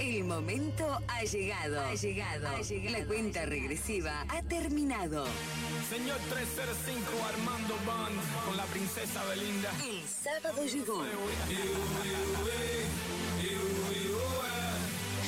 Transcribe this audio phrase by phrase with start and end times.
[0.00, 1.78] El momento ha llegado.
[1.82, 2.48] Ha llegado.
[2.48, 2.98] Ha llegado.
[2.98, 5.26] La cuenta regresiva ha terminado.
[5.90, 9.70] Señor 305 Armando Band con la princesa Belinda.
[9.84, 11.02] El sábado llegó.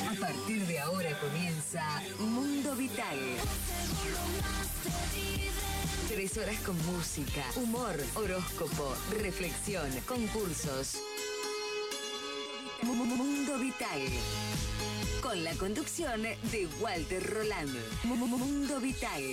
[0.09, 3.19] A partir de ahora comienza Mundo Vital.
[6.07, 10.97] Tres horas con música, humor, horóscopo, reflexión, concursos.
[12.85, 14.01] Mu- mu- Mundo Vital.
[15.21, 17.73] Con la conducción de Walter Roland.
[18.03, 19.23] Mu- mu- Mundo Vital.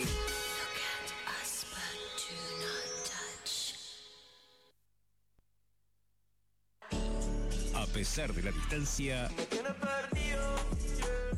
[7.74, 9.30] A pesar de la distancia,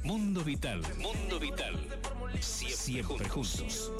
[0.02, 1.74] Mundo Vital, Mundo Vital,
[2.42, 3.92] siempre, siempre juntos.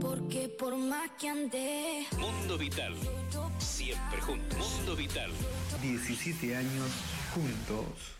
[0.00, 2.94] Porque por más que andé, Mundo Vital,
[3.58, 4.58] siempre juntos.
[4.58, 5.30] Mundo Vital.
[5.82, 6.88] 17 años
[7.34, 8.19] juntos.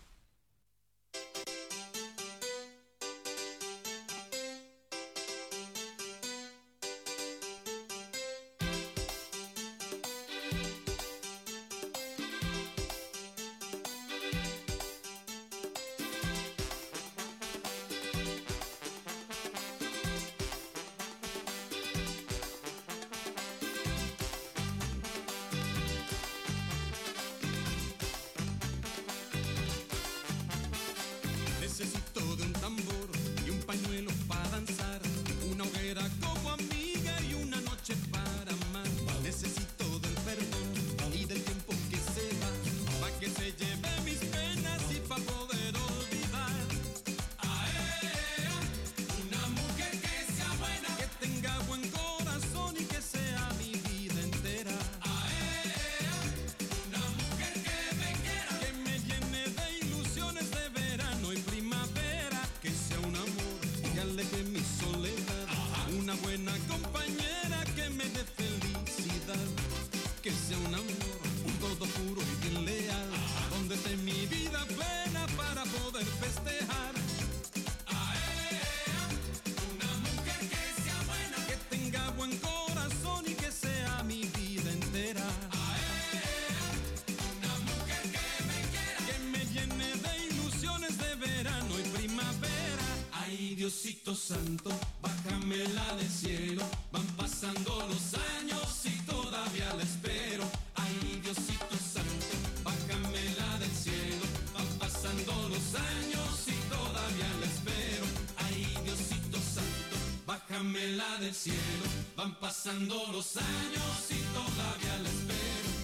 [94.30, 94.70] Santo,
[95.02, 96.62] bájamela del cielo.
[96.92, 100.44] Van pasando los años y todavía la espero.
[100.76, 104.24] Ay, Diosito Santo, bájamela del cielo.
[104.54, 108.06] Van pasando los años y todavía la espero.
[108.36, 111.86] Ay, Diosito Santo, bájamela del cielo.
[112.16, 115.79] Van pasando los años y todavía la espero.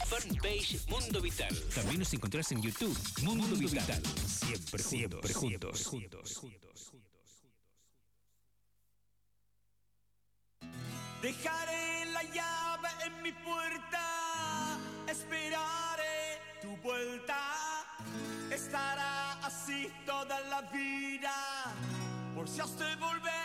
[0.07, 1.55] Fanpage Mundo Vital.
[1.75, 2.97] También nos encontrás en YouTube.
[3.21, 4.01] Mundo, Vital.
[4.27, 5.85] Siempre, Siempre juntos.
[5.85, 6.41] juntos.
[11.21, 11.60] Dejaré la
[22.51, 23.40] por si has de volver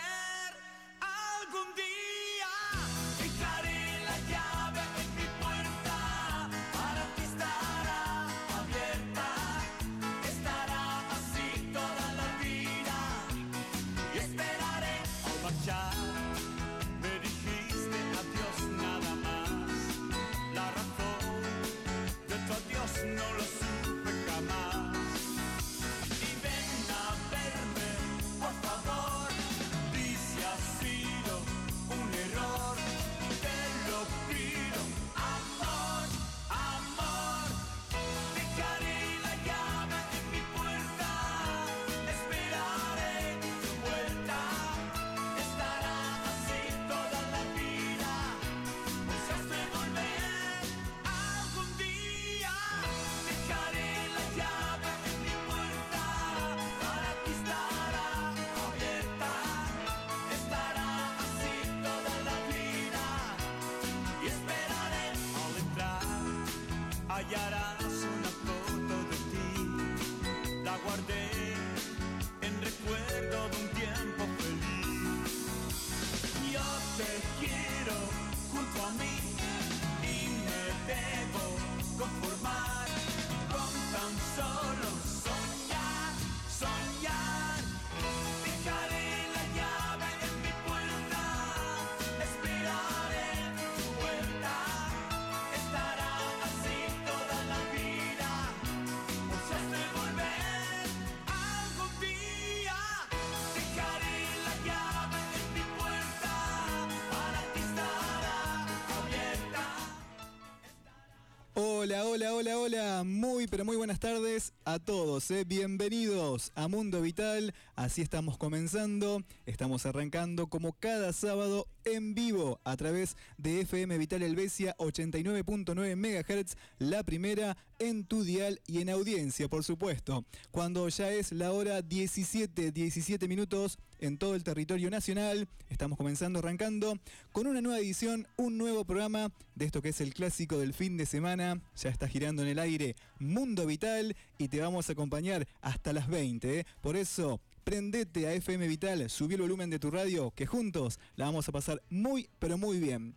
[111.99, 113.03] Hola, hola, hola, hola.
[113.03, 115.31] Muy, pero muy buenas tardes a todos.
[115.31, 115.45] ¿eh?
[115.45, 117.55] Bienvenidos a Mundo Vital.
[117.75, 119.23] Así estamos comenzando.
[119.47, 126.55] Estamos arrancando como cada sábado en vivo a través de FM Vital Helvecia 89.9 MHz,
[126.77, 130.25] la primera en tu dial y en audiencia, por supuesto.
[130.51, 136.39] Cuando ya es la hora 17, 17 minutos en todo el territorio nacional, estamos comenzando,
[136.39, 136.99] arrancando
[137.31, 140.97] con una nueva edición, un nuevo programa de esto que es el clásico del fin
[140.97, 141.61] de semana.
[141.75, 146.07] Ya está girando en el aire Mundo Vital y te vamos a acompañar hasta las
[146.07, 146.59] 20.
[146.59, 146.65] ¿eh?
[146.81, 151.25] Por eso, prendete a FM Vital, subí el volumen de tu radio, que juntos la
[151.25, 153.15] vamos a pasar muy, pero muy bien.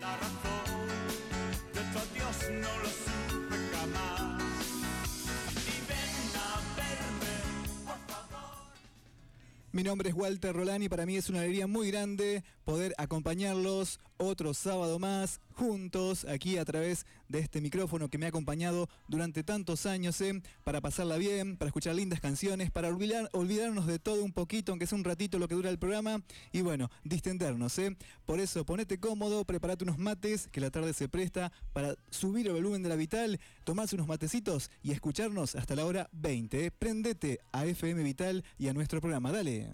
[0.00, 0.18] La
[9.74, 13.98] Mi nombre es Walter Rolán y para mí es una alegría muy grande poder acompañarlos
[14.18, 19.42] otro sábado más juntos aquí a través de este micrófono que me ha acompañado durante
[19.42, 20.40] tantos años ¿eh?
[20.64, 24.86] para pasarla bien, para escuchar lindas canciones, para olvidar, olvidarnos de todo un poquito, aunque
[24.86, 27.78] sea un ratito lo que dura el programa y bueno, distendernos.
[27.78, 27.96] ¿eh?
[28.26, 32.52] Por eso ponete cómodo, prepárate unos mates que la tarde se presta para subir el
[32.52, 36.66] volumen de la vital, tomarse unos matecitos y escucharnos hasta la hora 20.
[36.66, 36.70] ¿eh?
[36.70, 39.32] Prendete a FM Vital y a nuestro programa.
[39.32, 39.72] Dale.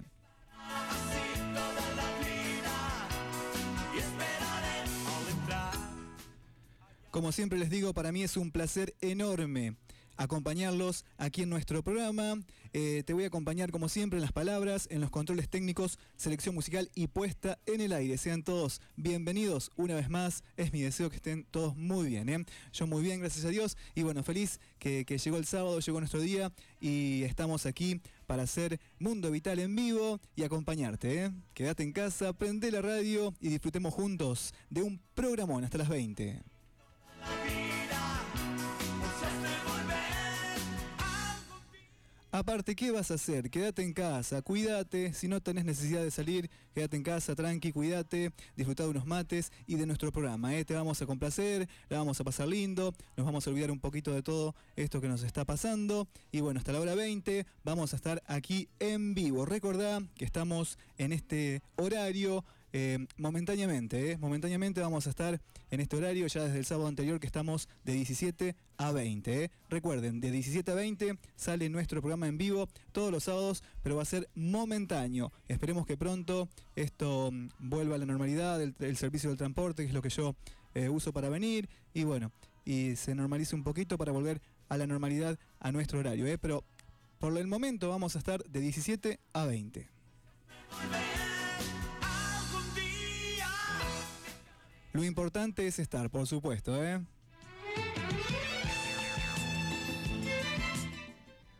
[7.10, 9.76] Como siempre les digo, para mí es un placer enorme
[10.20, 12.38] acompañarlos aquí en nuestro programa.
[12.74, 16.54] Eh, te voy a acompañar como siempre en las palabras, en los controles técnicos, selección
[16.54, 18.18] musical y puesta en el aire.
[18.18, 20.44] Sean todos bienvenidos una vez más.
[20.58, 22.28] Es mi deseo que estén todos muy bien.
[22.28, 22.44] ¿eh?
[22.72, 23.78] Yo muy bien, gracias a Dios.
[23.94, 28.78] Y bueno, feliz que, llegó el sábado, llegó nuestro día y estamos aquí para hacer
[28.98, 31.24] Mundo Vital en vivo y acompañarte.
[31.24, 31.30] ¿eh?
[31.54, 36.49] Quédate en casa, prende la radio y disfrutemos juntos de un programón hasta las 20.
[42.32, 43.50] Aparte, ¿qué vas a hacer?
[43.50, 48.30] Quédate en casa, cuídate, si no tenés necesidad de salir, quédate en casa, tranqui, cuídate,
[48.56, 50.54] disfruta de unos mates y de nuestro programa.
[50.54, 50.64] ¿eh?
[50.64, 54.14] Te vamos a complacer, la vamos a pasar lindo, nos vamos a olvidar un poquito
[54.14, 56.06] de todo esto que nos está pasando.
[56.30, 59.44] Y bueno, hasta la hora 20 vamos a estar aquí en vivo.
[59.44, 64.18] Recordá que estamos en este horario eh, momentáneamente, ¿eh?
[64.18, 67.94] momentáneamente vamos a estar en este horario ya desde el sábado anterior que estamos de
[67.94, 69.44] 17 a 20.
[69.44, 69.50] ¿eh?
[69.68, 74.02] Recuerden, de 17 a 20 sale nuestro programa en vivo todos los sábados, pero va
[74.02, 75.32] a ser momentáneo.
[75.48, 79.94] Esperemos que pronto esto mm, vuelva a la normalidad, el, servicio del transporte, que es
[79.94, 80.36] lo que yo
[80.90, 82.30] uso para venir, y bueno,
[82.64, 86.26] y se normalice un poquito para volver a la normalidad a nuestro horario.
[86.40, 86.62] Pero
[87.18, 89.88] por el momento vamos a estar de 17 a 20.
[94.92, 97.00] Lo importante es estar, por supuesto, ¿eh?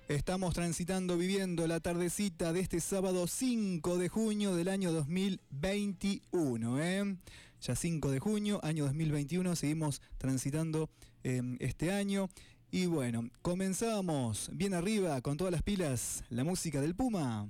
[0.08, 7.16] Estamos transitando, viviendo la tardecita de este sábado 5 de junio del año 2021, ¿eh?
[7.60, 10.90] Ya 5 de junio, año 2021, seguimos transitando
[11.22, 12.28] eh, este año.
[12.72, 17.48] Y bueno, comenzamos bien arriba con todas las pilas, la música del Puma.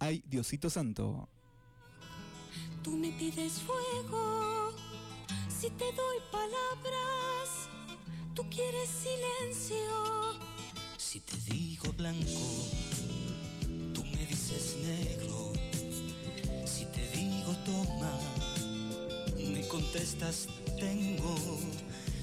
[0.00, 1.28] Ay, Diosito Santo.
[2.82, 4.61] Tú me pides fuego,
[5.62, 7.68] si te doy palabras,
[8.34, 10.34] tú quieres silencio.
[10.98, 12.40] Si te digo blanco,
[13.94, 15.52] tú me dices negro.
[16.66, 18.12] Si te digo toma,
[19.36, 20.48] me contestas
[20.80, 21.36] tengo.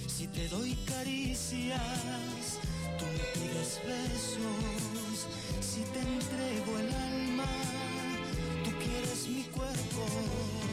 [0.06, 2.60] Si te doy caricias,
[2.98, 5.28] tú me pides besos.
[5.62, 7.48] Si te entrego el alma,
[8.66, 10.69] tú quieres mi cuerpo.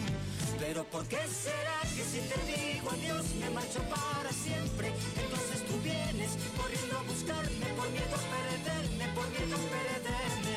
[0.58, 4.92] Pero ¿por qué será que si te digo adiós me marcho para siempre?
[5.22, 10.56] Entonces tú vienes corriendo a buscarme por miedo a perderme, por miedo a perderme.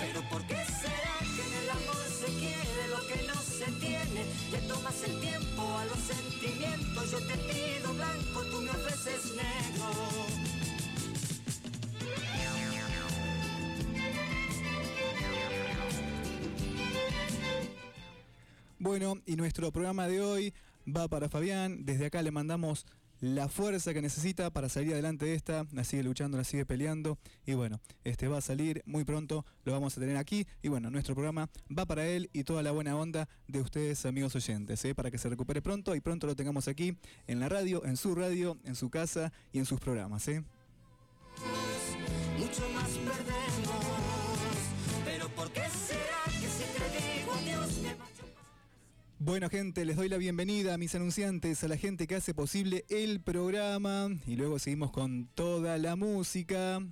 [0.00, 4.26] Pero ¿por qué será que en el amor se quiere lo que no se tiene?
[4.50, 10.53] Le tomas el tiempo a los sentimientos, yo te pido blanco, tú me ofreces negro.
[18.84, 20.52] Bueno, y nuestro programa de hoy
[20.86, 21.86] va para Fabián.
[21.86, 22.84] Desde acá le mandamos
[23.18, 25.64] la fuerza que necesita para salir adelante de esta.
[25.72, 27.18] La sigue luchando, la sigue peleando.
[27.46, 30.46] Y bueno, este va a salir muy pronto, lo vamos a tener aquí.
[30.60, 34.36] Y bueno, nuestro programa va para él y toda la buena onda de ustedes, amigos
[34.36, 34.94] oyentes, ¿eh?
[34.94, 38.14] para que se recupere pronto y pronto lo tengamos aquí en la radio, en su
[38.14, 40.28] radio, en su casa y en sus programas.
[40.28, 40.44] ¿eh?
[42.38, 43.94] Mucho más perdemos.
[45.06, 45.50] Pero ¿por
[49.20, 52.84] Bueno gente, les doy la bienvenida a mis anunciantes, a la gente que hace posible
[52.90, 56.82] el programa y luego seguimos con toda la música.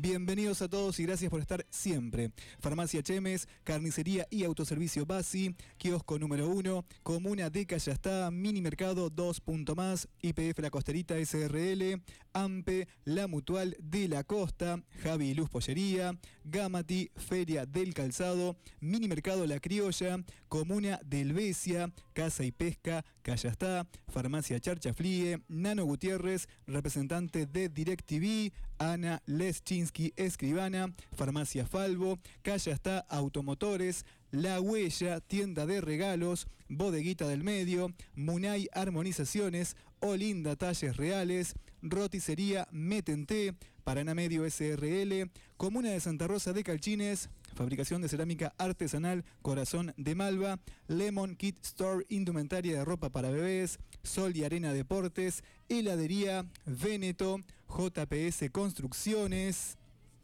[0.00, 2.30] Bienvenidos a todos y gracias por estar siempre.
[2.60, 9.40] Farmacia Chemes, Carnicería y Autoservicio Basi, Kiosco número 1, Comuna de Callastá, Mini Mercado 2.
[9.40, 12.00] Punto más, IPF La Costerita SRL,
[12.32, 19.46] AMPE, La Mutual de la Costa, Javi Luz Pollería, Gamati, Feria del Calzado, Mini Mercado
[19.46, 27.46] La Criolla, Comuna de Helvecia, Casa y Pesca, Callastá, Farmacia Charcha Flie, Nano Gutiérrez, representante
[27.46, 37.26] de DirecTV, Ana Leschinsky, escribana, Farmacia Falvo, Callastá Automotores, La Huella, tienda de regalos, Bodeguita
[37.26, 43.54] del Medio, Munay Armonizaciones, Olinda Talles Reales, Roticería Metente,
[43.84, 50.14] Paraná Medio SRL, Comuna de Santa Rosa de Calchines, Fabricación de cerámica artesanal Corazón de
[50.14, 57.40] Malva, Lemon Kit Store, indumentaria de ropa para bebés, Sol y Arena Deportes, Heladería Veneto,
[57.68, 59.76] JPS Construcciones.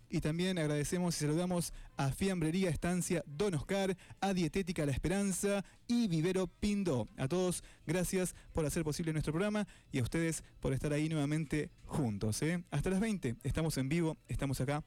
[0.08, 6.06] Y también agradecemos y saludamos a Fiambrería Estancia Don Oscar, a Dietética La Esperanza y
[6.06, 7.08] Vivero Pindo.
[7.16, 11.72] A todos, gracias por hacer posible nuestro programa y a ustedes por estar ahí nuevamente
[11.84, 12.40] juntos.
[12.42, 12.62] ¿eh?
[12.70, 14.84] Hasta las 20, estamos en vivo, estamos acá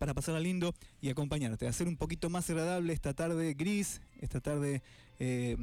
[0.00, 4.82] para pasarla lindo y acompañarte, hacer un poquito más agradable esta tarde gris, esta tarde
[5.18, 5.58] eh,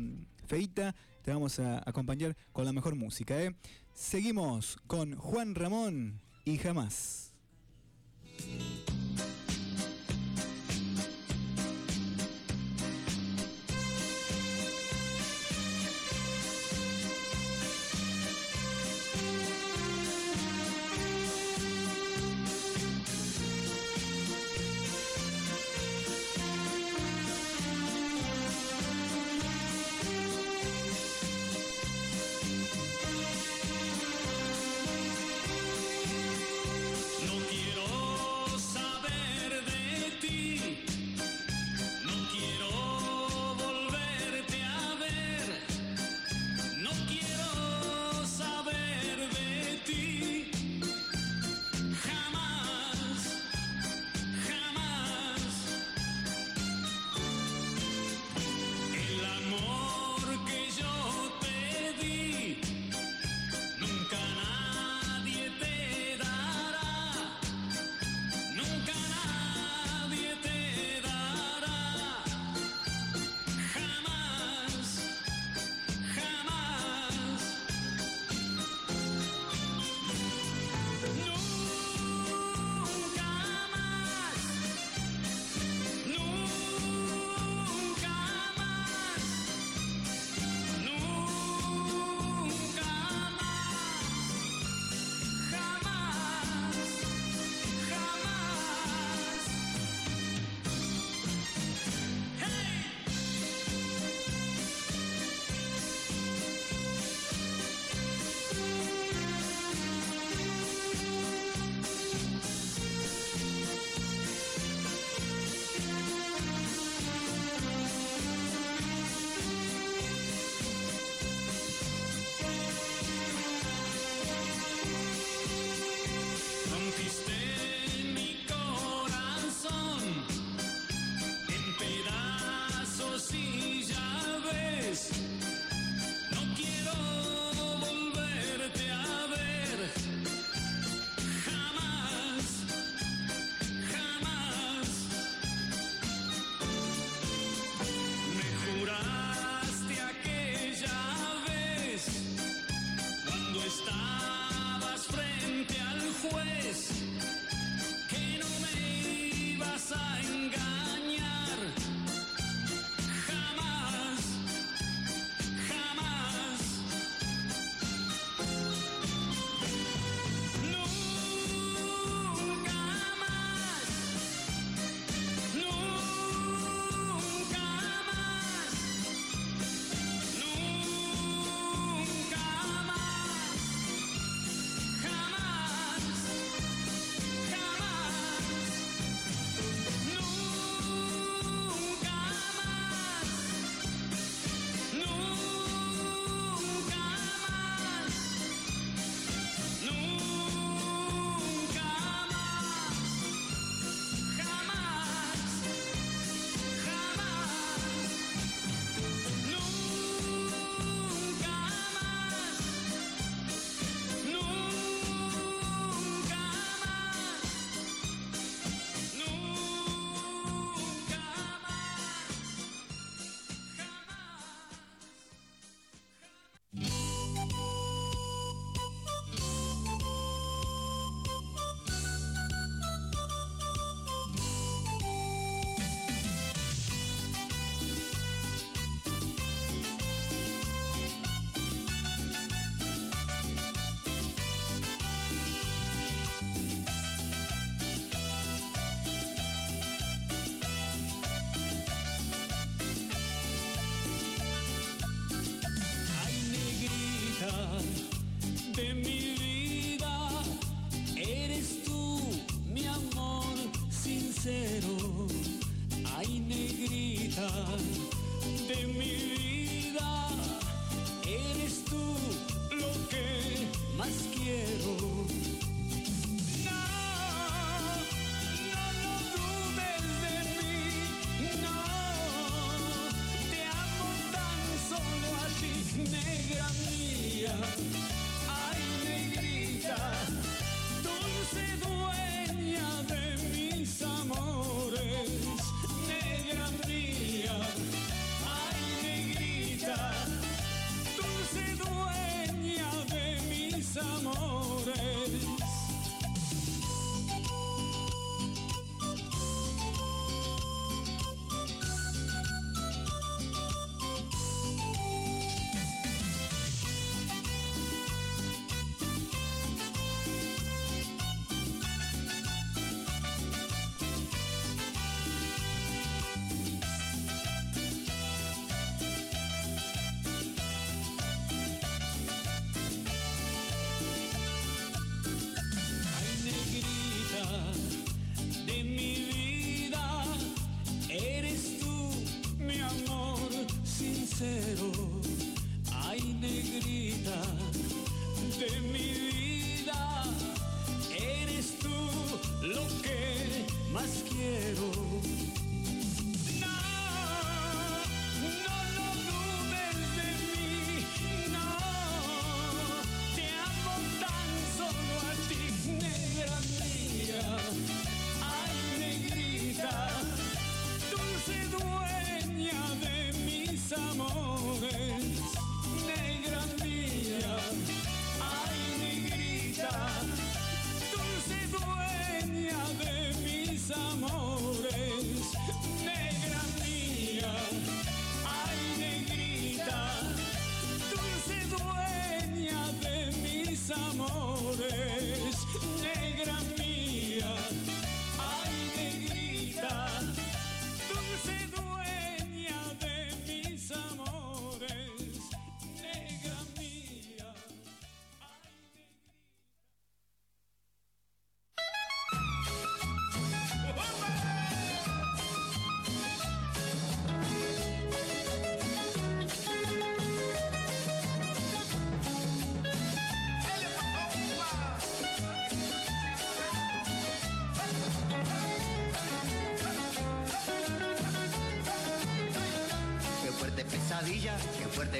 [0.46, 0.94] feita.
[1.24, 3.41] Te vamos a acompañar con la mejor música.
[3.41, 3.56] ¿eh?
[3.96, 7.34] Seguimos con Juan Ramón y jamás.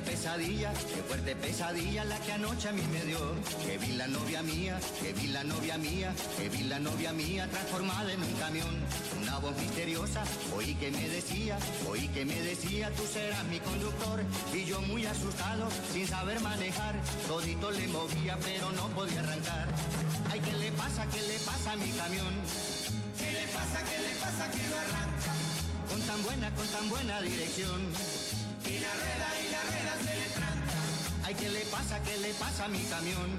[0.08, 3.20] Pesadilla, qué fuerte pesadilla la que anoche a mí me dio.
[3.65, 7.48] Que vi la novia mía, que vi la novia mía, que vi la novia mía
[7.52, 8.74] transformada en un camión.
[9.22, 10.24] Una voz misteriosa,
[10.56, 11.58] oí que me decía,
[11.89, 14.24] oí que me decía, tú serás mi conductor.
[14.54, 16.96] Y yo muy asustado, sin saber manejar,
[17.28, 19.67] todito le movía pero no podía arrancar.
[20.32, 22.34] Ay, ¿qué le pasa, qué le pasa a mi camión?
[23.20, 25.34] ¿Qué le pasa, qué le pasa que no arranca?
[25.89, 27.82] Con tan buena, con tan buena dirección.
[28.65, 29.96] Y la rueda y la rueda.
[31.28, 33.30] Ay, ¿qué le pasa, qué le pasa a mi camión?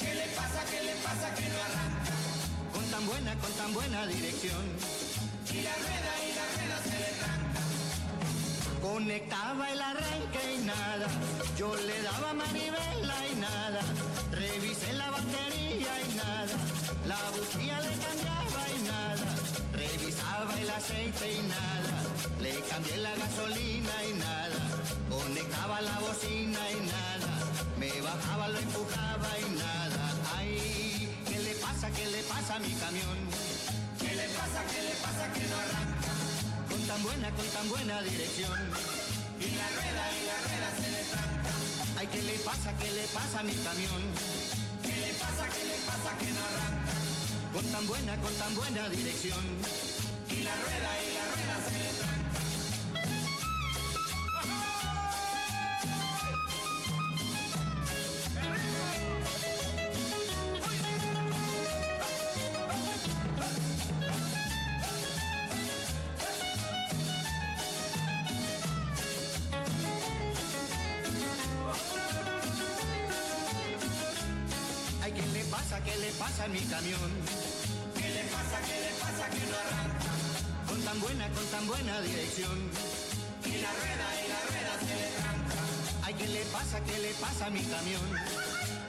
[0.00, 2.12] ¿Qué le pasa, qué le pasa que no arranca?
[2.72, 4.64] Con tan buena, con tan buena dirección.
[5.54, 7.60] Y la rueda y la rueda se le tranca.
[8.82, 11.06] Conectaba el arranque y nada.
[11.56, 13.80] Yo le daba manivela y nada.
[14.32, 16.56] Revisé la batería y nada.
[17.06, 19.26] La bujía le cambiaba y nada.
[19.72, 21.94] Revisaba el aceite y nada.
[22.42, 24.44] Le cambié la gasolina y nada.
[25.22, 27.30] Conectaba la bocina y nada.
[27.78, 30.04] Me bajaba, lo empujaba y nada.
[30.36, 33.18] Ay, ¿qué le pasa, qué le pasa a mi camión?
[34.00, 36.12] ¿Qué le pasa, qué le pasa que no arranca?
[36.68, 38.58] Con tan buena, con tan buena dirección.
[39.38, 41.52] Y la rueda y la rueda se le tranca.
[41.98, 44.02] Ay, ¿qué le pasa, qué le pasa a mi camión?
[44.82, 46.94] ¿Qué le pasa, qué le pasa que no arranca?
[47.54, 49.44] Con tan buena, con tan buena dirección.
[50.30, 52.03] Y la rueda y la rueda se le tranca.
[75.74, 77.10] Pasa, qué le pasa a mi camión?
[77.98, 80.12] ¿Qué le pasa, qué le pasa que no arranca?
[80.68, 82.58] Con tan buena, con tan buena dirección.
[83.44, 85.60] Y la rueda y la rueda se le tranca.
[86.04, 88.06] Ay, ¿qué le pasa, qué le pasa a mi camión?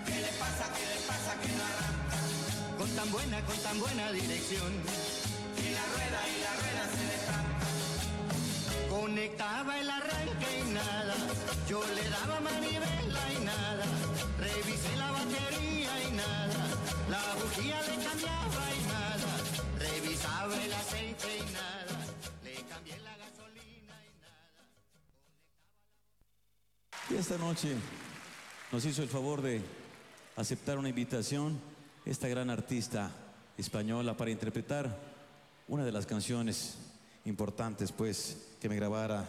[0.05, 2.19] ¿Qué le pasa, qué le pasa que no arranca?
[2.77, 4.71] Con tan buena, con tan buena dirección.
[5.57, 6.74] Y la rueda y la rueda.
[8.95, 11.15] Conectaba el arranque y nada,
[11.67, 13.85] yo le daba manivela y nada,
[14.39, 16.67] revisé la batería y nada,
[17.09, 19.29] la bujía le cambiaba y nada,
[19.79, 21.95] revisaba el aceite y nada,
[22.43, 24.63] le cambié la gasolina y nada.
[27.09, 27.75] Y esta noche
[28.71, 29.61] nos hizo el favor de
[30.37, 31.59] aceptar una invitación.
[32.05, 33.11] Esta gran artista
[33.57, 34.95] española para interpretar
[35.67, 36.77] una de las canciones
[37.25, 39.23] importantes pues que me grabara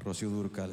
[0.00, 0.70] Rocío Durcal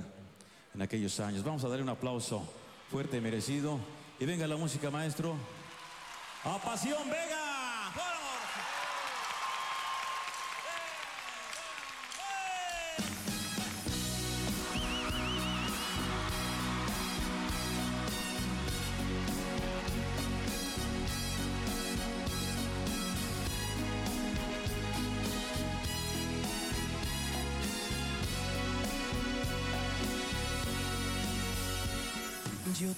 [0.75, 1.41] en aquellos años.
[1.41, 2.43] Vamos a darle un aplauso
[2.91, 3.79] fuerte y merecido.
[4.19, 5.37] Y venga la música, maestro.
[6.43, 7.52] ¡A pasión, Vega!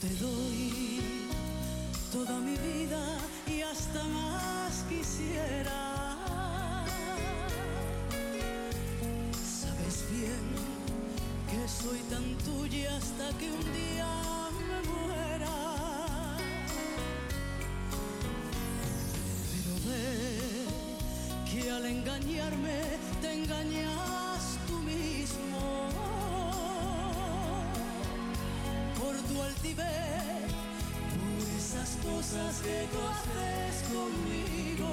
[0.01, 0.71] Te doy
[2.11, 6.17] toda mi vida y hasta más quisiera.
[9.31, 10.45] Sabes bien
[11.49, 14.07] que soy tan tuya hasta que un día
[14.67, 16.37] me muera.
[19.51, 22.81] Pero ve que al engañarme
[23.21, 24.24] te engañas
[29.65, 30.51] altivez,
[31.17, 34.89] por esas cosas que tú haces conmigo.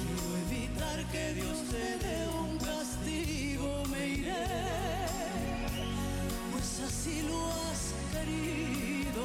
[0.00, 4.46] Quiero evitar que Dios te dé un castigo, me iré,
[6.52, 9.24] pues así lo has querido.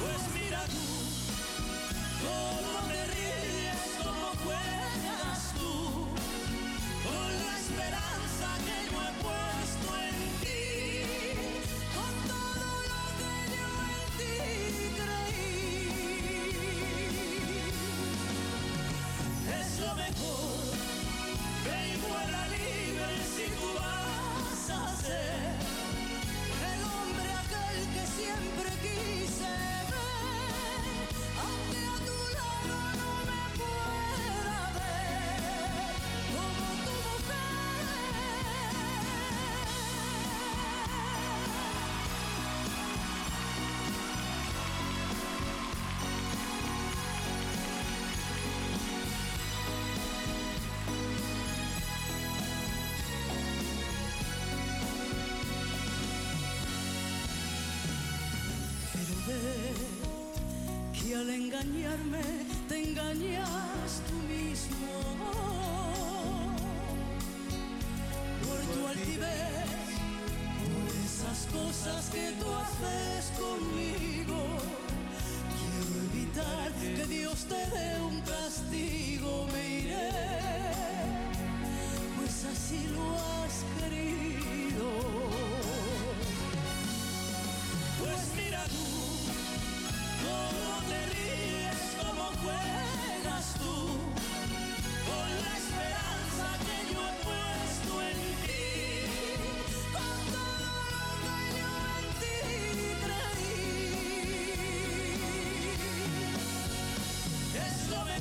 [0.00, 0.86] Pues mira tú,
[2.22, 2.81] cómo
[61.92, 62.41] engañarme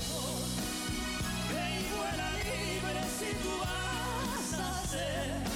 [0.02, 0.48] Es lo mejor,
[1.54, 5.51] ve y vuela libre si tú vas a ser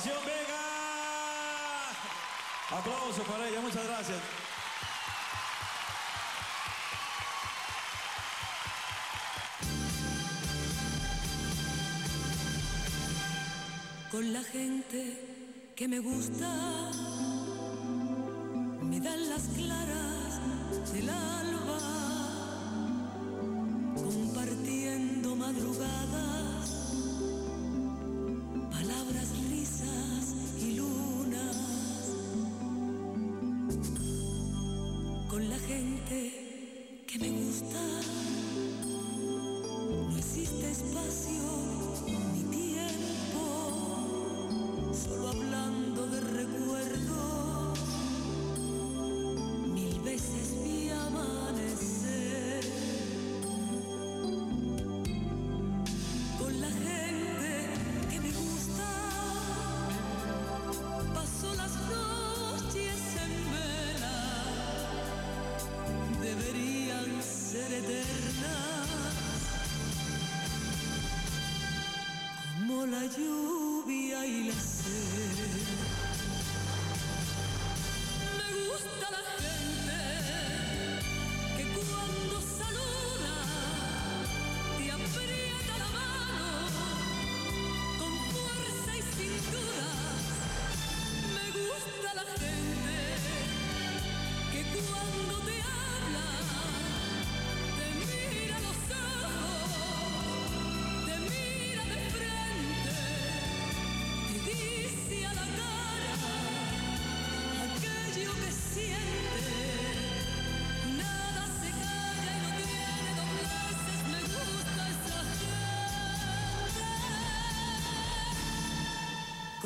[0.00, 1.90] Pasión Vega.
[2.70, 4.18] Aplauso para ella, muchas gracias.
[14.10, 16.48] Con la gente que me gusta,
[18.84, 20.40] me dan las claras
[20.94, 21.50] del alba.
[35.40, 36.39] con la gente.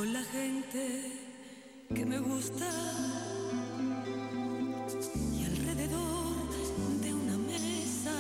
[0.05, 1.13] con la gente
[1.95, 2.69] que me gusta.
[5.33, 6.35] Y alrededor
[7.01, 8.15] de una mesa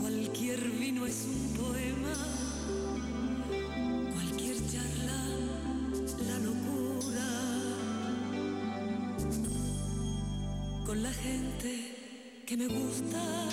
[0.00, 2.14] cualquier vino es un poema,
[4.14, 5.20] cualquier charla
[6.28, 7.28] la locura.
[10.86, 13.43] Con la gente que me gusta.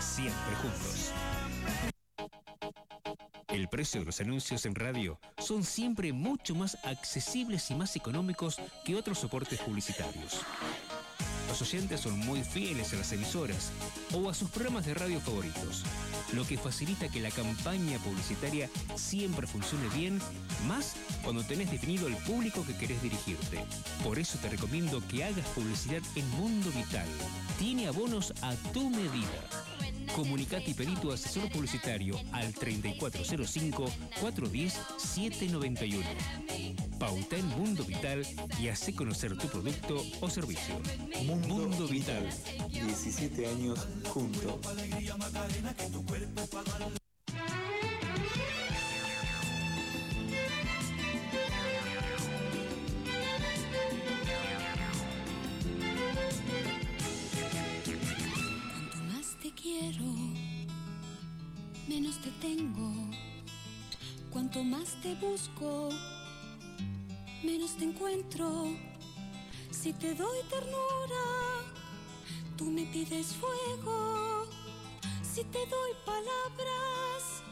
[0.00, 1.12] Siempre juntos.
[3.48, 8.60] El precio de los anuncios en radio son siempre mucho más accesibles y más económicos
[8.84, 10.40] que otros soportes publicitarios.
[11.48, 13.70] Los oyentes son muy fieles a las emisoras
[14.12, 15.84] o a sus programas de radio favoritos,
[16.32, 20.20] lo que facilita que la campaña publicitaria siempre funcione bien,
[20.66, 23.64] más cuando tenés definido el público que querés dirigirte.
[24.02, 27.06] Por eso te recomiendo que hagas publicidad en Mundo Vital.
[27.58, 29.42] Tiene abonos a tu medida.
[30.14, 33.84] Comunicate y pedí tu asesor publicitario al 3405
[34.20, 36.75] 410 791.
[36.98, 38.26] Pauta en Mundo Vital
[38.60, 40.80] y hace conocer tu producto o servicio.
[41.24, 42.28] Mundo, Vital.
[42.70, 44.54] 17 años juntos.
[58.72, 60.04] Cuanto más te quiero,
[61.88, 62.92] menos te tengo.
[64.30, 65.90] Cuanto más te busco,
[67.46, 68.76] menos te encuentro.
[69.70, 71.24] Si te doy ternura,
[72.56, 74.46] tú me pides fuego.
[75.22, 77.42] Si te doy palabras,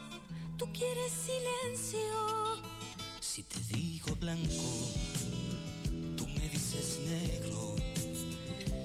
[0.57, 2.61] tú quieres silencio.
[3.21, 4.63] Si te digo blanco,
[6.17, 7.75] tú me dices negro.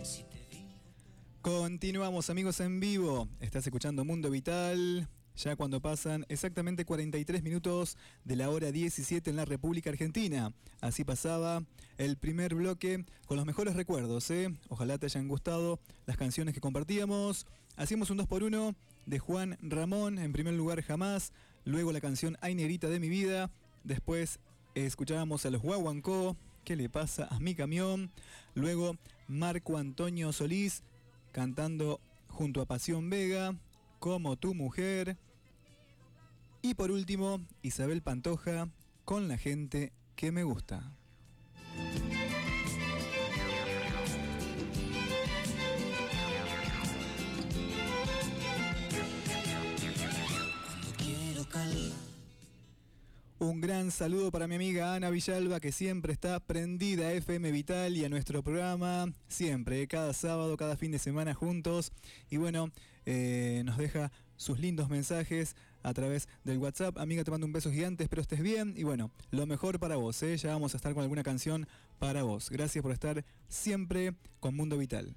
[0.05, 0.65] Si te
[1.43, 3.29] Continuamos amigos en vivo.
[3.41, 5.09] Estás escuchando Mundo Vital.
[5.37, 10.53] Ya cuando pasan exactamente 43 minutos de la hora 17 en la República Argentina.
[10.81, 11.65] Así pasaba
[11.99, 14.31] el primer bloque con los mejores recuerdos.
[14.31, 14.55] ¿eh?
[14.69, 17.47] Ojalá te hayan gustado las canciones que compartíamos.
[17.77, 18.75] Hacíamos un 2 por 1
[19.07, 21.33] de Juan Ramón, en primer lugar Jamás.
[21.65, 23.51] Luego la canción Ay Negrita de mi vida.
[23.85, 24.41] Después
[24.75, 26.37] escuchábamos a los Guaguancó.
[26.65, 28.11] ¿Qué le pasa a mi camión?
[28.55, 28.97] Luego
[29.29, 30.83] Marco Antonio Solís
[31.33, 33.55] cantando junto a Pasión Vega,
[34.01, 35.17] como tu mujer.
[36.63, 38.69] Y por último, Isabel Pantoja
[39.05, 40.97] con la gente que me gusta.
[53.39, 57.97] Un gran saludo para mi amiga Ana Villalba que siempre está prendida a FM Vital
[57.97, 61.91] y a nuestro programa, siempre, cada sábado, cada fin de semana juntos.
[62.29, 62.71] Y bueno,
[63.07, 66.99] eh, nos deja sus lindos mensajes a través del WhatsApp.
[66.99, 68.75] Amiga, te mando un beso gigante, espero estés bien.
[68.77, 70.37] Y bueno, lo mejor para vos, ¿eh?
[70.37, 71.67] ya vamos a estar con alguna canción
[71.99, 72.51] para vos.
[72.51, 75.15] Gracias por estar siempre con Mundo Vital.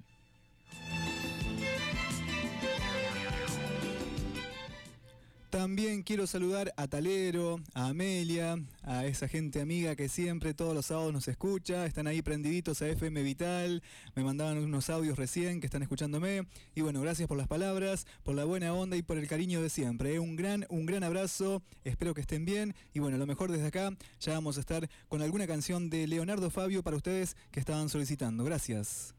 [5.54, 10.86] También quiero saludar a Talero, a Amelia, a esa gente amiga que siempre todos los
[10.86, 13.80] sábados nos escucha, están ahí prendiditos a FM Vital,
[14.16, 18.34] me mandaban unos audios recién que están escuchándome y bueno, gracias por las palabras, por
[18.34, 20.16] la buena onda y por el cariño de siempre.
[20.16, 20.18] ¿eh?
[20.18, 23.96] Un gran un gran abrazo, espero que estén bien y bueno, lo mejor desde acá,
[24.18, 28.42] ya vamos a estar con alguna canción de Leonardo Fabio para ustedes que estaban solicitando.
[28.42, 29.14] Gracias.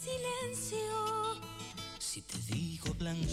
[0.00, 0.78] Silencio.
[1.98, 3.28] Si te digo blanco,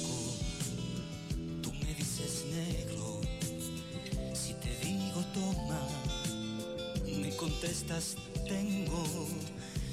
[2.59, 3.21] negro.
[4.33, 5.87] Si te digo toma,
[7.21, 8.15] me contestas
[8.47, 9.03] tengo.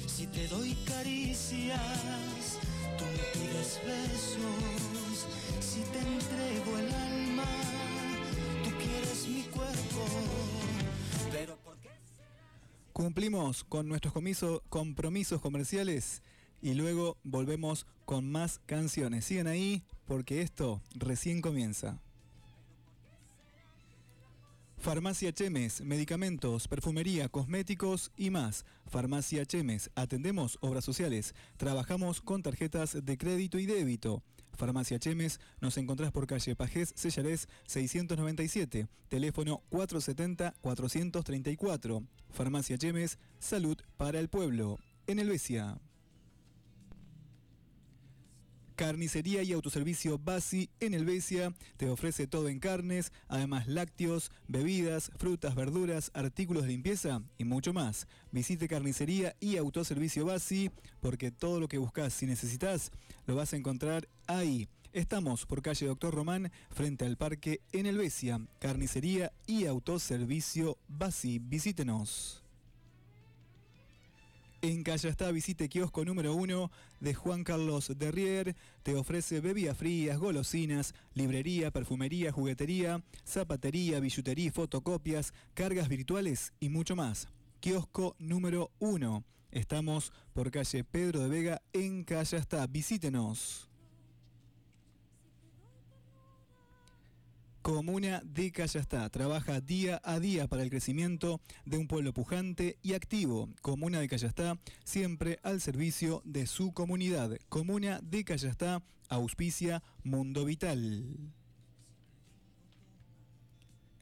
[0.07, 2.57] Si te doy caricias,
[2.97, 5.27] tú me pides besos.
[5.59, 7.45] Si te entrego el alma,
[8.63, 10.05] tú quieres mi cuerpo.
[11.31, 11.89] Pero ¿por qué?
[12.93, 16.21] Cumplimos con nuestros comiso- compromisos comerciales
[16.61, 19.25] y luego volvemos con más canciones.
[19.25, 21.99] Sigan ahí porque esto recién comienza.
[24.77, 28.63] Farmacia Chemes, medicamentos, perfumería, cosméticos y más.
[28.85, 34.23] Farmacia Chemes, atendemos obras sociales, trabajamos con tarjetas de crédito y débito.
[34.53, 42.05] Farmacia Chemes, nos encontrás por calle Pajés Sellarés 697, teléfono 470-434.
[42.29, 44.77] Farmacia Chemes, salud para el pueblo.
[45.05, 45.77] En Helvecia.
[48.77, 55.55] Carnicería y autoservicio Basi en Helvecia te ofrece todo en carnes, además lácteos, bebidas, frutas,
[55.55, 58.07] verduras, artículos de limpieza y mucho más.
[58.31, 60.69] Visite Carnicería y Autoservicio Basi
[61.01, 62.91] porque todo lo que buscas y necesitas
[63.25, 64.69] lo vas a encontrar ahí.
[64.93, 68.39] Estamos por calle Doctor Román frente al parque en Helvecia.
[68.59, 71.39] Carnicería y Autoservicio Basi.
[71.39, 72.46] Visítenos.
[74.63, 78.55] En Callastá visite kiosco número 1 de Juan Carlos Derrier.
[78.81, 86.95] Te ofrece bebidas frías, golosinas, librería, perfumería, juguetería, zapatería, billutería, fotocopias, cargas virtuales y mucho
[86.95, 87.27] más.
[87.59, 89.23] Kiosco número 1.
[89.51, 92.65] Estamos por calle Pedro de Vega en Callastá.
[92.65, 93.69] Visítenos.
[97.67, 102.93] Comuna de Callastá trabaja día a día para el crecimiento de un pueblo pujante y
[102.93, 103.49] activo.
[103.61, 107.37] Comuna de Callastá siempre al servicio de su comunidad.
[107.49, 111.03] Comuna de Callastá auspicia Mundo Vital.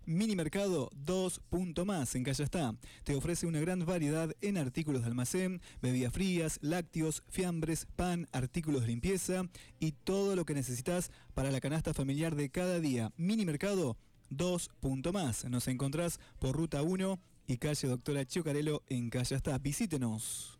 [0.07, 2.75] Mini Mercado 2 Punto Más en Callastá.
[3.03, 8.81] Te ofrece una gran variedad en artículos de almacén, bebidas frías, lácteos, fiambres, pan, artículos
[8.81, 9.49] de limpieza
[9.79, 13.11] y todo lo que necesitas para la canasta familiar de cada día.
[13.17, 13.97] Mini Mercado
[14.29, 15.45] 2 Punto Más.
[15.45, 19.57] Nos encontrás por Ruta 1 y calle Doctora Chiocarelo en Callastá.
[19.57, 20.59] Visítenos.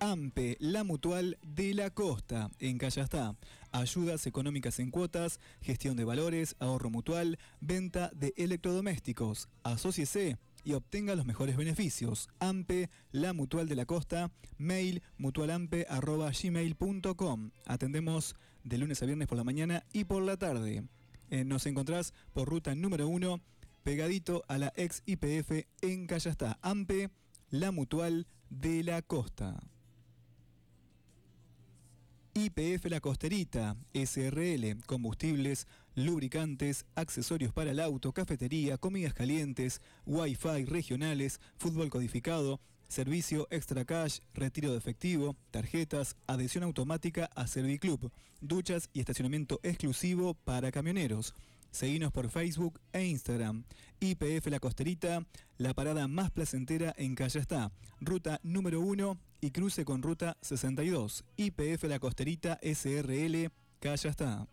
[0.00, 3.36] AMPE, la mutual de la costa, en Callastá.
[3.72, 9.48] Ayudas económicas en cuotas, gestión de valores, ahorro mutual, venta de electrodomésticos.
[9.62, 12.28] Asociese y obtenga los mejores beneficios.
[12.40, 17.50] AMPE, la mutual de la costa, mail mutualampe.gmail.com.
[17.66, 18.34] Atendemos
[18.64, 20.84] de lunes a viernes por la mañana y por la tarde.
[21.30, 23.40] Eh, nos encontrás por ruta número 1,
[23.82, 26.58] pegadito a la ex IPF en Callastá.
[26.62, 27.10] AMPE,
[27.50, 29.60] la mutual de la costa.
[32.36, 41.40] IPF La Costerita, SRL, combustibles, lubricantes, accesorios para el auto, cafetería, comidas calientes, wifi regionales,
[41.56, 48.10] fútbol codificado, servicio extra cash, retiro de efectivo, tarjetas, adhesión automática a Serviclub,
[48.40, 51.34] duchas y estacionamiento exclusivo para camioneros.
[51.74, 53.64] Seguinos por Facebook e Instagram.
[53.98, 55.26] IPF La Costerita,
[55.58, 57.72] la parada más placentera en Calle está.
[58.00, 61.24] Ruta número 1 y cruce con ruta 62.
[61.36, 63.50] IPF La Costerita SRL,
[63.80, 64.46] Calle está.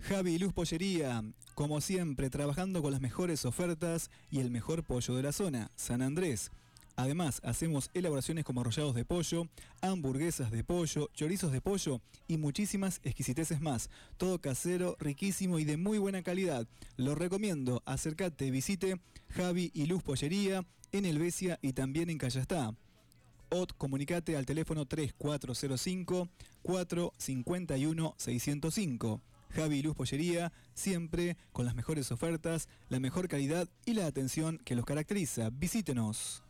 [0.00, 1.24] Javi Luz Pollería,
[1.54, 6.02] como siempre, trabajando con las mejores ofertas y el mejor pollo de la zona, San
[6.02, 6.50] Andrés.
[6.96, 9.48] Además, hacemos elaboraciones como arrollados de pollo,
[9.82, 13.90] hamburguesas de pollo, chorizos de pollo y muchísimas exquisiteces más.
[14.16, 16.66] Todo casero, riquísimo y de muy buena calidad.
[16.96, 22.74] Lo recomiendo, acércate, visite Javi y Luz Pollería en Helvecia y también en Callastá.
[23.50, 26.28] O comunicate al teléfono 3405
[26.62, 29.20] 451 605.
[29.50, 34.58] Javi y Luz Pollería, siempre con las mejores ofertas, la mejor calidad y la atención
[34.64, 35.50] que los caracteriza.
[35.50, 36.42] Visítenos.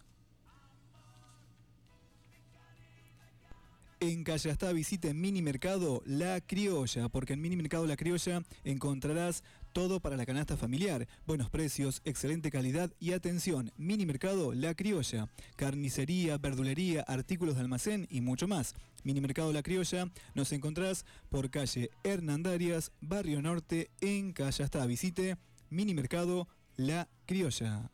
[4.06, 9.42] En Callastá visite Mini Mercado La Criolla, porque en Mini Mercado La Criolla encontrarás
[9.72, 13.72] todo para la canasta familiar, buenos precios, excelente calidad y atención.
[13.76, 18.76] Mini Mercado La Criolla, carnicería, verdulería, artículos de almacén y mucho más.
[19.02, 24.86] Mini Mercado La Criolla nos encontrás por calle Hernandarias, Barrio Norte, en Callastá.
[24.86, 25.36] Visite
[25.68, 26.46] Mini Mercado
[26.76, 27.90] La Criolla.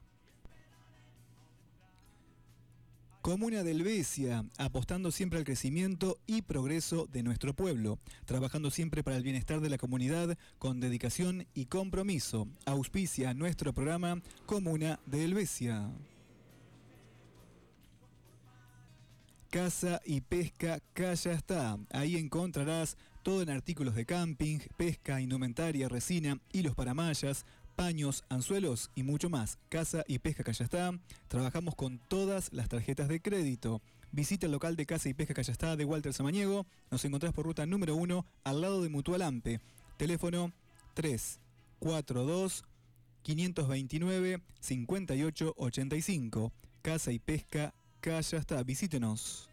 [3.23, 9.17] Comuna del Besia, apostando siempre al crecimiento y progreso de nuestro pueblo, trabajando siempre para
[9.17, 12.49] el bienestar de la comunidad con dedicación y compromiso.
[12.67, 15.89] Auspicia nuestro programa Comuna del Besia.
[19.51, 21.79] Casa y Pesca Calla está.
[21.93, 28.91] Ahí encontrarás todo en artículos de camping, pesca, indumentaria, resina, hilos para mallas, paños, anzuelos
[28.95, 29.59] y mucho más.
[29.69, 30.93] Casa y Pesca Callastá.
[31.29, 33.83] Trabajamos con todas las tarjetas de crédito.
[34.13, 36.67] Visita el local de Casa y Pesca Callastá de Walter Samaniego.
[36.91, 39.61] Nos encontrás por ruta número 1 al lado de Mutual Ampe.
[39.97, 40.53] Teléfono
[40.95, 42.65] 342
[43.23, 46.53] 529 5885.
[46.83, 48.63] Casa y Pesca Callastá.
[48.63, 49.52] Visítenos.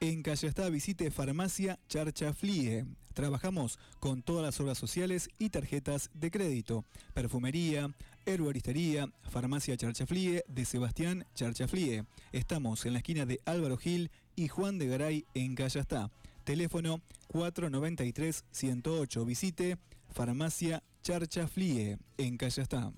[0.00, 2.84] En Callastá visite Farmacia Charchaflie.
[3.14, 6.84] Trabajamos con todas las obras sociales y tarjetas de crédito.
[7.14, 7.94] Perfumería,
[8.26, 12.04] herboristería, Farmacia Charchaflie de Sebastián Charchaflie.
[12.32, 16.10] Estamos en la esquina de Álvaro Gil y Juan de Garay en Callastá.
[16.44, 17.00] Teléfono
[17.32, 19.24] 493-108.
[19.24, 19.78] Visite
[20.12, 22.92] Farmacia Charchaflie en Callastá.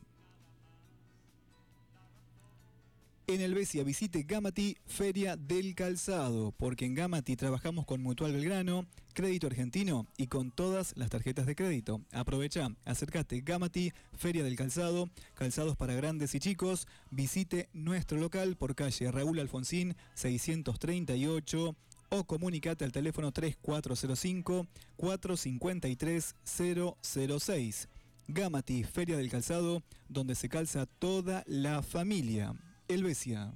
[3.28, 8.86] En el Besia visite Gamati Feria del Calzado, porque en Gamati trabajamos con Mutual Belgrano,
[9.12, 12.00] Crédito Argentino y con todas las tarjetas de crédito.
[12.10, 16.88] Aprovecha, acércate Gamati Feria del Calzado, calzados para grandes y chicos.
[17.10, 21.76] Visite nuestro local por calle Raúl Alfonsín 638
[22.08, 24.66] o comunicate al teléfono 3405
[24.96, 26.34] 453
[27.02, 27.88] 006.
[28.26, 32.54] Gamati Feria del Calzado, donde se calza toda la familia.
[32.88, 33.52] Helvecia.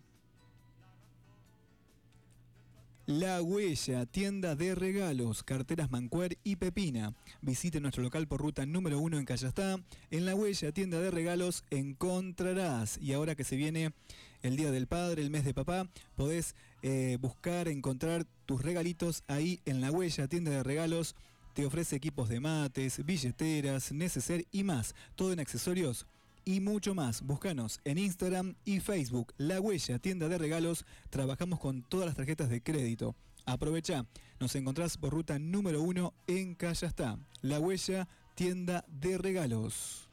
[3.07, 7.15] La Huella, tienda de regalos, carteras Mancuer y Pepina.
[7.41, 9.79] Visite nuestro local por ruta número 1 en Callastá.
[10.11, 12.99] En La Huella, tienda de regalos, encontrarás.
[12.99, 13.93] Y ahora que se viene
[14.43, 19.61] el Día del Padre, el mes de papá, podés eh, buscar, encontrar tus regalitos ahí
[19.67, 21.15] en La Huella, tienda de regalos.
[21.55, 24.97] Te ofrece equipos de mates, billeteras, neceser y más.
[25.15, 26.09] Todo en accesorios
[26.47, 27.21] y mucho más.
[27.21, 29.35] Búscanos en Instagram y Facebook.
[29.37, 30.87] La Huella, tienda de regalos.
[31.11, 33.15] Trabajamos con todas las tarjetas de crédito.
[33.45, 34.07] Aprovecha.
[34.41, 37.19] Nos encontrás por ruta número 1 en Callastá.
[37.43, 40.06] La Huella, tienda de regalos.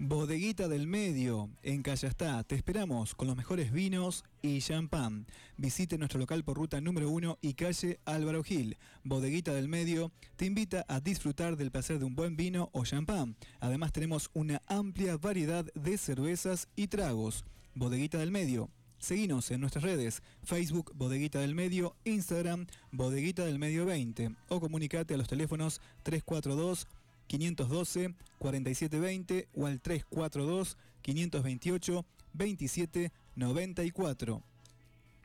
[0.00, 2.44] Bodeguita del Medio, en Callastá.
[2.44, 5.26] Te esperamos con los mejores vinos y champán.
[5.56, 8.78] Visite nuestro local por ruta número 1 y calle Álvaro Gil.
[9.02, 13.34] Bodeguita del Medio te invita a disfrutar del placer de un buen vino o champán.
[13.58, 17.44] Además tenemos una amplia variedad de cervezas y tragos.
[17.74, 18.70] Bodeguita del Medio.
[19.00, 25.14] Seguinos en nuestras redes, Facebook Bodeguita del Medio, Instagram Bodeguita del Medio 20 o comunicate
[25.14, 26.88] a los teléfonos 342
[27.28, 32.04] 512 4720 o al 342 528
[32.34, 34.42] 2794.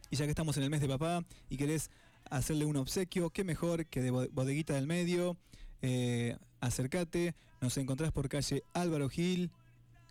[0.10, 1.89] Y ya que estamos en el mes de papá y querés
[2.30, 5.36] hacerle un obsequio, qué mejor que de Bo- Bodeguita del Medio.
[5.82, 6.38] Eh,
[7.62, 9.49] nos encontrás por calle Álvaro Gil,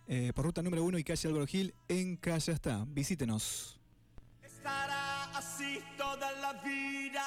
[0.07, 2.85] eh, por ruta número 1 y calle Álvaro Gil en Calle está.
[2.87, 3.79] Visítenos.
[4.43, 7.23] Estará así toda la vida,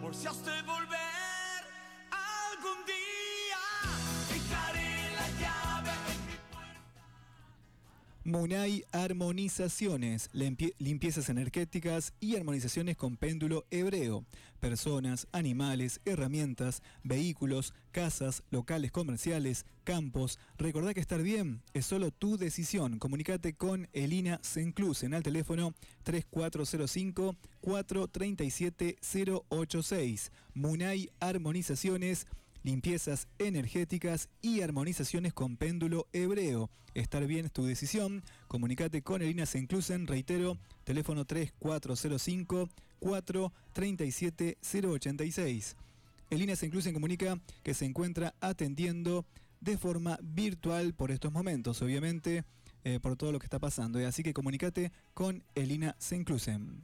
[0.00, 1.64] por si has de volver
[2.10, 3.27] algún día.
[8.28, 14.22] Munay Armonizaciones, limpie- limpiezas energéticas y armonizaciones con péndulo hebreo.
[14.60, 20.38] Personas, animales, herramientas, vehículos, casas, locales comerciales, campos.
[20.58, 22.98] Recordá que estar bien es solo tu decisión.
[22.98, 25.72] Comunicate con Elina Senclusen al teléfono
[26.02, 28.98] 3405 437
[29.48, 30.32] 086.
[30.52, 32.26] Munay Armonizaciones.
[32.62, 36.70] Limpiezas energéticas y armonizaciones con péndulo hebreo.
[36.94, 38.22] Estar bien es tu decisión.
[38.48, 45.76] Comunicate con Elina Senclusen, reitero, teléfono 3405 437 086.
[46.30, 49.24] Elina Senclusen comunica que se encuentra atendiendo
[49.60, 52.44] de forma virtual por estos momentos, obviamente,
[52.84, 54.04] eh, por todo lo que está pasando.
[54.06, 56.82] Así que comunicate con Elina Senclusen.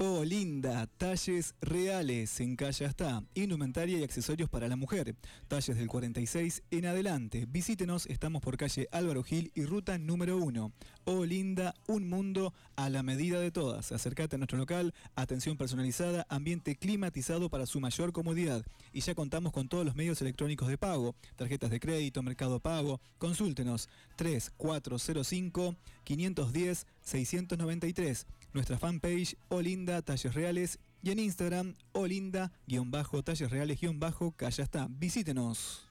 [0.00, 5.16] Oh, linda, talles reales en Calle está, indumentaria y accesorios para la mujer,
[5.48, 7.46] talles del 46 en adelante.
[7.48, 10.72] Visítenos, estamos por calle Álvaro Gil y ruta número 1.
[11.02, 13.90] Oh, linda, un mundo a la medida de todas.
[13.90, 18.64] Acércate a nuestro local, atención personalizada, ambiente climatizado para su mayor comodidad.
[18.92, 23.00] Y ya contamos con todos los medios electrónicos de pago, tarjetas de crédito, mercado pago.
[23.18, 25.74] Consúltenos 3405
[26.04, 34.86] 510 693 nuestra fanpage Olinda Talles Reales y en Instagram Olinda-Talles Reales-Calla.
[34.90, 35.86] Visítenos.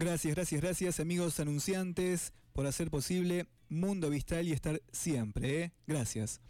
[0.00, 5.64] Gracias, gracias, gracias amigos anunciantes por hacer posible Mundo Vistal y estar siempre.
[5.64, 5.72] ¿eh?
[5.88, 6.40] Gracias.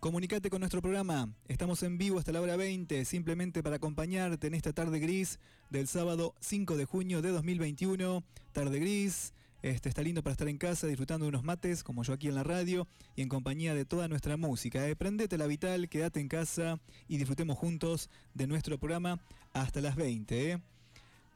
[0.00, 1.32] Comunicate con nuestro programa.
[1.46, 5.38] Estamos en vivo hasta la hora 20, simplemente para acompañarte en esta tarde gris
[5.70, 8.24] del sábado 5 de junio de 2021.
[8.50, 12.12] Tarde gris, Este, está lindo para estar en casa disfrutando de unos mates, como yo
[12.12, 14.88] aquí en la radio, y en compañía de toda nuestra música.
[14.88, 19.20] Eh, prendete la vital, quédate en casa y disfrutemos juntos de nuestro programa
[19.52, 20.50] hasta las 20.
[20.50, 20.58] eh.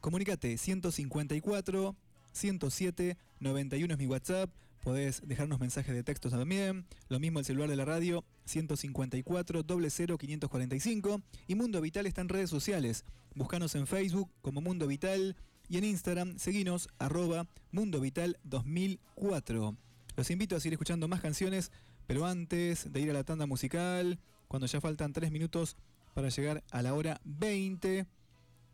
[0.01, 1.95] Comunícate 154
[2.33, 4.51] 107 91 es mi WhatsApp.
[4.83, 6.87] Podés dejarnos mensajes de texto también.
[7.11, 11.23] Lo mismo el celular de la radio 154 00 545.
[11.49, 13.05] Y Mundo Vital está en redes sociales.
[13.35, 15.37] Búscanos en Facebook como Mundo Vital
[15.69, 19.77] y en Instagram seguinos arroba Mundo Vital 2004.
[20.17, 21.73] Los invito a seguir escuchando más canciones,
[22.07, 25.77] pero antes de ir a la tanda musical, cuando ya faltan 3 minutos
[26.15, 28.07] para llegar a la hora 20,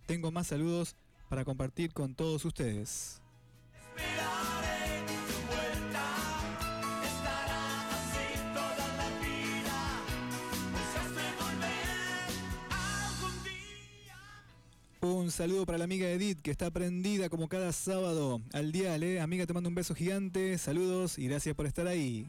[0.07, 0.95] tengo más saludos
[1.29, 3.21] para compartir con todos ustedes.
[15.01, 19.21] Un saludo para la amiga Edith que está prendida como cada sábado al dial, ¿eh?
[19.21, 22.29] Amiga, te mando un beso gigante, saludos y gracias por estar ahí.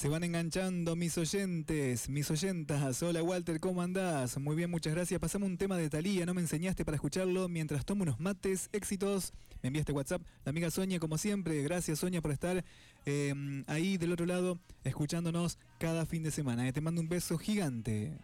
[0.00, 3.02] Se van enganchando mis oyentes, mis oyentas.
[3.02, 4.38] Hola Walter, ¿cómo andás?
[4.38, 5.20] Muy bien, muchas gracias.
[5.20, 8.70] Pasame un tema de Talía, no me enseñaste para escucharlo mientras tomo unos mates.
[8.72, 9.34] Éxitos.
[9.62, 10.22] Me enviaste WhatsApp.
[10.46, 11.62] La amiga Sonia, como siempre.
[11.62, 12.64] Gracias Sonia por estar
[13.04, 16.66] eh, ahí del otro lado, escuchándonos cada fin de semana.
[16.66, 18.16] Eh, Te mando un beso gigante.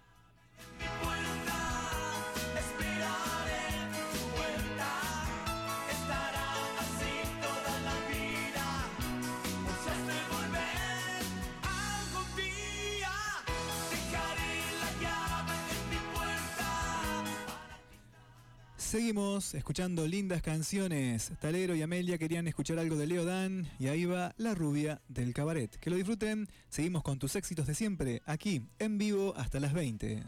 [18.97, 21.31] Seguimos escuchando lindas canciones.
[21.39, 25.35] Talero y Amelia querían escuchar algo de Leo Dan y ahí va La rubia del
[25.35, 25.77] cabaret.
[25.77, 26.49] Que lo disfruten.
[26.71, 30.23] Seguimos con tus éxitos de siempre aquí en vivo hasta las 20.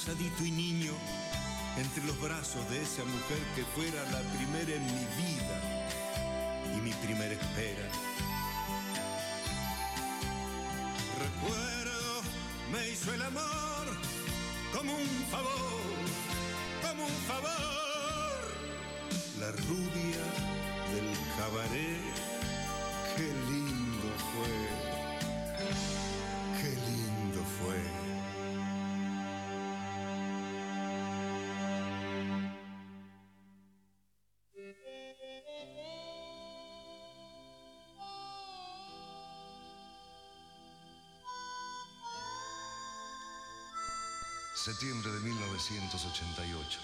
[0.00, 0.92] Abrazadito y niño,
[1.76, 5.60] entre los brazos de esa mujer que fuera la primera en mi vida
[6.74, 7.79] y mi primera espera.
[44.62, 46.80] Septiembre de 1988.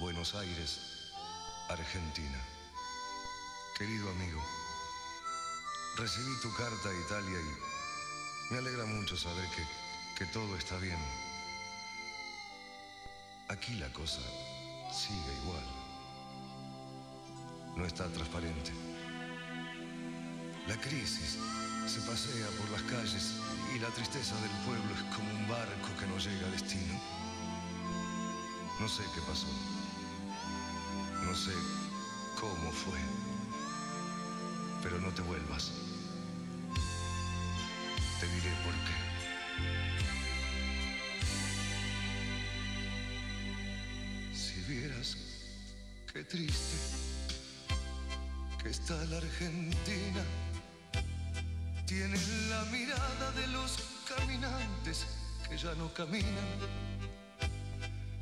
[0.00, 0.80] Buenos Aires,
[1.68, 2.38] Argentina.
[3.78, 4.42] Querido amigo,
[5.96, 9.64] recibí tu carta a Italia y me alegra mucho saber que,
[10.18, 10.98] que todo está bien.
[13.48, 14.20] Aquí la cosa
[14.92, 15.66] sigue igual.
[17.76, 18.72] No está transparente.
[20.66, 21.38] La crisis
[21.86, 23.34] se pasea por las calles
[23.74, 27.00] y la tristeza del pueblo es como un barco que no llega a destino.
[28.80, 29.46] No sé qué pasó.
[31.22, 31.52] No sé
[32.40, 32.98] cómo fue.
[34.82, 35.72] Pero no te vuelvas.
[38.20, 38.94] Te diré por qué.
[44.34, 45.16] Si vieras
[46.12, 46.76] qué triste
[48.62, 50.24] que está la Argentina,
[51.94, 52.18] tiene
[52.50, 53.78] la mirada de los
[54.08, 55.06] caminantes
[55.48, 56.50] que ya no caminan.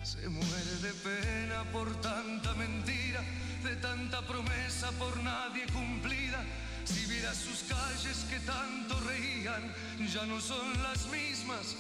[0.02, 3.22] Se muere de pena por tanta mentira,
[3.64, 6.44] de tanta promesa por nadie cumplida.
[6.84, 9.72] Si vieras sus calles que tanto reían,
[10.12, 11.74] ya no son las mismas.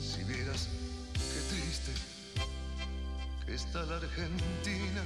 [0.00, 0.68] Si vieras
[1.14, 1.92] qué triste
[3.46, 5.02] que está la Argentina,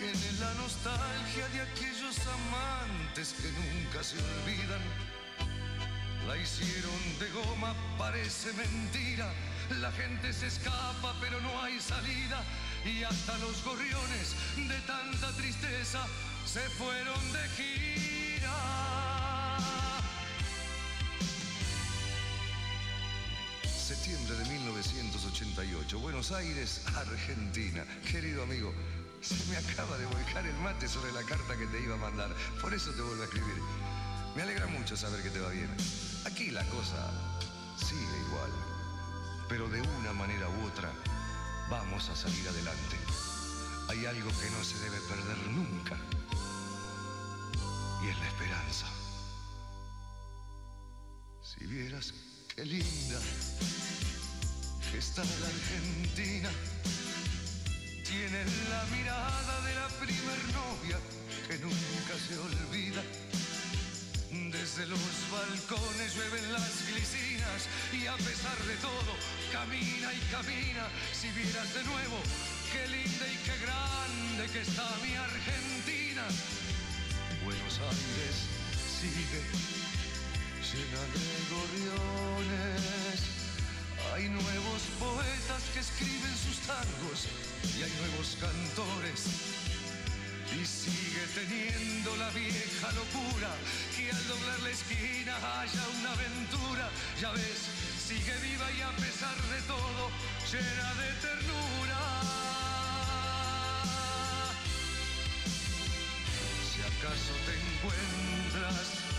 [0.00, 4.80] tiene la nostalgia de aquellos amantes que nunca se olvidan.
[6.26, 9.30] La hicieron de goma, parece mentira.
[9.80, 12.42] La gente se escapa, pero no hay salida.
[12.84, 16.06] Y hasta los gorriones de tanta tristeza
[16.46, 18.56] se fueron de gira.
[23.64, 27.84] Septiembre de 1988, Buenos Aires, Argentina.
[28.10, 28.72] Querido amigo,
[29.20, 32.34] se me acaba de volcar el mate sobre la carta que te iba a mandar.
[32.60, 33.62] Por eso te vuelvo a escribir.
[34.34, 35.70] Me alegra mucho saber que te va bien.
[36.24, 37.10] Aquí la cosa
[37.76, 38.50] sigue igual.
[39.48, 40.90] Pero de una manera u otra
[41.68, 42.96] vamos a salir adelante.
[43.88, 45.96] Hay algo que no se debe perder nunca.
[48.02, 48.86] Y es la esperanza.
[51.42, 52.14] Si vieras
[52.54, 53.20] qué linda
[54.96, 56.50] está la Argentina.
[58.10, 60.98] Tiene la mirada de la primer novia
[61.46, 63.02] que nunca se olvida.
[64.50, 64.98] Desde los
[65.30, 69.14] balcones llueven las glicinas y a pesar de todo
[69.52, 70.90] camina y camina.
[71.12, 72.18] Si vieras de nuevo
[72.72, 76.26] qué linda y qué grande que está mi Argentina.
[77.44, 78.36] Buenos Aires
[78.98, 79.40] sigue
[80.66, 83.39] llena de gorriones.
[84.14, 87.28] Hay nuevos poetas que escriben sus tangos
[87.76, 89.20] y hay nuevos cantores.
[90.50, 93.50] Y sigue teniendo la vieja locura
[93.96, 96.90] que al doblar la esquina haya una aventura.
[97.20, 97.70] Ya ves,
[98.08, 100.10] sigue viva y a pesar de todo,
[100.50, 102.00] llena de ternura.
[106.66, 109.10] Si acaso te encuentras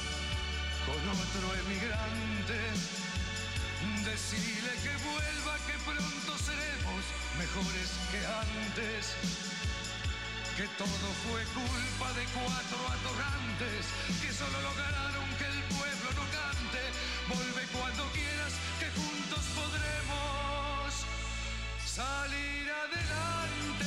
[0.85, 2.59] con otro emigrante,
[4.05, 7.03] decile que vuelva, que pronto seremos
[7.37, 9.15] mejores que antes.
[10.57, 13.85] Que todo fue culpa de cuatro atorrantes
[14.21, 16.81] que solo lograron que el pueblo no cante.
[17.29, 21.05] Vuelve cuando quieras, que juntos podremos
[21.85, 23.80] salir adelante.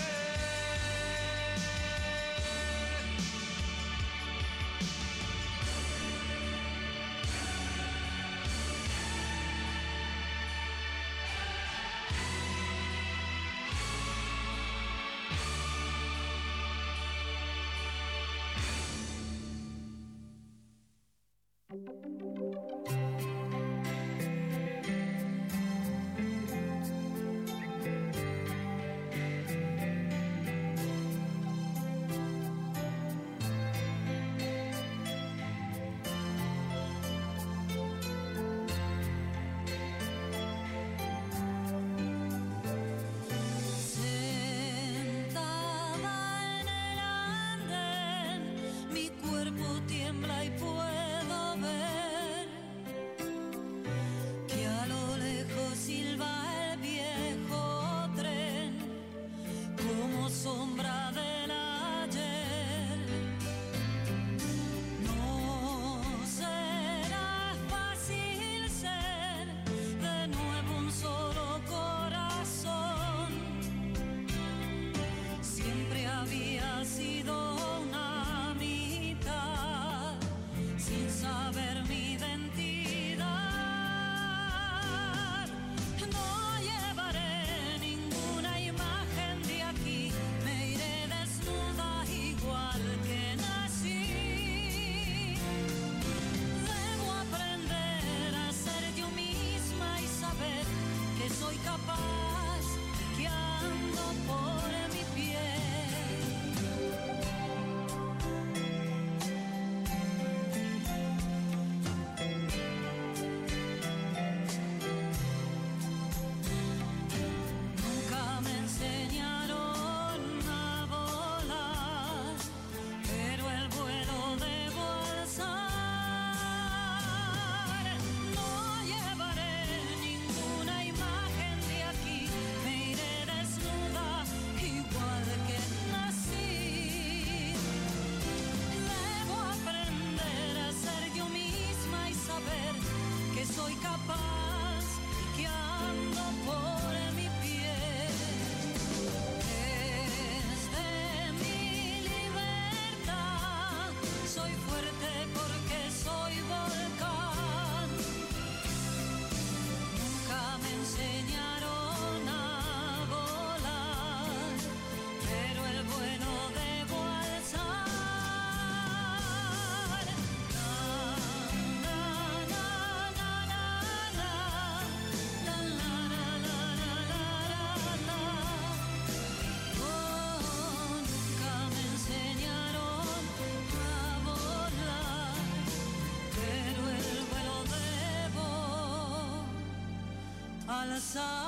[191.15, 191.43] sun.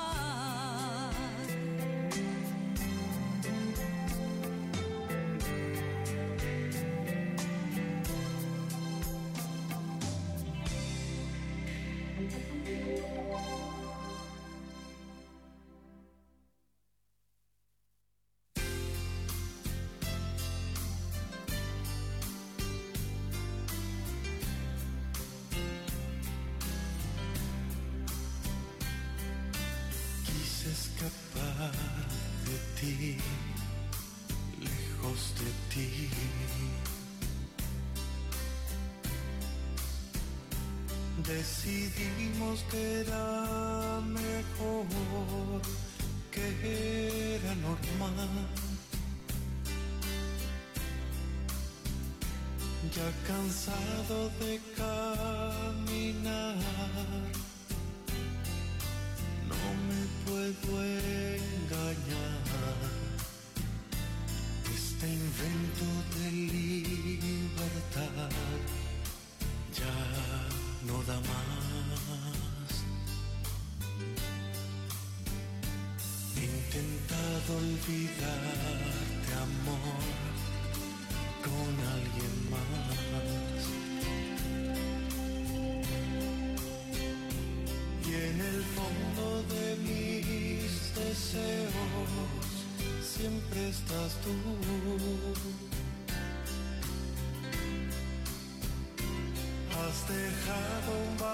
[42.71, 45.63] que era mejor,
[46.31, 48.29] que era normal.
[52.95, 55.26] Ya cansado de caer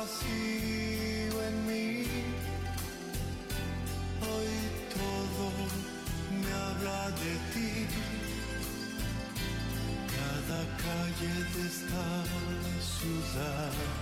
[0.04, 2.04] en mí.
[4.20, 4.52] Hoy
[4.98, 5.44] todo
[6.42, 7.86] me habla de ti.
[10.16, 12.06] Cada calle de esta
[12.80, 14.01] ciudad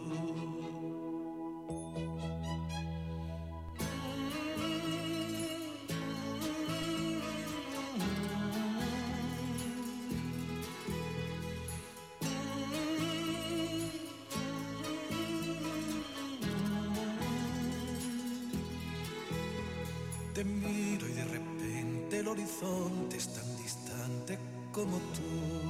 [22.61, 24.37] Horizonte es tan distante
[24.71, 25.60] como tú.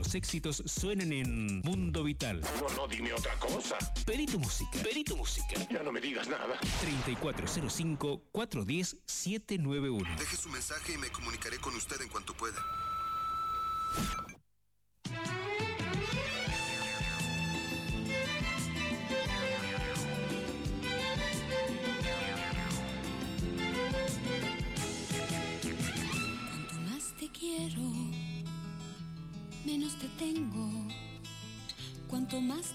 [0.00, 2.40] Los éxitos suenan en Mundo Vital.
[2.40, 3.76] No, no, dime otra cosa.
[4.06, 4.82] Perito Música.
[4.82, 5.60] Perito Música.
[5.70, 6.58] Ya no me digas nada.
[8.32, 10.16] 3405-410-791.
[10.16, 12.64] Deje su mensaje y me comunicaré con usted en cuanto pueda.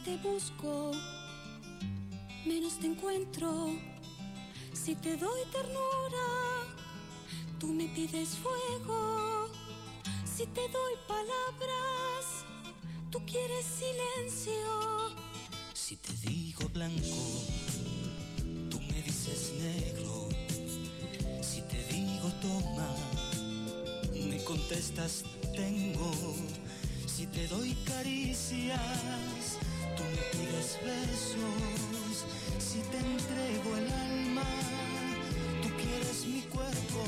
[0.06, 0.91] Te busco,
[2.45, 3.76] menos te encuentro.
[4.72, 6.27] Si te doy ternura,
[7.60, 9.49] tú me pides fuego.
[10.23, 12.45] Si te doy palabras,
[13.10, 15.15] tú quieres silencio.
[15.73, 17.41] Si te digo blanco,
[18.69, 20.30] tú me dices negro.
[21.41, 22.95] Si te digo toma,
[24.30, 25.23] me contestas
[25.56, 26.11] tengo.
[27.07, 29.57] Si te doy caricias,
[29.96, 32.26] tú me pides besos.
[32.60, 34.44] Si te entrego el alma,
[35.62, 37.04] tú quieres mi cuerpo.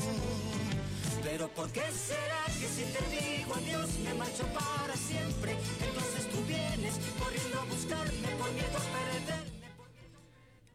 [1.22, 5.56] Pero ¿por qué será que si te digo adiós me marcho para siempre?
[5.86, 9.58] Entonces tú vienes corriendo a buscarme por miedo a perder.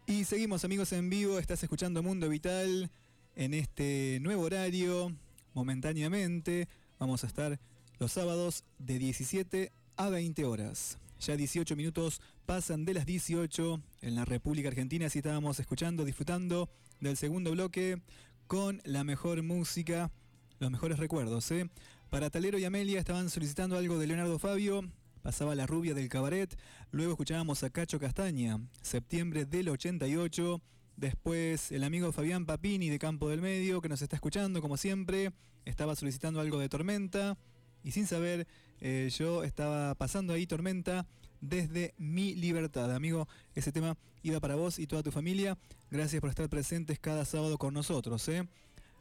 [0.05, 2.91] Y seguimos amigos en vivo, estás escuchando Mundo Vital
[3.35, 5.11] en este nuevo horario,
[5.53, 6.67] momentáneamente.
[6.99, 7.59] Vamos a estar
[7.99, 10.97] los sábados de 17 a 20 horas.
[11.25, 16.69] Ya 18 minutos pasan de las 18 en la República Argentina, así estábamos escuchando, disfrutando
[16.99, 18.01] del segundo bloque
[18.45, 20.11] con la mejor música,
[20.59, 21.49] los mejores recuerdos.
[21.51, 21.69] ¿eh?
[22.09, 24.83] Para Talero y Amelia estaban solicitando algo de Leonardo Fabio,
[25.21, 26.59] pasaba La rubia del cabaret,
[26.91, 30.61] luego escuchábamos a Cacho Castaña, septiembre del 88,
[30.97, 35.31] después el amigo Fabián Papini de Campo del Medio, que nos está escuchando como siempre,
[35.63, 37.37] estaba solicitando algo de Tormenta,
[37.83, 38.47] y sin saber,
[38.85, 41.07] eh, yo estaba pasando ahí Tormenta
[41.39, 42.93] desde mi libertad.
[42.93, 45.57] Amigo, ese tema iba para vos y toda tu familia.
[45.89, 48.27] Gracias por estar presentes cada sábado con nosotros.
[48.27, 48.45] ¿eh?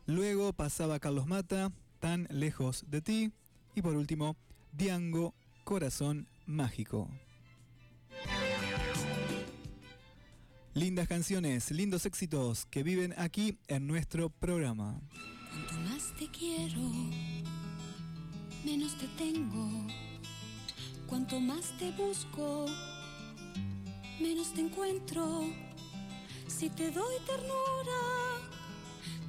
[0.07, 3.33] Luego pasaba Carlos Mata, Tan lejos de ti.
[3.75, 4.37] Y por último,
[4.71, 5.35] Diango,
[5.65, 7.09] Corazón Mágico.
[10.75, 15.01] Lindas canciones, lindos éxitos que viven aquí en nuestro programa.
[15.51, 16.81] Cuanto más te quiero,
[18.65, 19.69] menos te tengo.
[21.07, 22.67] Cuanto más te busco,
[24.21, 25.45] menos te encuentro.
[26.47, 28.41] Si te doy ternura,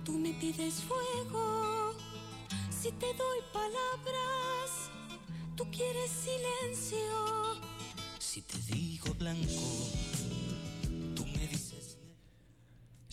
[0.05, 1.93] tú me pides fuego.
[2.69, 4.89] Si te doy palabras,
[5.55, 7.59] tú quieres silencio.
[8.19, 9.49] Si te digo blanco,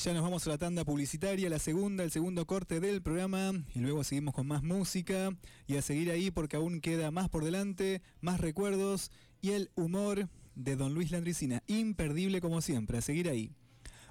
[0.03, 3.81] Ya nos vamos a la tanda publicitaria, la segunda, el segundo corte del programa y
[3.81, 5.37] luego seguimos con más música
[5.67, 9.11] y a seguir ahí porque aún queda más por delante, más recuerdos
[9.43, 13.53] y el humor de Don Luis Landricina, imperdible como siempre, a seguir ahí.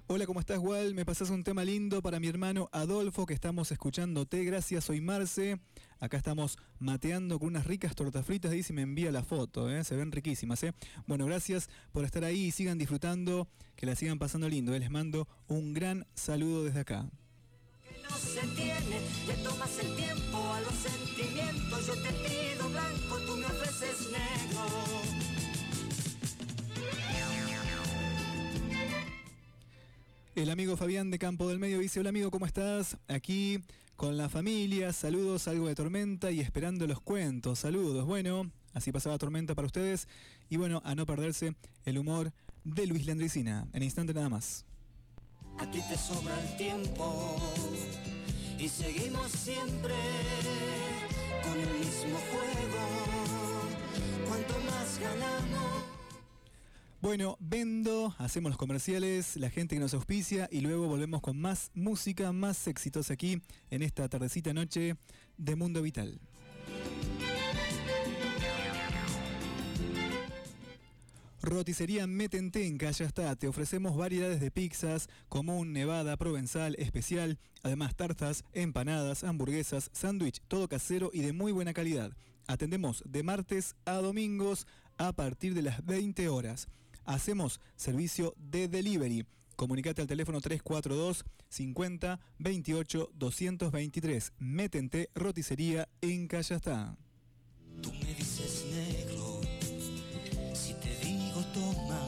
[0.05, 0.93] Hola, ¿cómo estás, Wal?
[0.93, 4.43] Me pasas un tema lindo para mi hermano Adolfo, que estamos escuchándote.
[4.43, 5.59] Gracias, soy Marce.
[6.01, 8.51] Acá estamos mateando con unas ricas tortas fritas.
[8.51, 9.83] Dice, me envía la foto, ¿eh?
[9.83, 10.63] se ven riquísimas.
[10.63, 10.73] ¿eh?
[11.07, 14.73] Bueno, gracias por estar ahí y sigan disfrutando, que la sigan pasando lindo.
[14.73, 14.79] ¿eh?
[14.79, 17.09] Les mando un gran saludo desde acá.
[18.01, 21.87] no se tiene, le tomas el tiempo a los sentimientos.
[21.87, 25.29] Yo te pido blanco, tú me ofreces negro.
[30.35, 32.95] El amigo Fabián de Campo del Medio dice, hola amigo, ¿cómo estás?
[33.09, 33.61] Aquí
[33.99, 38.05] con la familia, saludos, algo de tormenta y esperando los cuentos, saludos.
[38.05, 40.07] Bueno, así pasaba tormenta para ustedes
[40.49, 41.53] y bueno, a no perderse
[41.83, 42.31] el humor
[42.63, 44.63] de Luis Landricina, en instante nada más.
[45.57, 47.35] A ti te sobra el tiempo
[48.57, 49.95] y seguimos siempre
[51.43, 53.19] con el mismo juego.
[55.01, 55.98] Ganamos.
[57.01, 61.71] Bueno, vendo, hacemos los comerciales, la gente que nos auspicia y luego volvemos con más
[61.73, 64.97] música, más éxitos aquí en esta tardecita noche
[65.37, 66.19] de Mundo Vital.
[71.41, 73.33] Roticería Metente en Calle está.
[73.37, 80.67] Te ofrecemos variedades de pizzas, común, nevada, provenzal, especial, además tartas, empanadas, hamburguesas, sándwich, todo
[80.67, 82.11] casero y de muy buena calidad.
[82.45, 84.67] Atendemos de martes a domingos
[84.97, 86.67] a partir de las 20 horas.
[87.09, 89.25] Hacemos servicio de delivery.
[89.55, 94.33] Comunicate al teléfono 342 50 28 223.
[94.37, 96.95] Metente Roticería en Callastá.
[97.81, 99.41] Tú me dices negro,
[100.53, 102.07] si te digo toma,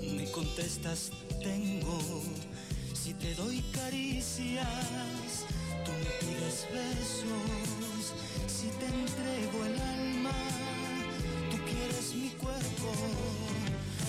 [0.00, 1.10] me contestas
[1.42, 2.22] tengo,
[2.94, 5.44] si te doy caricias,
[5.84, 8.14] tú me pides besos,
[8.46, 10.32] si te entrego el alma,
[11.50, 13.53] tú quieres mi cuerpo.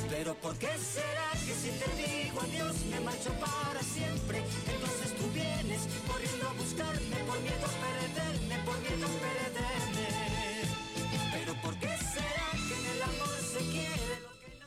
[0.10, 4.40] Pero ¿por qué será que si te digo adiós me marcho para siempre?
[4.40, 10.08] Entonces tú vienes corriendo a buscarme por miedo a perderme, por miedo a perderme.
[11.34, 14.66] Pero ¿por qué será que en el amor se quiere lo que no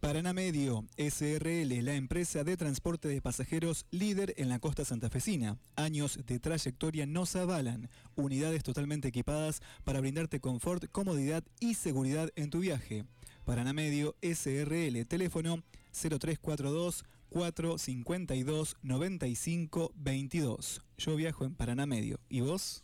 [0.00, 5.58] Paraná Medio, SRL, la empresa de transporte de pasajeros líder en la costa santafesina.
[5.74, 7.90] Años de trayectoria nos avalan.
[8.14, 13.04] Unidades totalmente equipadas para brindarte confort, comodidad y seguridad en tu viaje.
[13.46, 15.62] Paraná Medio, SRL, teléfono
[15.92, 20.82] 0342 452 95 22.
[20.98, 22.18] Yo viajo en Paraná Medio.
[22.28, 22.82] ¿Y vos?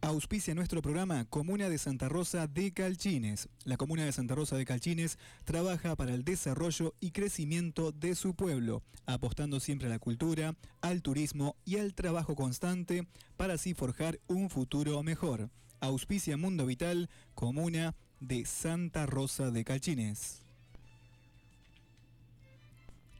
[0.00, 3.50] Auspicia nuestro programa Comuna de Santa Rosa de Calchines.
[3.64, 8.34] La Comuna de Santa Rosa de Calchines trabaja para el desarrollo y crecimiento de su
[8.34, 13.06] pueblo, apostando siempre a la cultura, al turismo y al trabajo constante
[13.36, 15.50] para así forjar un futuro mejor.
[15.82, 20.42] Auspicia Mundo Vital, Comuna de Santa Rosa de Calchines.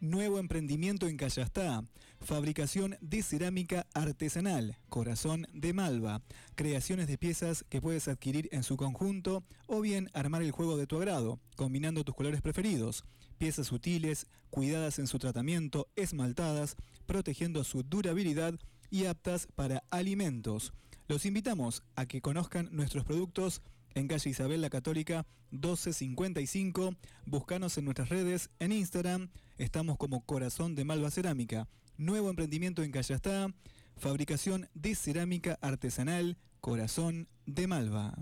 [0.01, 1.83] Nuevo emprendimiento en Callastá.
[2.21, 6.23] Fabricación de cerámica artesanal, corazón de malva.
[6.55, 10.87] Creaciones de piezas que puedes adquirir en su conjunto o bien armar el juego de
[10.87, 13.05] tu agrado, combinando tus colores preferidos.
[13.39, 16.77] Piezas sutiles, cuidadas en su tratamiento, esmaltadas,
[17.07, 18.55] protegiendo su durabilidad
[18.89, 20.73] y aptas para alimentos.
[21.09, 23.63] Los invitamos a que conozcan nuestros productos
[23.95, 26.95] en calle Isabel la Católica 1255.
[27.27, 29.29] Búscanos en nuestras redes, en Instagram.
[29.59, 31.69] Estamos como Corazón de Malva Cerámica.
[31.99, 33.53] Nuevo emprendimiento en Callastá.
[33.97, 38.15] Fabricación de cerámica artesanal Corazón de Malva.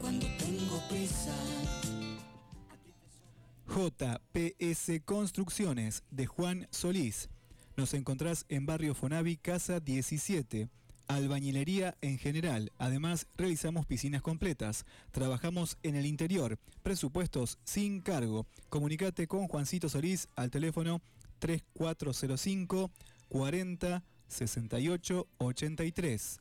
[0.00, 1.34] Cuando tengo prisa.
[3.68, 7.28] JPS Construcciones de Juan Solís.
[7.76, 10.70] Nos encontrás en Barrio Fonavi, Casa 17.
[11.08, 12.72] Albañilería en general.
[12.78, 14.84] Además, realizamos piscinas completas.
[15.12, 16.58] Trabajamos en el interior.
[16.82, 18.46] Presupuestos sin cargo.
[18.68, 21.00] Comunicate con Juancito Solís al teléfono
[21.38, 22.90] 3405
[23.28, 26.40] 40 68 83.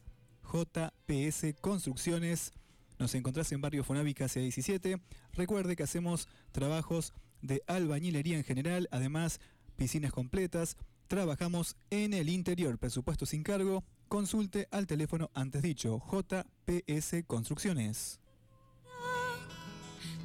[0.51, 2.51] JPS Construcciones.
[2.97, 5.01] Nos encontrás en Barrio Fonavi, Casa 17.
[5.33, 9.39] Recuerde que hacemos trabajos de albañilería en general, además
[9.75, 10.77] piscinas completas.
[11.07, 13.83] Trabajamos en el interior, presupuesto sin cargo.
[14.15, 18.21] Consulte al teléfono antes dicho, JPS Construcciones.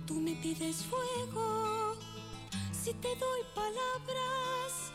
[0.06, 1.96] Tú me pides fuego,
[2.70, 4.92] si te doy palabras,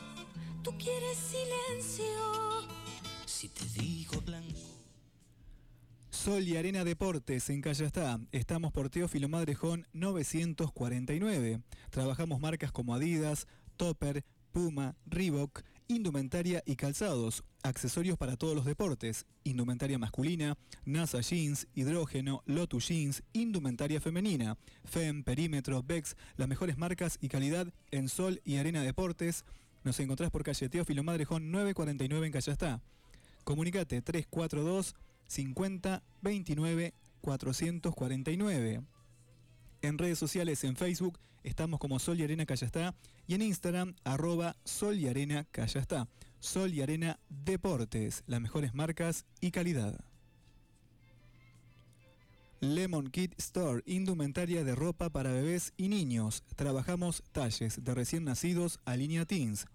[0.63, 2.05] tú quieres silencio.
[3.25, 4.61] Si te digo blanco.
[6.09, 8.21] Sol y Arena Deportes en Callastá.
[8.31, 11.59] Estamos por Teófilo Madrejón 949.
[11.89, 13.45] Trabajamos marcas como Adidas,
[13.75, 14.23] Topper,
[14.53, 22.41] Puma, Reebok, indumentaria y calzados, accesorios para todos los deportes, indumentaria masculina, NASA Jeans, Hidrógeno,
[22.45, 28.57] Lotus Jeans, indumentaria femenina, FEM, Perímetro, Bex, las mejores marcas y calidad en Sol y
[28.57, 29.45] Arena Deportes.
[29.83, 32.81] Nos encontrás por calle Teófilo Madrejón 949 en Callastá.
[33.43, 34.95] Comunicate 342
[35.27, 38.81] 50 29 449.
[39.81, 42.95] En redes sociales, en Facebook, estamos como Sol y Arena Callastá
[43.27, 46.07] y en Instagram, arroba Sol y Arena Callastá.
[46.39, 49.99] Sol y Arena Deportes, las mejores marcas y calidad.
[52.61, 56.43] Lemon Kid Store, indumentaria de ropa para bebés y niños.
[56.55, 59.65] Trabajamos talles de recién nacidos a línea teens.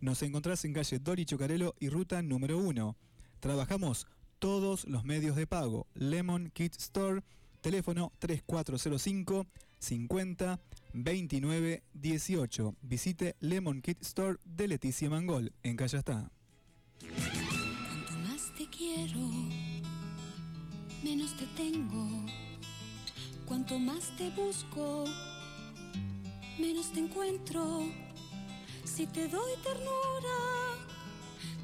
[0.00, 2.96] Nos encontrás en calle Dori Chocarelo y ruta número 1.
[3.40, 4.06] Trabajamos
[4.38, 5.86] todos los medios de pago.
[5.94, 7.22] Lemon Kid Store,
[7.60, 9.46] teléfono 3405
[9.82, 10.60] 50
[10.92, 12.74] 29 18.
[12.82, 16.30] Visite Lemon Kid Store de Leticia Mangol, en Callastá.
[17.00, 19.28] Cuanto más te quiero,
[21.02, 22.08] menos te tengo.
[23.46, 25.04] Cuanto más te busco,
[26.58, 27.80] menos te encuentro.
[28.84, 30.38] Si te doy ternura,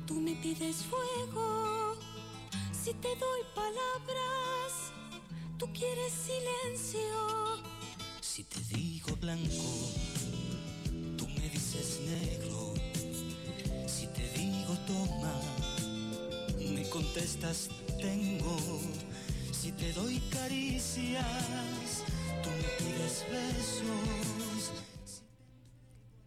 [0.06, 1.94] tú me pides fuego.
[2.72, 4.92] Si te doy palabras,
[5.58, 7.67] tú quieres silencio.
[8.38, 9.90] Si te digo blanco,
[11.16, 12.72] tú me dices negro.
[13.88, 15.34] Si te digo toma,
[16.72, 17.68] me contestas
[18.00, 18.56] tengo.
[19.50, 22.04] Si te doy caricias,
[22.44, 24.72] tú me pides besos.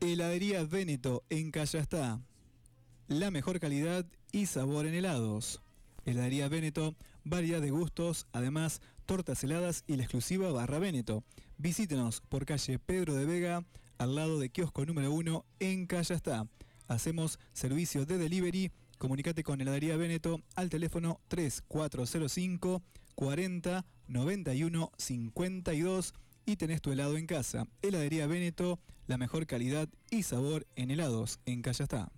[0.02, 2.20] Heladería Véneto en Callastá.
[3.08, 5.62] La mejor calidad y sabor en helados.
[6.04, 6.94] Heladería Véneto,
[7.24, 8.82] variedad de gustos, además
[9.12, 11.26] tortas heladas y la exclusiva Barra Véneto.
[11.58, 13.66] Visítenos por calle Pedro de Vega,
[13.98, 16.48] al lado de kiosco número 1 en Callastá.
[16.88, 18.72] Hacemos servicio de delivery.
[19.00, 22.82] Comunicate con Heladería Véneto al teléfono 3405
[23.16, 26.14] 40 91 52
[26.46, 27.68] y tenés tu helado en casa.
[27.82, 32.14] Heladería Véneto, la mejor calidad y sabor en helados en Callastá.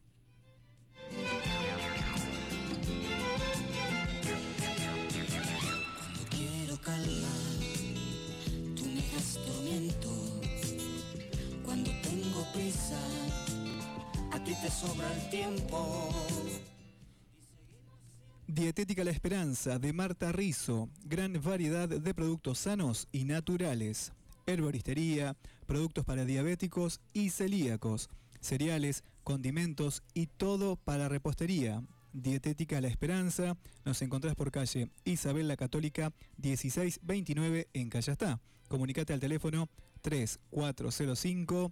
[18.47, 24.13] Dietética La Esperanza de Marta Rizo, gran variedad de productos sanos y naturales.
[24.45, 25.35] Herboristería,
[25.65, 28.09] productos para diabéticos y celíacos,
[28.39, 31.83] cereales, condimentos y todo para repostería.
[32.13, 38.39] Dietética La Esperanza, nos encontrás por calle Isabel la Católica 1629 en Callastá.
[38.69, 39.67] Comunicate al teléfono
[40.01, 41.71] 3405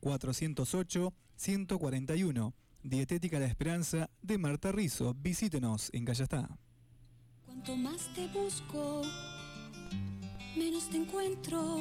[0.00, 2.54] 408 141.
[2.82, 5.14] Dietética La Esperanza de Marta Rizo.
[5.14, 6.58] Visítenos en Callastá.
[7.46, 9.02] Cuanto más te busco,
[10.56, 11.78] menos te encuentro.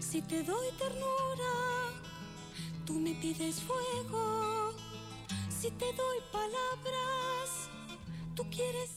[0.00, 1.74] Si te doy ternura,
[2.86, 4.72] Tú me pides fuego,
[5.48, 7.70] si te doy palabras,
[8.34, 8.90] tú quieres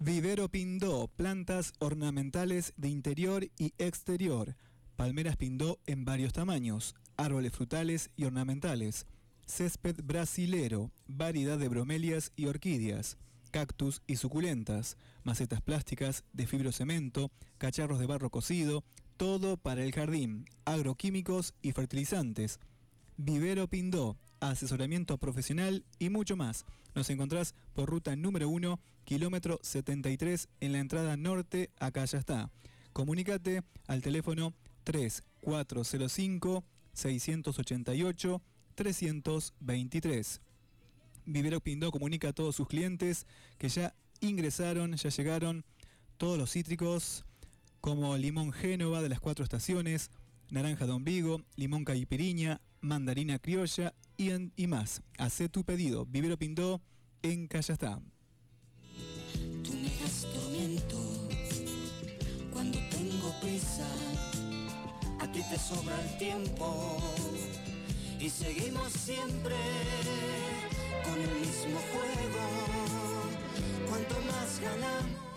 [0.00, 4.56] Vivero Pindó, plantas ornamentales de interior y exterior.
[4.96, 9.04] Palmeras Pindó en varios tamaños, árboles frutales y ornamentales.
[9.44, 13.18] Césped brasilero, variedad de bromelias y orquídeas.
[13.50, 18.84] Cactus y suculentas, macetas plásticas de fibrocemento, cacharros de barro cocido,
[19.16, 22.60] todo para el jardín, agroquímicos y fertilizantes.
[23.16, 26.64] Vivero Pindó, asesoramiento profesional y mucho más.
[26.94, 32.50] Nos encontrás por ruta número 1, kilómetro 73 en la entrada norte, acá ya está.
[32.92, 34.54] Comunícate al teléfono
[34.84, 36.64] 3405
[36.98, 38.42] 688
[38.74, 40.40] 323.
[41.26, 43.26] Vivero Pindó comunica a todos sus clientes
[43.58, 45.64] que ya ingresaron, ya llegaron
[46.16, 47.24] todos los cítricos
[47.80, 50.10] como limón Génova de las cuatro estaciones,
[50.50, 55.02] naranja de ombligo, limón caipiriña, mandarina criolla y, más.
[55.18, 56.04] Hacé tu pedido.
[56.06, 56.80] Vivero Pindó
[57.22, 58.00] en Callastá.
[65.20, 66.96] A ti te sobra el tiempo
[68.20, 69.54] y seguimos siempre
[71.04, 72.38] con el mismo juego.
[73.88, 75.28] Cuanto más ganamos.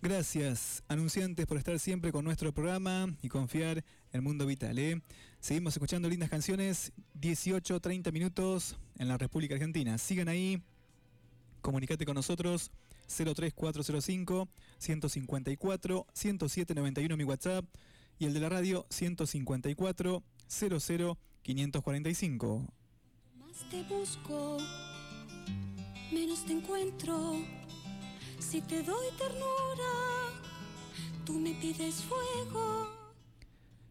[0.00, 4.78] Gracias, anunciantes, por estar siempre con nuestro programa y confiar en Mundo Vital.
[4.78, 5.00] ¿eh?
[5.38, 9.98] Seguimos escuchando lindas canciones, 18, 30 minutos en la República Argentina.
[9.98, 10.60] Sigan ahí,
[11.60, 12.72] comunicate con nosotros,
[13.06, 14.48] 03405
[14.78, 17.64] 154 10791 mi WhatsApp
[18.22, 22.72] y el de la radio 154 00 545.
[23.36, 24.58] Más te busco,
[26.12, 27.42] menos te encuentro.
[28.38, 30.40] Si te doy ternura,
[31.26, 32.88] tú me pides fuego.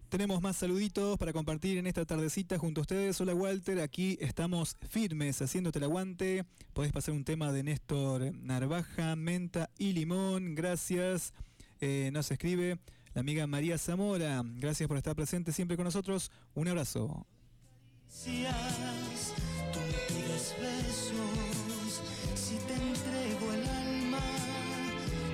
[0.08, 3.20] Tenemos más saluditos para compartir en esta tardecita junto a ustedes.
[3.20, 6.46] Hola Walter, aquí estamos firmes haciéndote el aguante.
[6.72, 10.56] Podés pasar un tema de Néstor Narvaja, menta y limón.
[10.56, 11.34] Gracias.
[11.82, 12.80] Eh, nos escribe
[13.14, 14.42] la amiga María Zamora.
[14.58, 16.32] Gracias por estar presente siempre con nosotros.
[16.56, 17.26] Un abrazo.
[18.08, 19.34] Decías,
[19.72, 22.02] tú me besos,
[22.36, 24.20] si te entrego el alma,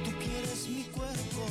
[0.06, 1.46] tú quieres mi cuerpo.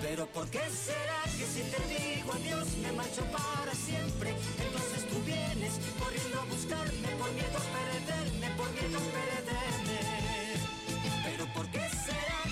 [0.00, 4.30] Pero ¿por qué será que si te digo adiós me marcho para siempre?
[4.64, 10.00] Entonces tú vienes corriendo a buscarme por miedo a perderme, por miedo a perderme.
[11.24, 12.45] Pero ¿por qué será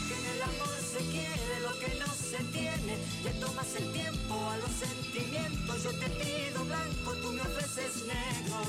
[2.64, 2.96] tiene?
[3.24, 8.62] Le tomas el tiempo a los sentimientos, yo te pido blanco, tú me ofreces negro.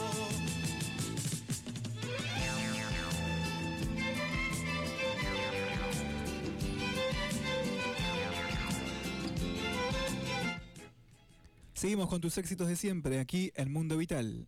[11.73, 14.47] Seguimos con tus éxitos de siempre aquí en Mundo Vital.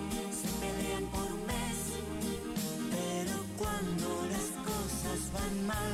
[3.81, 5.93] cuando las cosas van mal,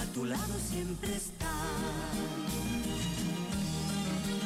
[0.00, 1.52] a tu lado siempre está.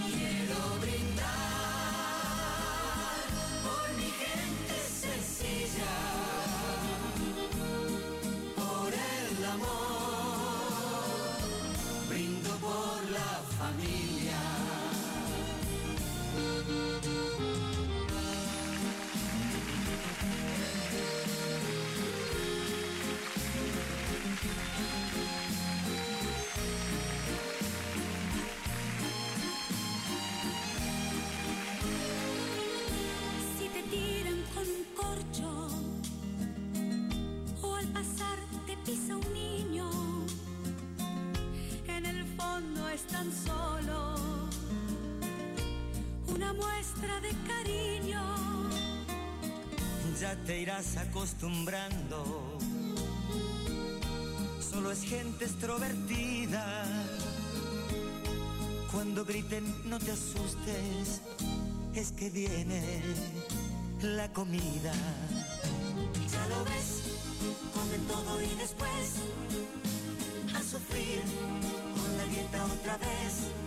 [0.06, 1.28] Quiero brindar
[3.64, 5.94] por mi gente sencilla,
[8.56, 10.98] por el amor,
[12.08, 14.49] brindo por la familia.
[50.50, 52.58] te irás acostumbrando.
[54.58, 56.84] Solo es gente extrovertida.
[58.90, 61.22] Cuando griten no te asustes,
[61.94, 62.82] es que viene
[64.02, 64.92] la comida.
[66.32, 66.88] Ya lo ves,
[67.72, 69.06] comen todo y después
[70.52, 71.22] a sufrir
[71.94, 73.59] con la dieta otra vez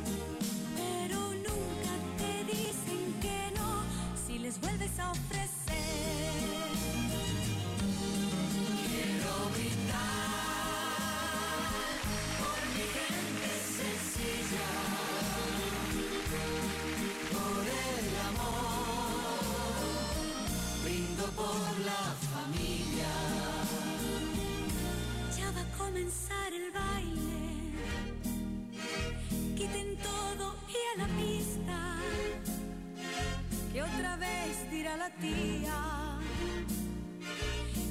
[35.03, 35.80] la tía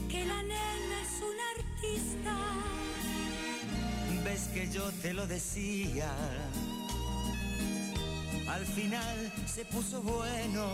[0.09, 2.35] que la nena es una artista.
[4.25, 6.11] Ves que yo te lo decía.
[8.49, 10.67] Al final se puso bueno,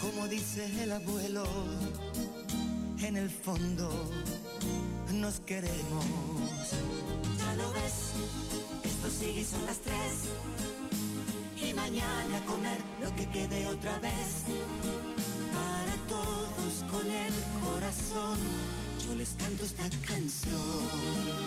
[0.00, 1.44] como dice el abuelo,
[3.00, 3.88] en el fondo
[5.12, 6.04] nos queremos.
[7.38, 7.96] Ya lo ves,
[8.84, 10.85] esto sigue y son las tres.
[11.76, 14.44] Mañana comer lo que quede otra vez.
[15.52, 18.38] Para todos con el corazón,
[19.06, 21.45] yo les canto esta canción.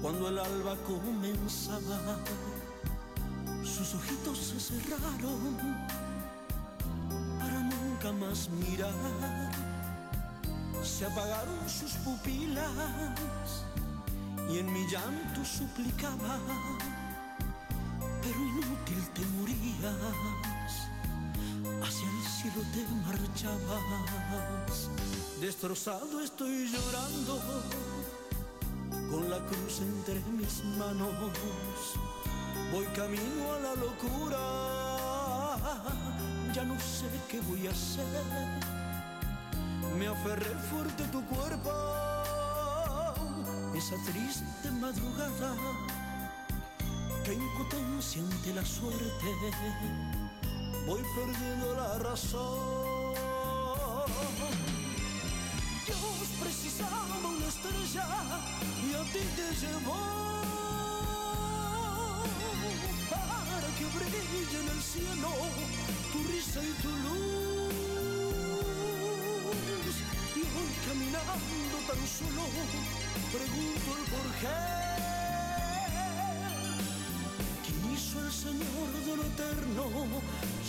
[0.00, 2.18] Cuando el alba comenzaba,
[3.62, 5.78] sus ojitos se cerraron
[7.38, 8.92] para nunca más mirar.
[10.82, 13.64] Se apagaron sus pupilas
[14.50, 16.40] y en mi llanto suplicaba,
[18.22, 19.94] pero inútil te morías
[21.80, 24.88] hacia el cielo te marchabas.
[25.42, 27.40] Destrozado estoy llorando
[29.10, 31.10] con la cruz entre mis manos.
[32.70, 34.38] Voy camino a la locura,
[36.54, 38.22] ya no sé qué voy a hacer.
[39.98, 41.72] Me aferré fuerte a tu cuerpo,
[43.74, 45.56] esa triste madrugada,
[47.24, 49.26] qué impotencia ante la suerte
[50.86, 53.02] voy perdiendo la razón.
[59.14, 60.02] Y a ti te llevó
[63.10, 65.30] para que brille en el cielo
[66.12, 67.66] tu risa y tu luz.
[70.36, 72.44] Y hoy caminando tan solo,
[73.32, 74.60] pregunto el por qué.
[77.66, 79.84] Quiso el Señor de lo eterno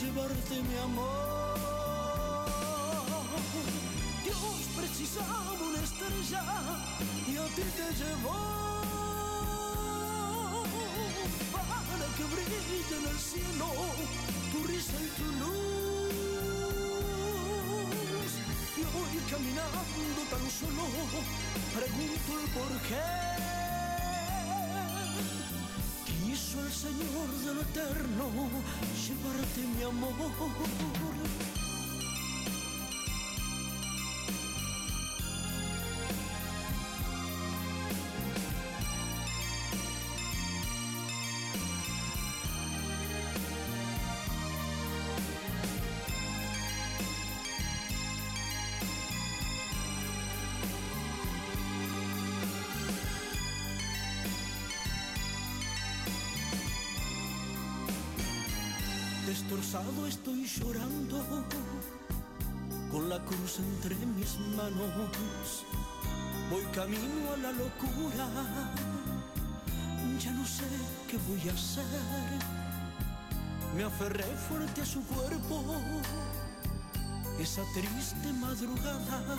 [0.01, 1.59] llevarte mi amor.
[4.23, 6.82] Dios precisaba una estrella
[7.27, 8.39] y a ti te llevó
[11.53, 12.59] para que brille
[12.99, 13.67] en el cielo
[14.51, 15.63] tu risa y tu luz.
[18.77, 20.83] Y hoy caminando tan solo
[21.75, 23.07] pregunto el por qué.
[26.05, 28.25] Quiso el Señor de lo eterno
[29.07, 31.62] llevarte mi amor.
[59.63, 61.23] Destrozado estoy llorando,
[62.91, 65.63] con la cruz entre mis manos.
[66.51, 68.27] Voy camino a la locura,
[70.19, 70.65] ya no sé
[71.09, 71.85] qué voy a hacer.
[73.77, 75.63] Me aferré fuerte a su cuerpo,
[77.39, 79.33] esa triste madrugada.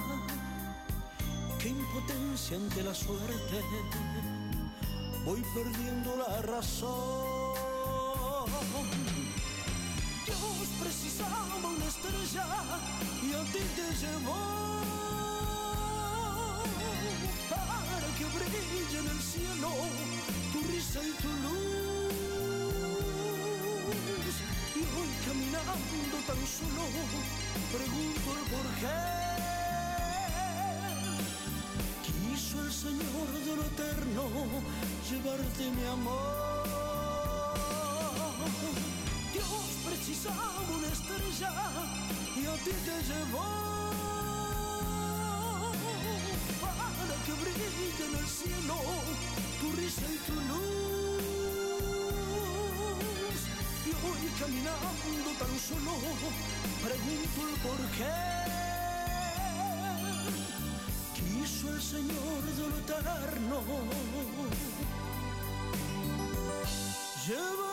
[1.59, 3.60] Qué impotencia ante la suerte,
[5.26, 7.44] voy perdiendo la razón.
[12.35, 12.47] déjà
[13.23, 14.40] et a ti te llevó
[17.51, 19.70] para que brille en el cielo
[20.52, 21.65] tu risa y tu luz.
[24.74, 26.85] Y hoy caminando tan solo
[27.73, 29.01] pregunto el por qué.
[32.05, 34.24] Quiso el Señor de lo eterno
[35.09, 36.65] llevarte mi amor.
[39.32, 41.73] Dios precisaba una estrella
[42.55, 43.48] sentir que llevó
[46.60, 47.68] para que brille
[48.06, 48.76] en el cielo
[49.60, 51.20] tu risa y tu luz.
[53.86, 55.94] Y hoy caminando tan solo,
[56.85, 58.18] pregunto el por qué.
[61.14, 63.64] Quiso el Señor derrotarnos.
[67.26, 67.63] Lleva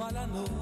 [0.00, 0.59] valano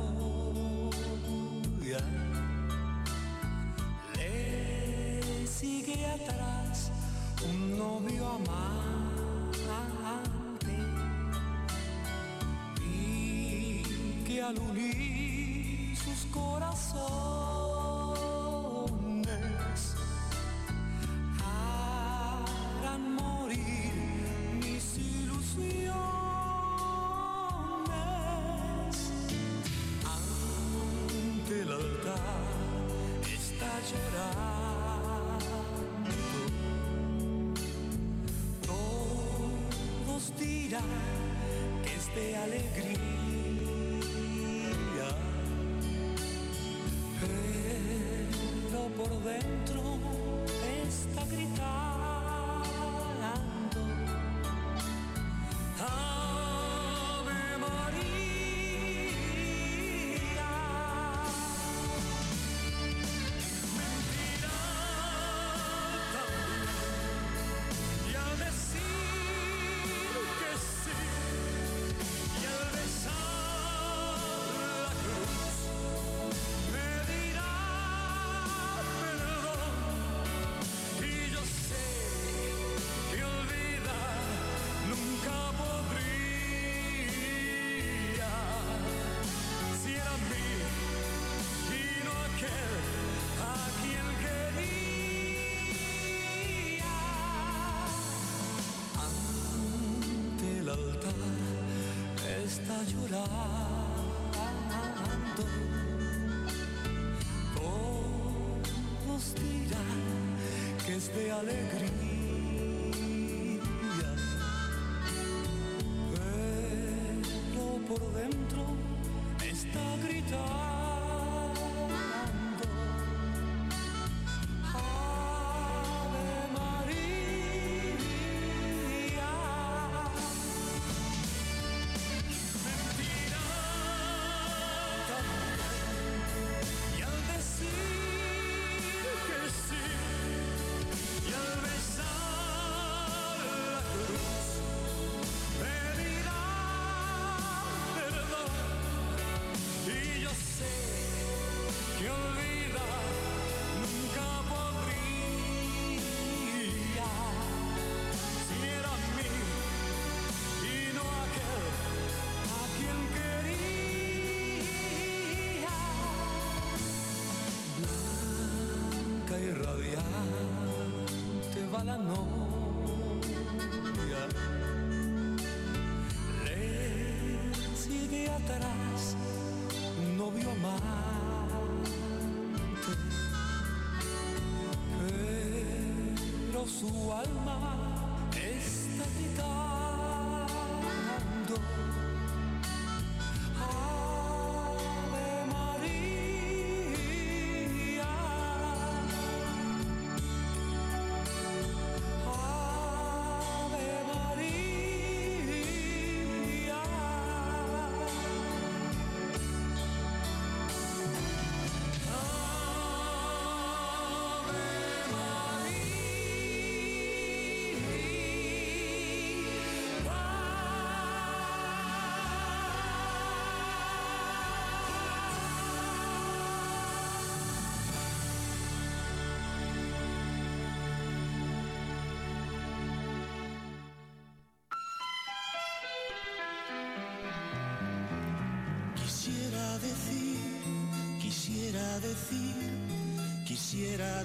[186.79, 187.78] su alma.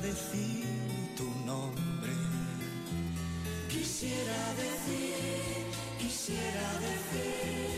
[0.04, 0.66] Decir
[1.16, 2.14] tu nombre.
[3.70, 5.64] Quisiera decir,
[5.98, 7.72] quisiera decir,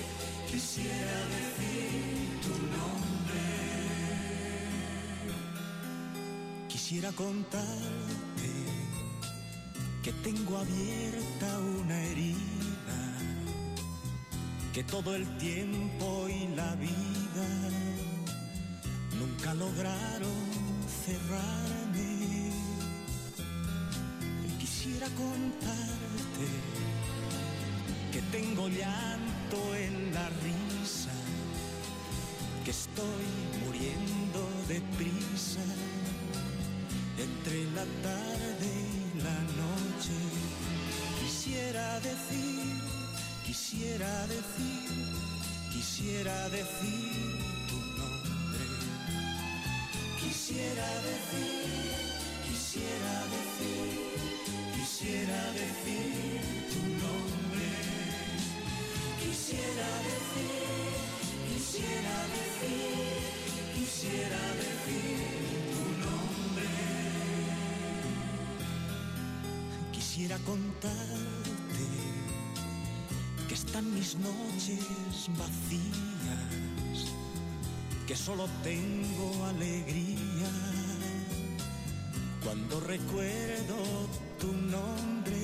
[0.51, 2.01] quisiera decir
[2.45, 3.45] tu nombre.
[6.67, 8.51] Quisiera contarte
[10.03, 11.47] que tengo abierta
[11.79, 13.01] una herida,
[14.73, 17.47] que todo el tiempo y la vida
[19.19, 20.55] nunca lograron
[21.05, 22.04] cerrarme.
[24.85, 26.47] Quisiera contarte
[28.11, 31.09] que tengo llanto en la risa,
[32.63, 33.25] que estoy
[33.65, 35.65] muriendo de prisa
[37.17, 38.69] entre la tarde
[39.15, 40.17] y la noche.
[41.19, 42.79] Quisiera decir,
[43.43, 45.15] quisiera decir,
[45.73, 46.94] quisiera decir
[70.45, 71.87] contarte
[73.47, 77.11] que están mis noches vacías,
[78.07, 80.51] que solo tengo alegría
[82.43, 83.75] cuando recuerdo
[84.39, 85.35] tu nombre.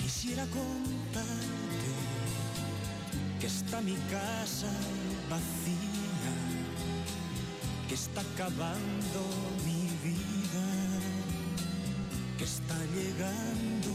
[0.00, 1.92] Quisiera contarte
[3.40, 4.70] que está mi casa
[5.28, 6.32] vacía,
[7.88, 9.47] que está acabando
[12.98, 13.90] llegando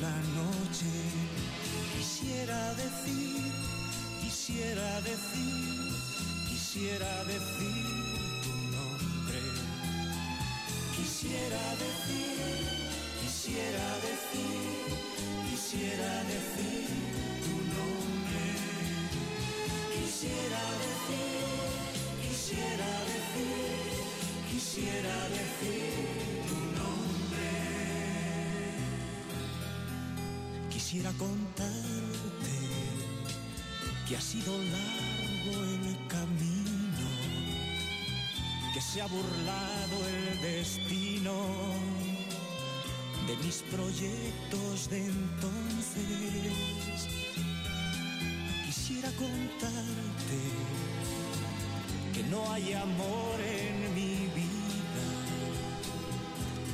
[0.00, 0.92] la noche.
[1.94, 3.52] Quisiera decir,
[4.22, 5.92] quisiera decir,
[6.48, 7.84] quisiera decir
[8.44, 9.40] tu nombre.
[10.96, 11.95] Quisiera decir,
[30.86, 32.54] Quisiera contarte
[34.06, 37.08] que ha sido largo el camino,
[38.72, 41.34] que se ha burlado el destino
[43.26, 46.04] de mis proyectos de entonces.
[48.64, 50.38] Quisiera contarte
[52.14, 55.06] que no hay amor en mi vida,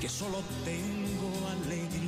[0.02, 2.01] que solo tengo alegría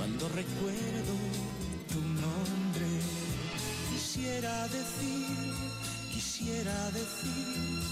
[0.00, 1.14] cuando recuerdo
[1.92, 2.88] tu nombre.
[3.92, 5.52] Quisiera decir,
[6.10, 7.82] quisiera decir,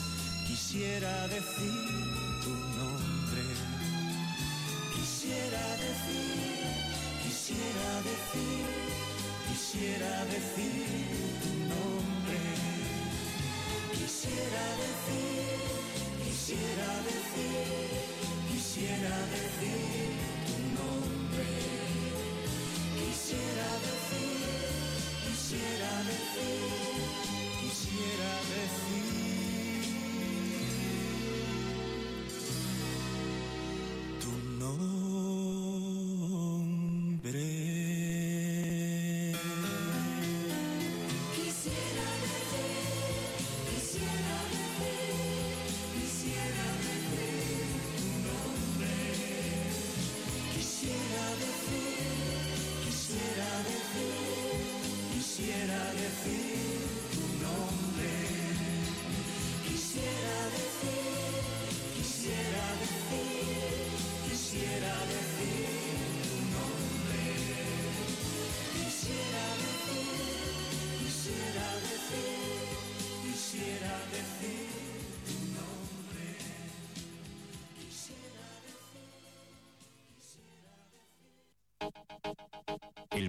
[0.46, 1.77] quisiera decir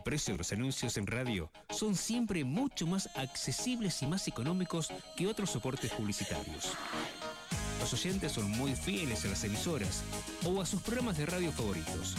[0.09, 4.91] El precio de los anuncios en radio son siempre mucho más accesibles y más económicos
[5.15, 6.73] que otros soportes publicitarios.
[7.79, 10.01] Los oyentes son muy fieles a las emisoras
[10.47, 12.15] o a sus programas de radio favoritos,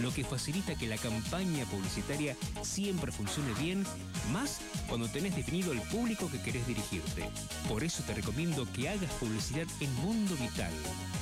[0.00, 3.84] lo que facilita que la campaña publicitaria siempre funcione bien,
[4.32, 7.28] más cuando tenés definido el público que querés dirigirte.
[7.68, 10.72] Por eso te recomiendo que hagas publicidad en Mundo Vital.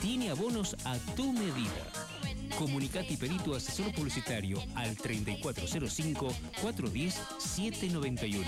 [0.01, 2.12] Tiene abonos a tu medida.
[2.59, 8.47] Comunicate y pedí tu asesor publicitario al 3405 410 791.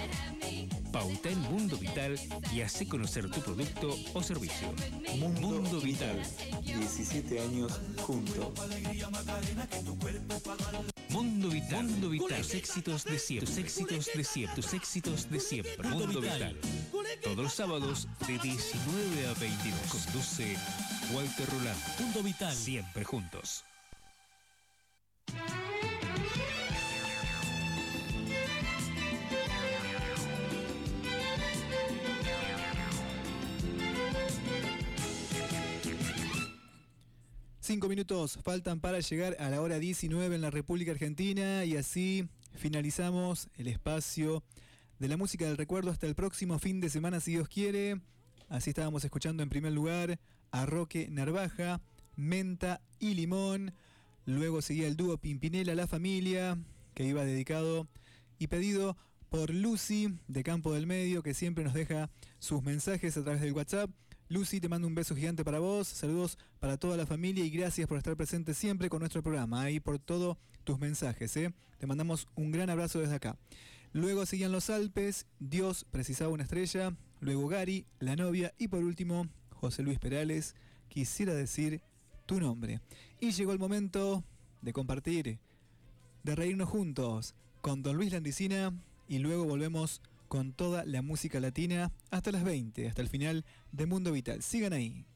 [0.92, 2.18] Pauta en Mundo Vital
[2.52, 4.72] y hace conocer tu producto o servicio.
[5.18, 6.22] Mundo, Vital.
[6.62, 8.52] 17 años juntos.
[11.08, 11.84] Mundo Vital.
[11.84, 12.42] Mundo Vital.
[12.42, 13.46] Tus éxitos de siempre.
[13.46, 14.54] Tus éxitos de siempre.
[14.54, 15.88] Tus éxitos de siempre.
[15.88, 16.56] Mundo Vital.
[17.22, 19.80] Todos los sábados de 19 a 22.
[19.90, 20.56] Conduce
[21.12, 22.00] Walter Roland.
[22.00, 22.54] Mundo Vital.
[22.54, 23.64] Siempre juntos.
[37.66, 42.28] Cinco minutos faltan para llegar a la hora 19 en la República Argentina y así
[42.52, 44.44] finalizamos el espacio
[44.98, 48.02] de la música del recuerdo hasta el próximo fin de semana si Dios quiere.
[48.50, 50.20] Así estábamos escuchando en primer lugar
[50.50, 51.80] a Roque Narvaja,
[52.16, 53.72] Menta y Limón.
[54.26, 56.58] Luego seguía el dúo Pimpinela La Familia,
[56.92, 57.88] que iba dedicado
[58.38, 58.94] y pedido
[59.30, 62.10] por Lucy de Campo del Medio, que siempre nos deja
[62.40, 63.88] sus mensajes a través del WhatsApp.
[64.34, 67.86] Lucy, te mando un beso gigante para vos, saludos para toda la familia y gracias
[67.86, 71.36] por estar presente siempre con nuestro programa y por todos tus mensajes.
[71.36, 71.54] ¿eh?
[71.78, 73.38] Te mandamos un gran abrazo desde acá.
[73.92, 79.28] Luego seguían los Alpes, Dios precisaba una estrella, luego Gary, la novia y por último
[79.50, 80.56] José Luis Perales,
[80.88, 81.80] quisiera decir
[82.26, 82.80] tu nombre.
[83.20, 84.24] Y llegó el momento
[84.62, 85.38] de compartir,
[86.24, 88.72] de reírnos juntos con Don Luis Landicina
[89.06, 90.02] y luego volvemos
[90.34, 94.42] con toda la música latina hasta las 20, hasta el final de Mundo Vital.
[94.42, 95.06] Sigan ahí.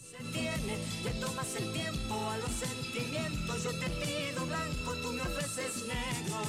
[0.00, 3.64] se tiene, le tomas el tiempo a los sentimientos.
[3.64, 6.40] Yo te pido blanco, tú me ofreces negro.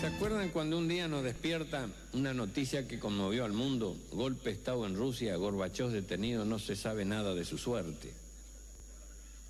[0.00, 3.98] ¿Se acuerdan cuando un día nos despierta una noticia que conmovió al mundo?
[4.12, 8.14] Golpe Estado en Rusia, Gorbachov detenido, no se sabe nada de su suerte.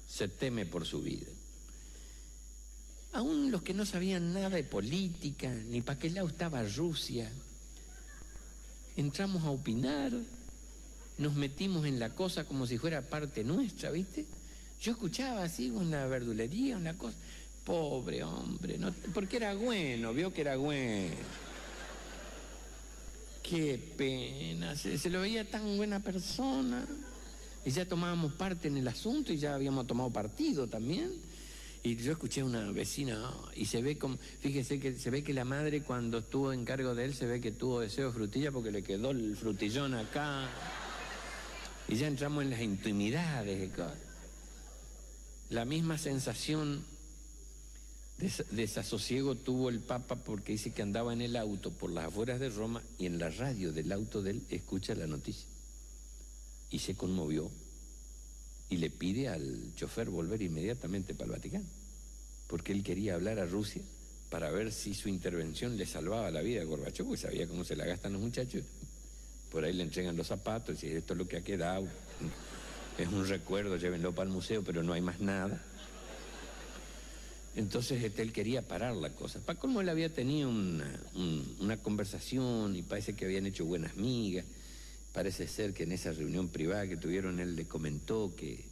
[0.09, 1.29] Se teme por su vida.
[3.13, 7.31] Aún los que no sabían nada de política, ni para qué lado estaba Rusia,
[8.97, 10.13] entramos a opinar,
[11.19, 14.25] nos metimos en la cosa como si fuera parte nuestra, ¿viste?
[14.81, 17.17] Yo escuchaba así una verdulería, una cosa.
[17.65, 18.77] Pobre hombre,
[19.15, 21.15] porque era bueno, vio que era bueno.
[23.41, 26.85] Qué pena, se, se lo veía tan buena persona.
[27.65, 31.13] Y ya tomábamos parte en el asunto y ya habíamos tomado partido también.
[31.85, 35.35] Y yo escuché a una vecina y se ve como, fíjese que se ve que
[35.35, 38.53] la madre cuando estuvo en cargo de él se ve que tuvo deseo de frutilla
[38.53, 40.49] porque le quedó el frutillón acá.
[41.89, 43.59] Y ya entramos en las intimidades.
[43.59, 43.85] de.
[45.51, 46.85] La misma sensación
[48.19, 52.39] Des- desasosiego tuvo el Papa porque dice que andaba en el auto por las afueras
[52.39, 55.49] de Roma y en la radio del auto de él escucha la noticia.
[56.71, 57.51] Y se conmovió
[58.73, 61.67] y le pide al chofer volver inmediatamente para el Vaticano,
[62.47, 63.83] porque él quería hablar a Rusia
[64.31, 67.77] para ver si su intervención le salvaba la vida a Gorbachov, porque sabía cómo se
[67.77, 68.63] la gastan los muchachos.
[69.51, 71.87] Por ahí le entregan los zapatos y esto es lo que ha quedado.
[72.97, 75.63] Es un recuerdo, llévenlo para el museo, pero no hay más nada.
[77.55, 79.39] Entonces este, él quería parar la cosa.
[79.41, 83.97] Para colmo él había tenido una, un- una conversación y parece que habían hecho buenas
[83.97, 84.47] migas.
[85.13, 88.65] Parece ser que en esa reunión privada que tuvieron él le comentó que,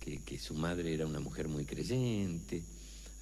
[0.00, 2.62] que, su madre era una mujer muy creyente.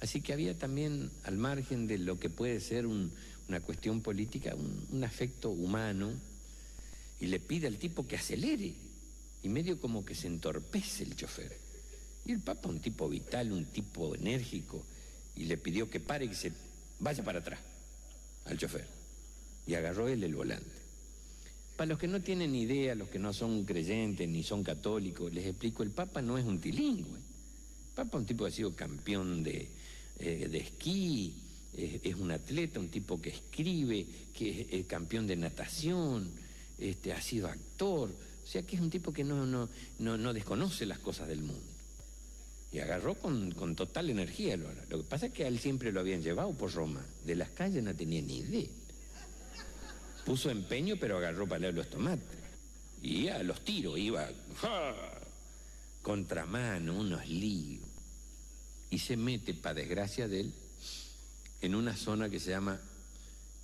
[0.01, 3.11] Así que había también, al margen de lo que puede ser un-
[3.47, 6.11] una cuestión política, un, un afecto humano.
[7.21, 8.73] Y le pide al tipo que acelere.
[9.43, 11.55] Y medio como que se entorpece el chofer.
[12.25, 14.83] Y el Papa, un tipo vital, un tipo enérgico,
[15.35, 16.51] y le pidió que pare y que se
[16.99, 17.59] vaya para atrás
[18.45, 18.85] al chofer.
[19.67, 20.82] Y agarró él el volante.
[21.75, 25.47] Para los que no tienen idea, los que no son creyentes ni son católicos, les
[25.47, 27.17] explico, el Papa no es un tilingüe.
[27.17, 29.67] El Papa es un tipo que ha sido campeón de,
[30.19, 31.33] eh, de esquí,
[31.75, 36.29] es, un atleta, un tipo que escribe, que es, es campeón de natación,
[36.77, 38.09] este, ha sido actor.
[38.43, 39.69] O sea que es un tipo que no, no,
[39.99, 41.63] no, no desconoce las cosas del mundo.
[42.71, 44.57] Y agarró con, con total energía.
[44.57, 47.03] Lo, lo que pasa es que a él siempre lo habían llevado por Roma.
[47.25, 48.69] De las calles no tenía ni idea.
[50.25, 52.39] Puso empeño, pero agarró para los tomates.
[53.01, 54.29] Y a los tiros iba.
[54.61, 54.95] ¡ja!
[56.01, 57.87] Contramano, unos líos.
[58.89, 60.53] Y se mete, para desgracia de él,
[61.61, 62.79] en una zona que se llama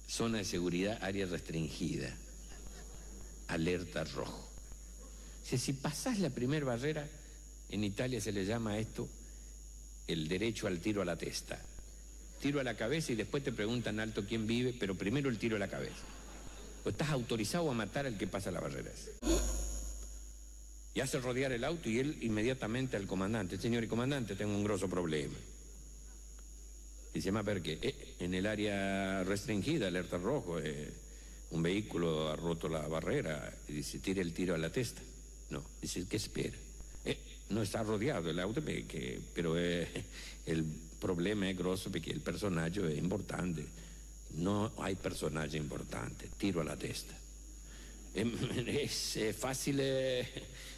[0.08, 2.16] zona de seguridad, área restringida.
[3.48, 4.50] Alerta rojo.
[5.44, 7.08] Dice, si pasás la primera barrera,
[7.70, 9.08] en Italia se le llama a esto
[10.08, 11.62] el derecho al tiro a la testa.
[12.42, 15.56] Tiro a la cabeza y después te preguntan alto quién vive, pero primero el tiro
[15.56, 16.04] a la cabeza.
[16.84, 18.92] O estás autorizado a matar al que pasa la barrera.
[20.94, 24.64] Y hace rodear el auto y él inmediatamente al comandante, señor y comandante, tengo un
[24.64, 25.36] grosso problema.
[27.14, 27.80] Dice, ma perché?
[27.82, 30.92] Eh, en el área restringida, alerta rojo, eh,
[31.52, 33.52] un vehículo ha roto la barrera.
[33.68, 35.02] Y dice, tire el tiro a la testa.
[35.50, 36.58] No, dice, ¿qué espera?
[37.04, 37.18] Eh,
[37.50, 40.64] no está rodeado el auto, perché, pero el
[41.00, 43.66] problema es grosso perché il personaggio è importante.
[44.32, 47.18] No hay personaggio importante, tiro alla testa.
[48.14, 48.36] Em,
[48.66, 50.28] Es, eh, facile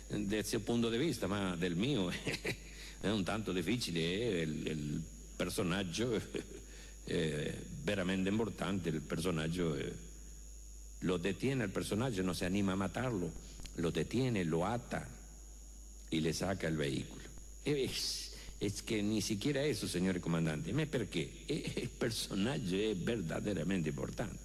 [0.10, 2.10] dal suo punto di vista, ma del mio
[3.00, 4.00] è un tanto difficile.
[4.00, 5.02] eh, Il, il
[5.36, 6.20] personaggio
[7.06, 7.54] è
[7.84, 9.94] veramente importante, il personaggio eh,
[11.00, 13.32] lo detiene il personaggio, non si anima a matarlo,
[13.76, 15.08] lo detiene, lo ata
[16.10, 17.22] y le saca el vehículo.
[17.64, 18.31] Es,
[18.62, 20.72] es que ni siquiera eso, señor comandante.
[20.72, 21.30] ¿Me perché?
[21.48, 24.38] Eh, El personaje es verdaderamente importante.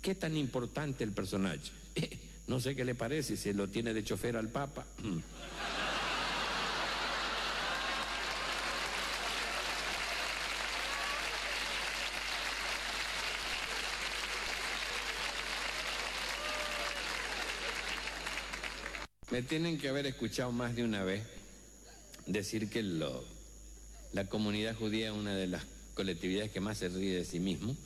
[0.00, 1.58] ¿Qué tan importante el personaje?
[1.96, 4.86] Eh, no sé qué le parece, si lo tiene de chofer al Papa.
[19.30, 21.22] Me tienen que haber escuchado más de una vez
[22.26, 23.24] decir que lo-
[24.14, 25.64] la comunidad judía es una de las
[25.94, 27.76] colectividades que más se ríe de sí mismo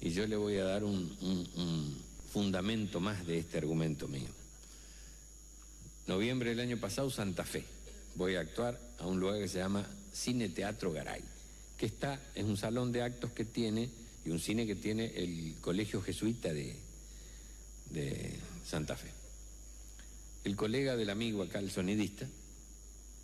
[0.00, 4.28] y yo le voy a dar un, un- un fundamento más de este argumento mío.
[6.06, 7.64] Noviembre del año pasado, Santa Fe.
[8.14, 11.22] Voy a actuar a un lugar que se llama Cine Teatro Garay,
[11.78, 13.88] que está, es un salón de actos que tiene
[14.24, 16.76] y un cine que tiene el Colegio Jesuita de,
[17.90, 18.34] de
[18.66, 19.08] Santa Fe.
[20.44, 22.26] El colega del amigo acá, el sonidista,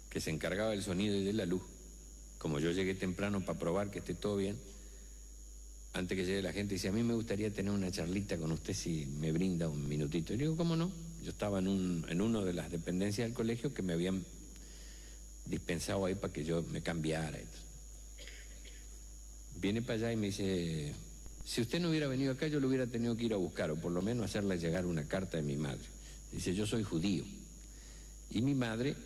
[0.08, 1.62] que se encargaba del sonido y de la luz,
[2.40, 4.56] como yo llegué temprano para probar que esté todo bien,
[5.92, 8.72] antes que llegue la gente, dice, a mí me gustaría tener una charlita con usted
[8.72, 10.32] si me brinda un minutito.
[10.32, 10.90] Y digo, ¿cómo no?
[11.22, 14.24] Yo estaba en, un, en una de las dependencias del colegio que me habían
[15.44, 17.38] dispensado ahí para que yo me cambiara.
[19.60, 20.94] Viene para allá y me dice,
[21.44, 23.76] si usted no hubiera venido acá, yo lo hubiera tenido que ir a buscar, o
[23.76, 25.84] por lo menos hacerle llegar una carta de mi madre.
[26.32, 27.22] Dice, yo soy judío.
[28.30, 28.96] Y mi madre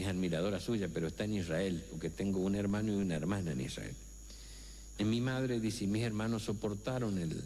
[0.00, 3.60] es admiradora suya, pero está en Israel, porque tengo un hermano y una hermana en
[3.60, 3.94] Israel.
[4.98, 7.42] Y mi madre dice, mis hermanos soportaron el,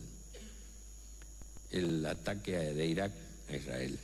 [1.70, 3.12] el ataque de Irak
[3.48, 3.98] a Israel,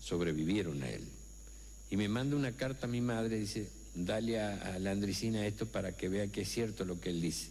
[0.00, 1.02] sobrevivieron a él.
[1.90, 5.66] Y me manda una carta a mi madre, dice, dale a, a la Andricina esto
[5.66, 7.48] para que vea que es cierto lo que él dice,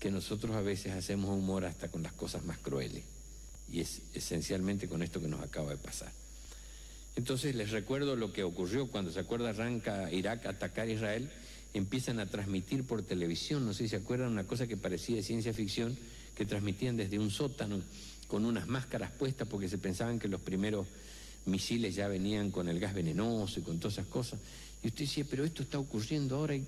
[0.00, 3.04] que nosotros a veces hacemos humor hasta con las cosas más crueles,
[3.70, 6.12] y es esencialmente con esto que nos acaba de pasar.
[7.18, 11.28] Entonces les recuerdo lo que ocurrió cuando se acuerda arranca Irak a atacar a Israel,
[11.74, 15.24] empiezan a transmitir por televisión, no sé si se acuerdan, una cosa que parecía de
[15.24, 15.98] ciencia ficción,
[16.36, 17.80] que transmitían desde un sótano
[18.28, 20.86] con unas máscaras puestas porque se pensaban que los primeros
[21.44, 24.38] misiles ya venían con el gas venenoso y con todas esas cosas.
[24.84, 26.64] Y usted decía, pero esto está ocurriendo ahora y,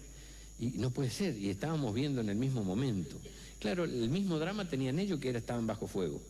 [0.58, 1.38] y no puede ser.
[1.38, 3.16] Y estábamos viendo en el mismo momento.
[3.60, 6.20] Claro, el mismo drama tenían ellos que era, estaban bajo fuego.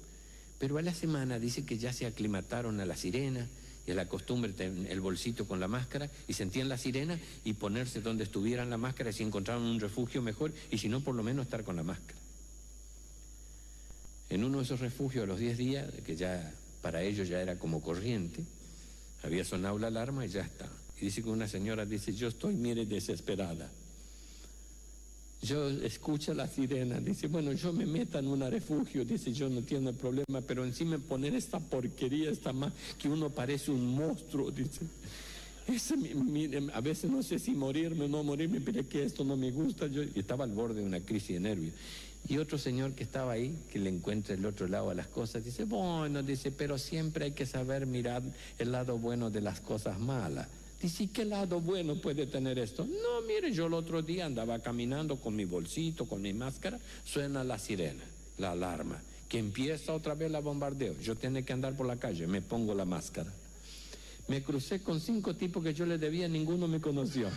[0.59, 3.49] Pero a la semana dice que ya se aclimataron a la sirena
[3.86, 8.01] y a la costumbre el bolsito con la máscara y sentían la sirena y ponerse
[8.01, 11.23] donde estuvieran la máscara y si encontraron un refugio mejor y si no por lo
[11.23, 12.19] menos estar con la máscara.
[14.28, 17.59] En uno de esos refugios a los 10 días, que ya para ellos ya era
[17.59, 18.44] como corriente,
[19.23, 20.69] había sonado la alarma y ya está.
[21.01, 23.70] Y dice que una señora dice, yo estoy, mire, desesperada.
[25.43, 29.62] Yo escucho la sirena, dice, bueno, yo me meto en un refugio, dice, yo no
[29.62, 34.83] tengo problema, pero encima poner esta porquería, esta más, que uno parece un monstruo, dice.
[35.67, 39.03] Ese, mi- mi- a veces no sé si morirme o no morirme, pero es que
[39.05, 39.87] esto no me gusta.
[39.87, 41.75] Yo estaba al borde de una crisis de nervios.
[42.29, 45.43] Y otro señor que estaba ahí, que le encuentra el otro lado a las cosas,
[45.45, 48.23] dice, bueno, dice, pero siempre hay que saber mirar
[48.59, 50.49] el lado bueno de las cosas malas.
[50.81, 52.86] Dice, ¿y qué lado bueno puede tener esto?
[52.86, 57.44] No, mire, yo el otro día andaba caminando con mi bolsito, con mi máscara, suena
[57.44, 58.02] la sirena,
[58.39, 60.98] la alarma, que empieza otra vez la bombardeo.
[61.01, 63.31] Yo tengo que andar por la calle, me pongo la máscara.
[64.28, 67.28] Me crucé con cinco tipos que yo les debía, ninguno me conoció.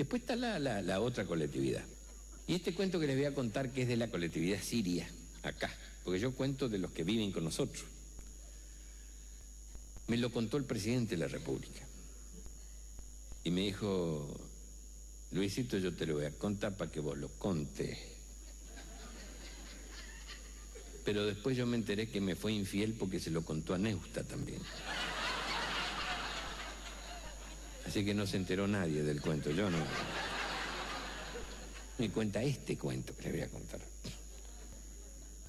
[0.00, 1.84] Después está la, otra colectividad.
[2.46, 5.06] Y este cuento que les voy a contar que es de la colectividad siria,
[5.42, 5.70] acá,
[6.02, 7.84] porque yo cuento de los que viven con nosotros.
[10.06, 11.82] Me lo contó el presidente de la República.
[13.44, 14.40] Y me dijo,
[15.32, 17.98] Luisito, yo te lo voy a contar para que vos lo contes.
[21.04, 24.24] Pero después yo me enteré que me fue infiel porque se lo contó a Neusta
[24.24, 24.62] también.
[27.90, 29.78] Así que no se enteró nadie del cuento, yo no.
[31.98, 33.80] Me cuenta este cuento que le voy a contar.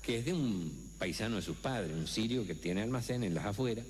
[0.02, 3.46] que es de un paisano de sus padres, un sirio que tiene almacén en las
[3.46, 3.86] afueras,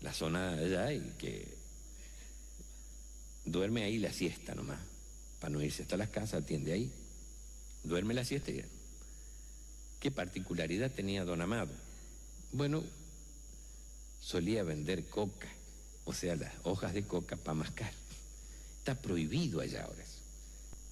[0.00, 1.46] la zona de allá, y que
[3.44, 4.80] duerme ahí la siesta nomás,
[5.38, 6.90] para no irse hasta las casas, atiende ahí,
[7.84, 8.64] duerme la siesta y.
[10.00, 11.74] ¿Qué particularidad tenía don Amado?
[12.50, 12.82] Bueno,
[14.20, 15.48] solía vender coca,
[16.04, 17.92] o sea, las hojas de coca para mascar.
[18.78, 20.04] Está prohibido allá ahora.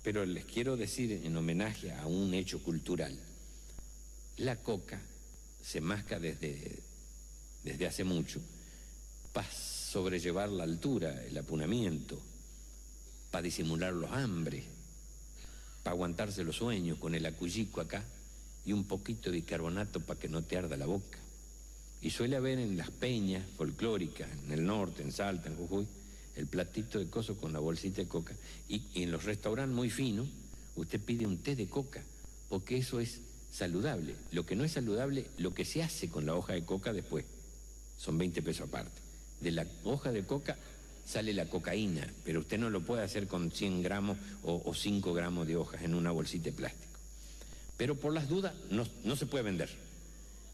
[0.03, 3.19] Pero les quiero decir en homenaje a un hecho cultural,
[4.39, 5.01] la coca
[5.63, 6.79] se masca desde,
[7.63, 8.41] desde hace mucho
[9.33, 12.21] para sobrellevar la altura, el apunamiento,
[13.31, 14.65] para disimular los hambres,
[15.83, 18.03] para aguantarse los sueños con el acullico acá
[18.65, 21.19] y un poquito de bicarbonato para que no te arda la boca.
[22.03, 25.87] Y suele haber en las peñas folclóricas, en el norte, en Salta, en Jujuy,
[26.37, 28.35] el platito de coso con la bolsita de coca.
[28.69, 30.29] Y, en los restaurantes muy finos,
[30.77, 32.03] usted pide un té de coca,
[32.49, 33.21] porque eso es
[33.53, 34.15] saludable.
[34.33, 37.25] Lo que no es saludable, lo que se hace con la hoja de coca después.
[37.99, 38.99] Son 20 pesos aparte.
[39.41, 40.57] De la hoja de coca
[41.05, 45.13] sale la cocaína, pero usted no lo puede hacer con 100 gramos o, o 5
[45.13, 46.95] gramos de hojas en una bolsita de plástico.
[47.77, 49.71] Pero por las dudas no, no se puede vender.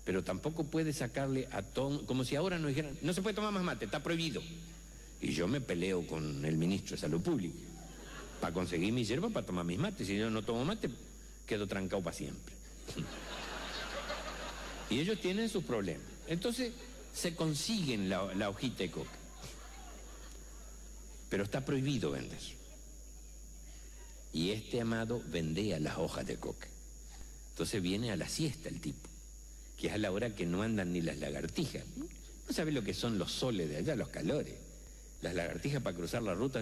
[0.07, 3.53] Pero tampoco puede sacarle a todo, como si ahora nos dijeran, no se puede tomar
[3.53, 4.41] más mate, está prohibido.
[5.20, 7.59] Y yo me peleo con el ministro de Salud Pública
[8.41, 10.07] para conseguir mi hierba para tomar mis mates.
[10.07, 10.89] Si yo no tomo mate,
[11.45, 12.55] quedo trancado para siempre.
[14.91, 16.07] y ellos tienen sus problemas.
[16.28, 16.73] Entonces
[17.12, 19.19] se consiguen la, la hojita de coca.
[21.28, 22.39] Pero está prohibido vender.
[24.33, 26.69] Y este amado vendía las hojas de coca.
[27.51, 29.09] Entonces viene a la siesta el tipo,
[29.77, 31.85] que es a la hora que no andan ni las lagartijas.
[31.97, 34.55] No sabe lo que son los soles de allá, los calores.
[35.23, 36.61] Las lagartijas para cruzar la ruta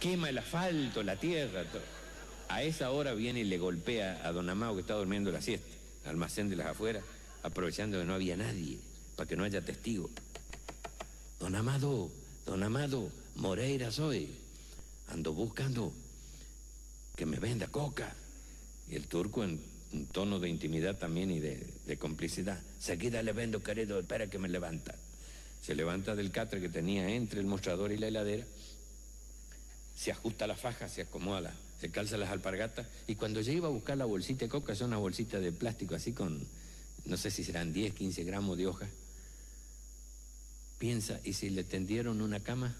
[0.00, 1.64] quema el asfalto, la tierra.
[1.64, 1.82] todo.
[2.48, 5.68] A esa hora viene y le golpea a don Amado que está durmiendo la siesta,
[6.04, 7.04] al almacén de las afueras,
[7.42, 8.78] aprovechando que no había nadie,
[9.16, 10.08] para que no haya testigo.
[11.40, 12.10] Don Amado,
[12.46, 14.30] don Amado, Moreira soy.
[15.08, 15.92] Ando buscando
[17.18, 18.14] que me venda coca.
[18.88, 19.60] Y el turco en
[19.92, 22.62] un tono de intimidad también y de, de complicidad.
[22.78, 24.94] Seguida le vendo, querido, espera que me levanta.
[25.60, 28.46] Se levanta del catre que tenía entre el mostrador y la heladera
[29.96, 33.66] se ajusta la faja, se acomoda, la- se calza las alpargatas y cuando ya iba
[33.66, 36.46] a buscar la bolsita de coca, son unas bolsitas de plástico así con,
[37.06, 38.86] no sé si serán 10, 15 gramos de hoja,
[40.78, 42.76] piensa, ¿y si le tendieron una cama?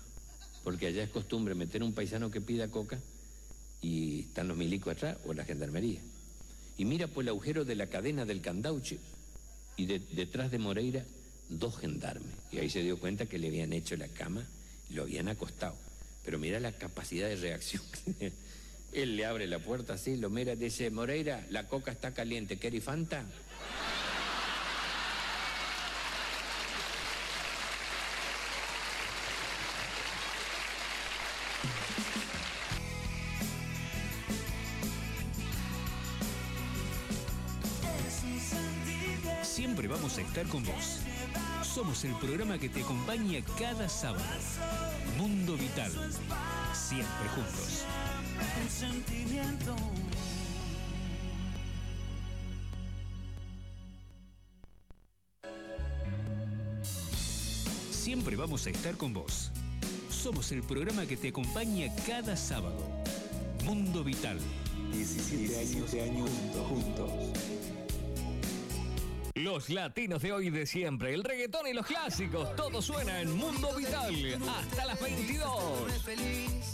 [0.63, 3.01] Porque allá es costumbre meter un paisano que pida coca
[3.83, 6.01] y están los milicos atrás o la gendarmería.
[6.77, 8.99] Y mira por el agujero de la cadena del candauche
[9.77, 11.05] y de- detrás de Moreira
[11.49, 12.33] dos gendarmes.
[12.53, 14.47] Y ahí se dio cuenta que le habían hecho la cama
[14.91, 15.75] y lo habían acostado.
[16.25, 17.83] Pero mira la capacidad de reacción.
[18.93, 22.85] Él le abre la puerta así, lo mira dice, Moreira, la coca está caliente, ¿querés
[22.85, 23.25] Fanta?
[40.29, 41.01] Estar con vos.
[41.63, 44.25] Somos el programa que te acompaña cada sábado.
[45.17, 45.91] Mundo Vital.
[46.75, 47.85] Siempre juntos.
[57.91, 59.51] Siempre vamos a estar con vos.
[60.11, 62.87] Somos el programa que te acompaña cada sábado.
[63.65, 64.39] Mundo Vital.
[64.93, 66.31] 17 años de años
[66.69, 67.78] juntos.
[69.39, 73.37] Los latinos de hoy y de siempre, el reggaetón y los clásicos, todo suena en
[73.37, 74.13] Mundo Vital
[74.49, 75.93] hasta las 22.
[76.03, 76.73] feliz,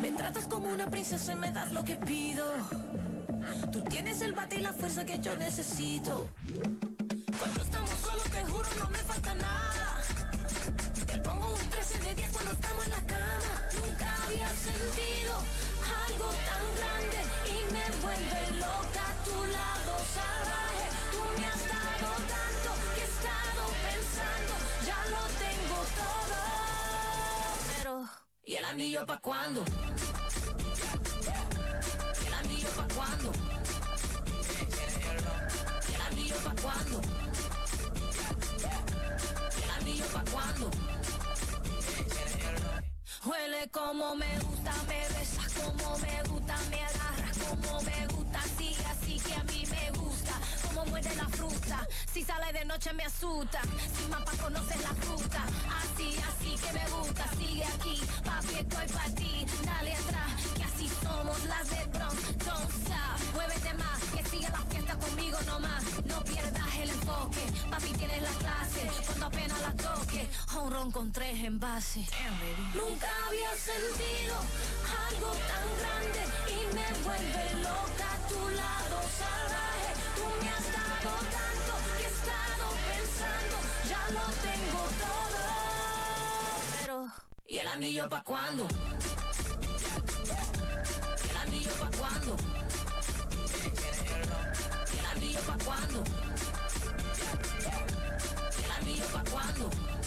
[0.00, 2.46] Me tratas como una princesa y me das lo que pido.
[3.72, 6.28] Tú tienes el bate y la fuerza que yo necesito.
[7.40, 9.87] Cuando estamos solos, te juro, no me falta nada.
[11.48, 13.52] Un 13 de 10 cuando estamos en la cama.
[13.80, 15.32] Nunca había sentido
[16.06, 20.86] algo tan grande y me vuelve loca a tu lado salvaje.
[21.12, 24.52] Tú me has dado tanto que he estado pensando,
[24.86, 26.38] ya lo tengo todo.
[27.76, 27.92] Pero,
[28.44, 29.64] ¿y el anillo pa' cuándo?
[32.22, 33.32] ¿Y el anillo pa' cuándo?
[35.88, 37.00] ¿Y el anillo pa' cuándo?
[39.58, 40.87] ¿Y el anillo pa' cuándo?
[43.28, 48.76] Huele como me gusta, me besas como me gusta, me agarras como me gusta, así,
[48.90, 49.98] así que a mí me
[50.90, 51.86] muerde la fruta.
[52.12, 53.60] Si sale de noche me asusta.
[53.96, 55.44] Sin mapa conoces la ruta.
[55.78, 57.24] Así, así que me gusta.
[57.36, 59.46] Sigue aquí, papi, estoy para ti.
[59.64, 60.32] Dale atrás,
[60.78, 62.38] así somos las de Bronx.
[62.44, 63.98] Don't stop, muévete más.
[64.14, 65.82] Que siga la fiesta conmigo nomás.
[66.04, 67.40] No pierdas el enfoque.
[67.70, 68.90] Papi, tienes la clase.
[69.06, 70.28] Cuando apenas la toque.
[70.60, 72.08] Un ron con tres envases.
[72.74, 74.36] Nunca había sentido
[75.08, 79.90] algo tan grande y me vuelve loca a tu lado salvaje.
[80.16, 83.56] Tú me has dado tanto que he estado pensando,
[83.88, 85.40] ya lo tengo todo.
[86.80, 86.96] Pero,
[87.46, 88.68] ¿y el anillo pa' cuándo?
[91.24, 92.36] ¿Y el anillo pa' cuándo?
[94.92, 96.04] ¿Y el anillo pa' cuándo?
[98.58, 99.97] ¿Y el anillo pa' cuándo?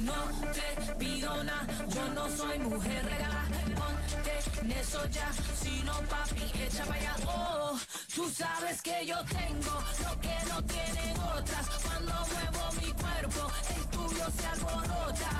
[0.00, 0.14] No
[0.52, 3.48] te pido nada, yo no soy mujer regalada.
[3.76, 7.14] Ponte en eso ya, si no papi, echa para allá.
[7.26, 7.78] Oh,
[8.14, 9.74] tú sabes que yo tengo
[10.04, 11.66] lo que no tienen otras.
[11.84, 15.30] Cuando muevo mi cuerpo, el tuyo se alborota.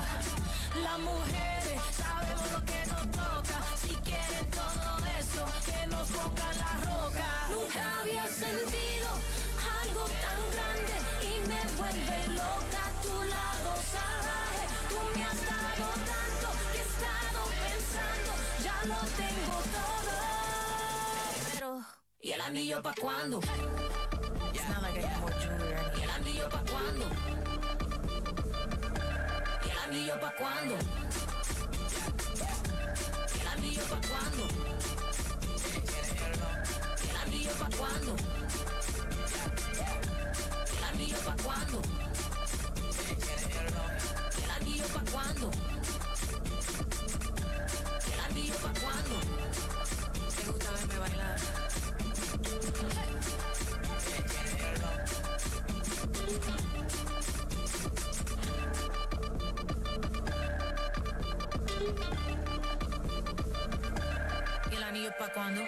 [0.82, 3.59] Las mujeres sabemos lo que nos toca.
[3.82, 7.28] Si quieren todo eso, que nos ponga la roca.
[7.51, 9.09] Nunca había sentido
[9.82, 10.90] algo tan grande
[22.20, 23.40] ¿y el anillo pa' cuándo?
[24.52, 27.06] ¿Y el anillo pa' cuándo?
[29.64, 30.77] ¿Y el anillo pa' cuándo?
[33.35, 34.44] ¿Y el anillo pa' cuándo?
[37.05, 38.12] ¿Y el anillo pa' cuándo?
[40.78, 41.81] ¿El anillo pa' cuándo?
[44.43, 45.69] ¿El anillo pa' cuándo?
[48.51, 49.14] ¿El anillo pa' cuándo?
[50.36, 51.39] ¿Te gusta verme bailar?
[64.70, 65.62] ¿Y el anillo pa' cuándo?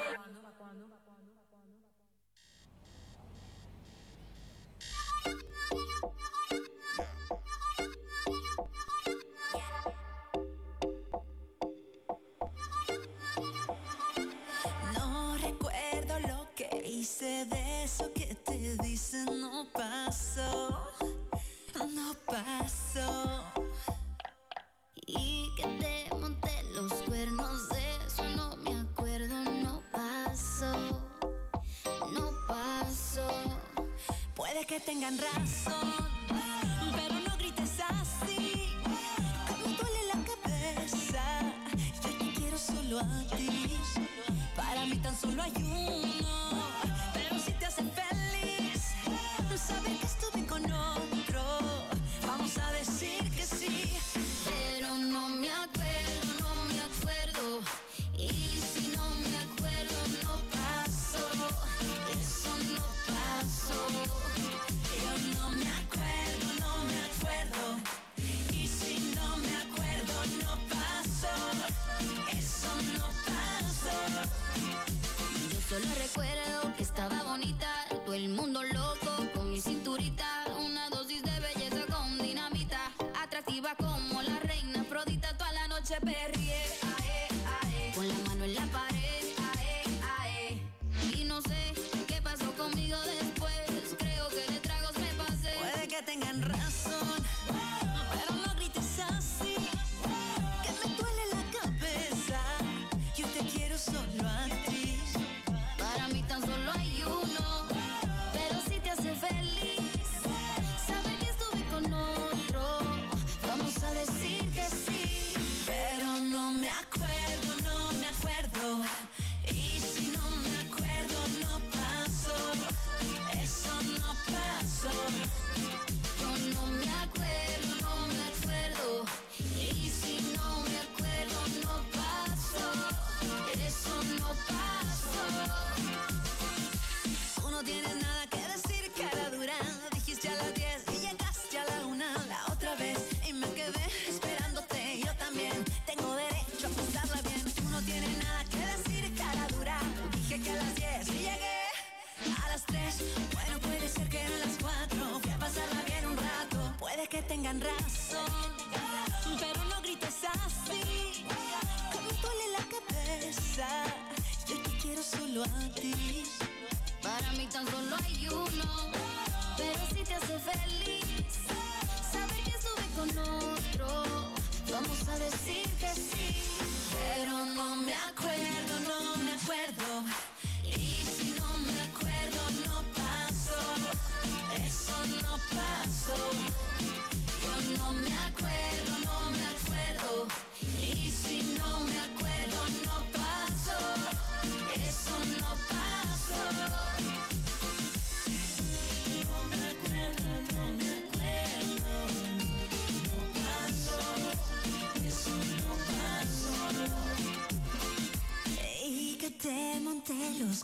[35.02, 35.71] Tengan razón,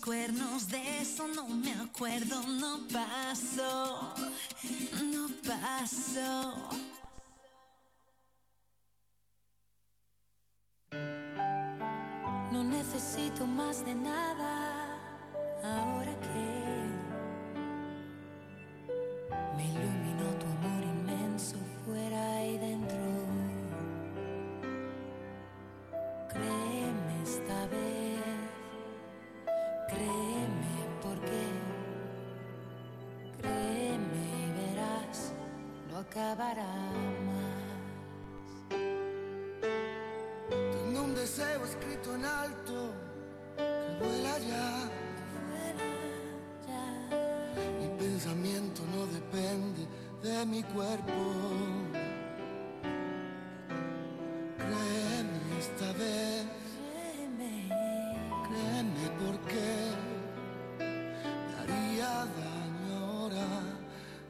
[0.08, 4.14] cuernos, de eso no me acuerdo, no pasó,
[5.04, 6.70] no pasó.
[12.50, 14.96] No necesito más de nada
[15.62, 16.57] ahora que...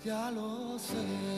[0.08, 1.37] 下落 lo.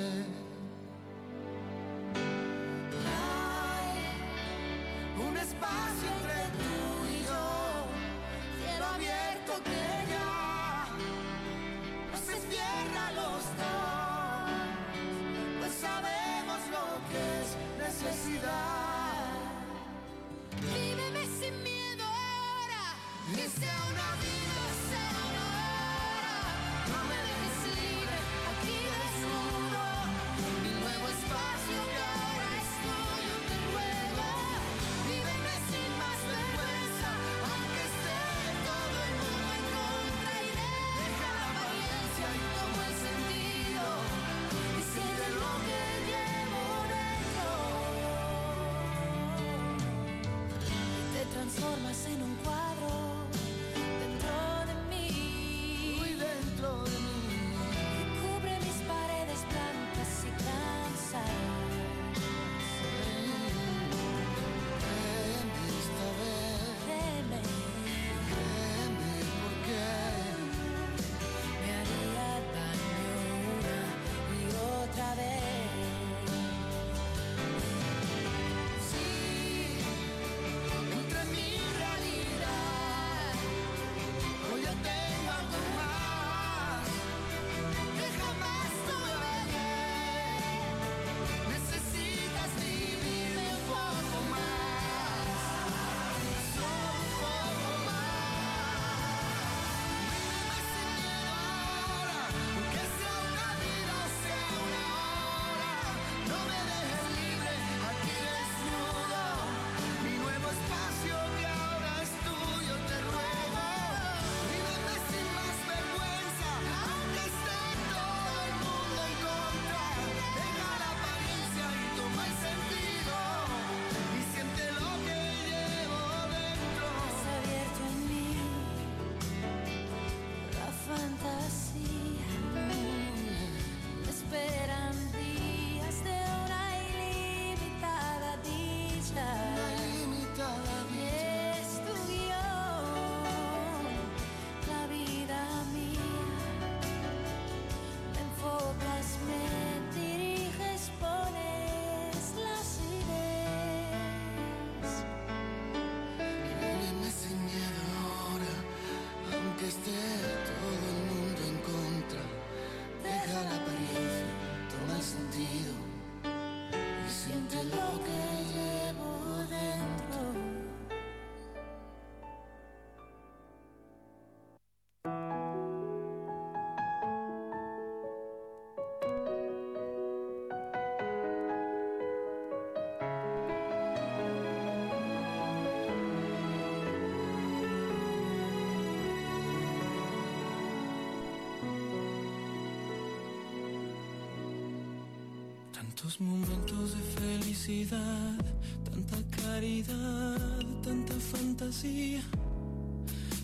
[196.01, 198.39] Tantos momentos de felicidad,
[198.85, 202.22] tanta caridad, tanta fantasía,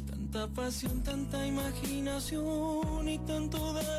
[0.08, 3.95] tanta pasión, tanta imaginación y tanto daño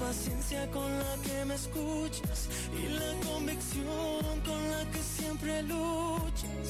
[0.00, 6.68] paciencia con la que me escuchas y la convicción con la que siempre luchas.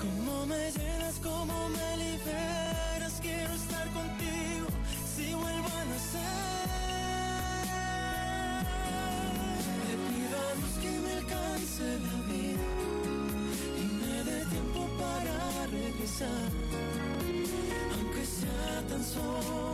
[0.00, 4.66] Cómo me llenas, cómo me liberas, quiero estar contigo
[5.14, 6.32] si vuelvo a nacer.
[9.86, 12.68] Te pido a Dios que me alcance la vida
[13.82, 16.50] y me dé tiempo para regresar,
[17.94, 19.71] aunque sea tan solo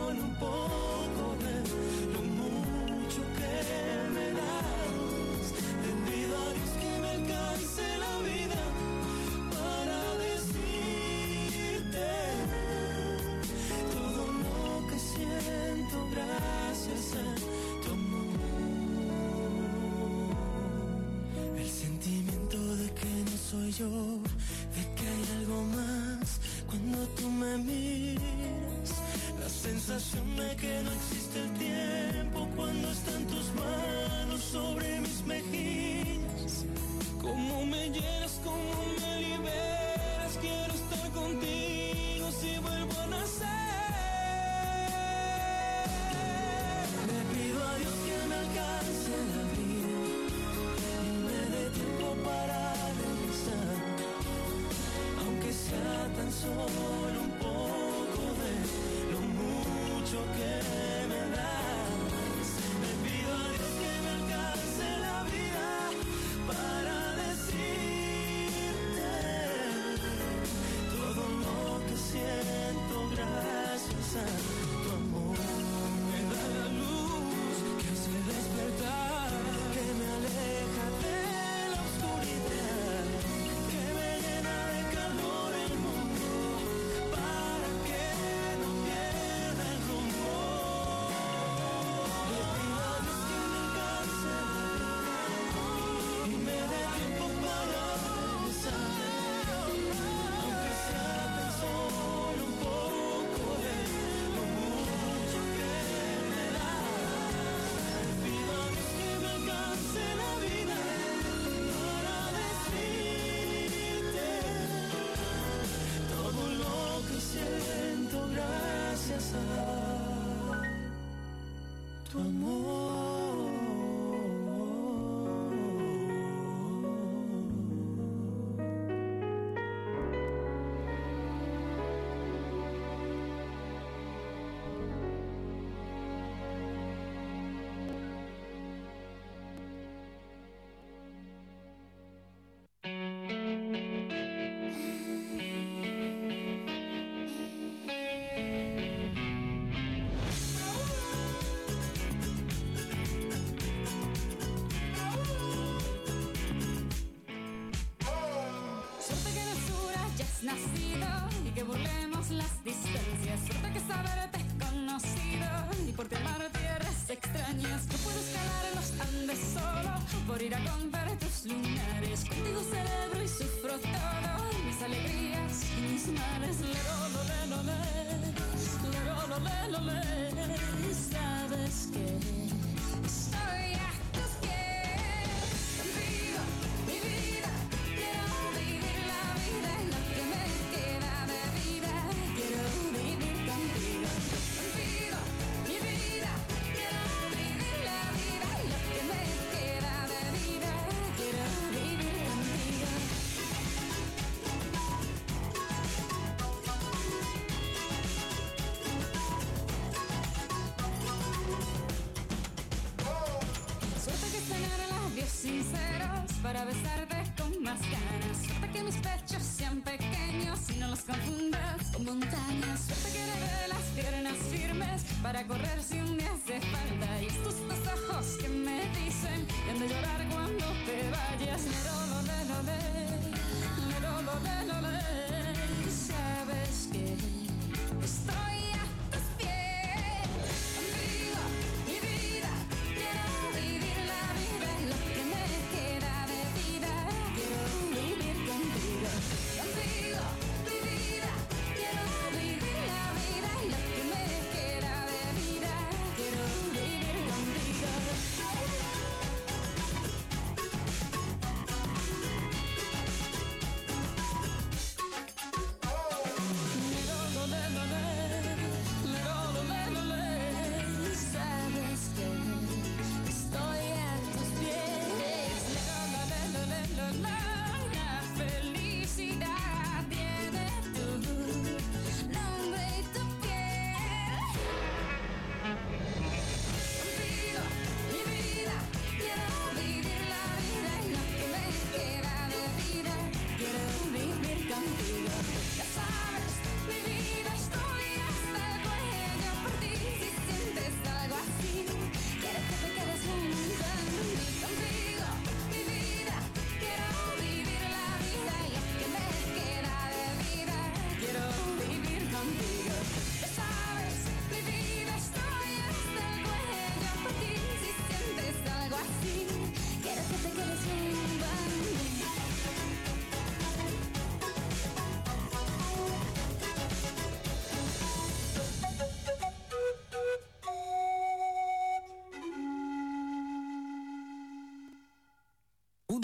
[24.75, 24.88] that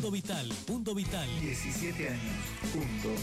[0.05, 1.27] Mundo Vital, Mundo Vital.
[1.41, 2.21] 17 años
[2.71, 3.19] juntos.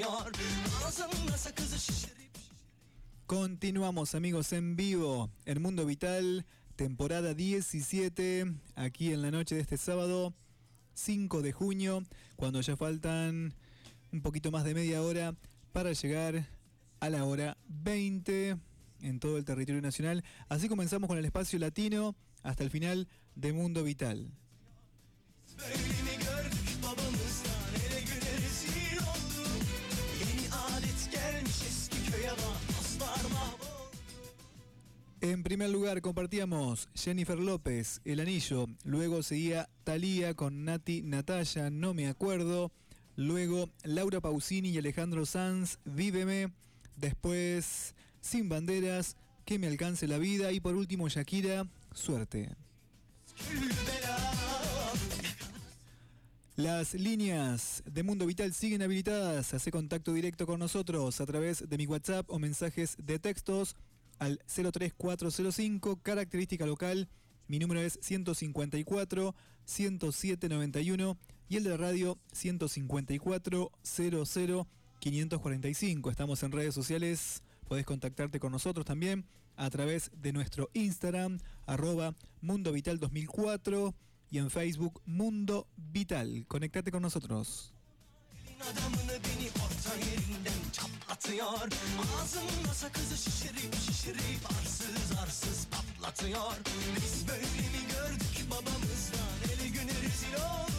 [0.00, 0.48] Çatlatıyor
[0.86, 2.14] Ağzımda sakızı şişirip
[3.28, 6.42] Continuamos amigos en vivo en Mundo Vital,
[6.76, 10.34] temporada 17, aquí en la noche de este sábado,
[10.94, 12.02] 5 de junio,
[12.36, 13.54] cuando ya faltan
[14.12, 15.34] un poquito más de media hora
[15.72, 16.46] para llegar
[17.00, 18.58] a la hora 20
[19.00, 20.22] en todo el territorio nacional.
[20.48, 24.30] Así comenzamos con el espacio latino hasta el final de Mundo Vital.
[35.24, 41.94] En primer lugar compartíamos Jennifer López, El Anillo, luego seguía Thalía con Nati Natalia, No
[41.94, 42.72] Me Acuerdo,
[43.16, 46.52] luego Laura Pausini y Alejandro Sanz, Víveme,
[46.96, 50.52] después Sin Banderas, Que Me Alcance la Vida.
[50.52, 52.50] Y por último Shakira, Suerte.
[56.54, 59.54] Las líneas de Mundo Vital siguen habilitadas.
[59.54, 63.74] Hace contacto directo con nosotros a través de mi WhatsApp o mensajes de textos
[64.24, 67.08] al 03405, característica local.
[67.46, 69.34] Mi número es 154
[69.66, 76.10] 10791 y el de radio 154 00 545.
[76.10, 77.42] Estamos en redes sociales.
[77.68, 83.94] Podés contactarte con nosotros también a través de nuestro Instagram, arroba Mundo Vital 2004
[84.30, 86.46] y en Facebook Mundo Vital.
[86.48, 87.74] Conectate con nosotros.
[91.08, 91.68] Çatlatıyor
[92.22, 96.56] Ağzımda sakızı şişirip şişirip arsız arsız patlatıyor.
[96.96, 100.73] Biz böyle mi gördük babamızdan ele güne rezil olduk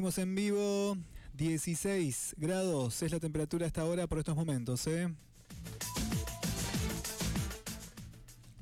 [0.00, 0.96] Seguimos en vivo.
[1.34, 5.14] 16 grados es la temperatura a esta hora por estos momentos, ¿eh?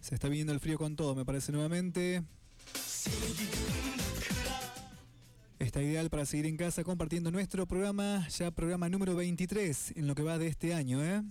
[0.01, 2.25] Se está viniendo el frío con todo, me parece nuevamente.
[5.61, 10.17] Está ideal para seguir en casa compartiendo nuestro programa, ya programa número 23 en lo
[10.17, 11.23] que va de este año, ¿eh?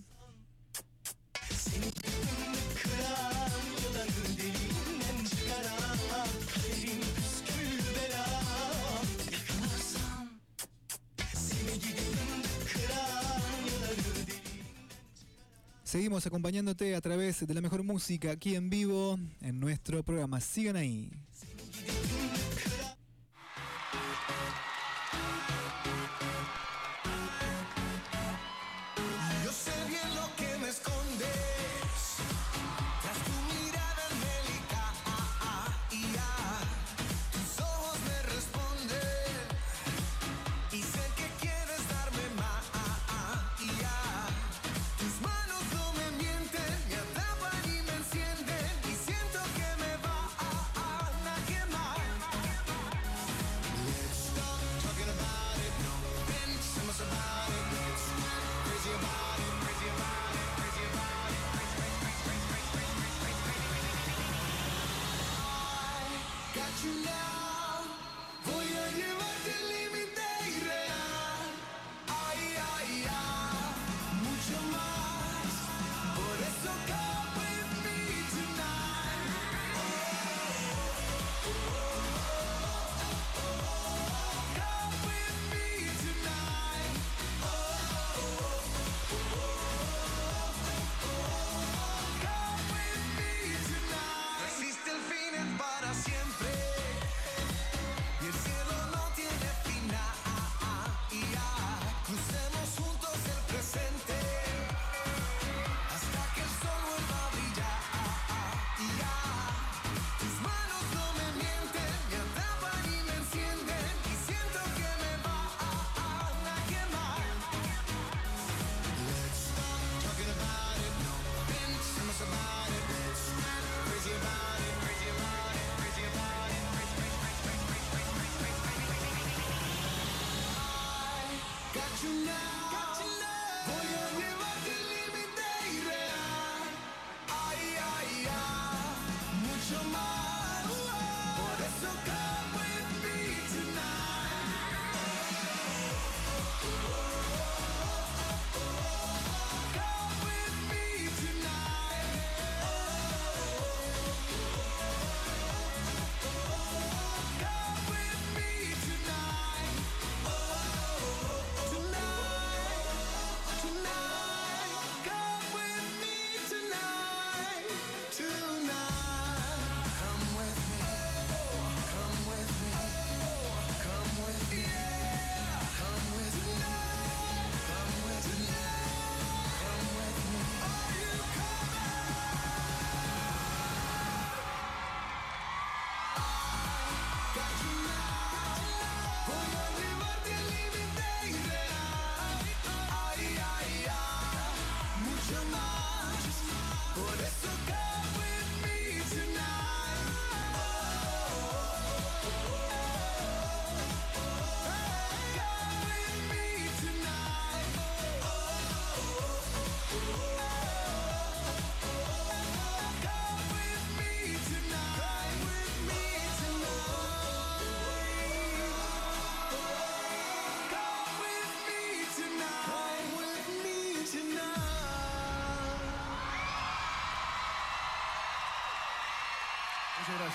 [15.88, 20.38] Seguimos acompañándote a través de la mejor música aquí en vivo en nuestro programa.
[20.38, 21.08] Sigan ahí.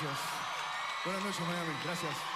[0.04, 0.20] Gracias.
[1.06, 1.74] Buenas noches, Miami.
[1.84, 2.33] Gracias.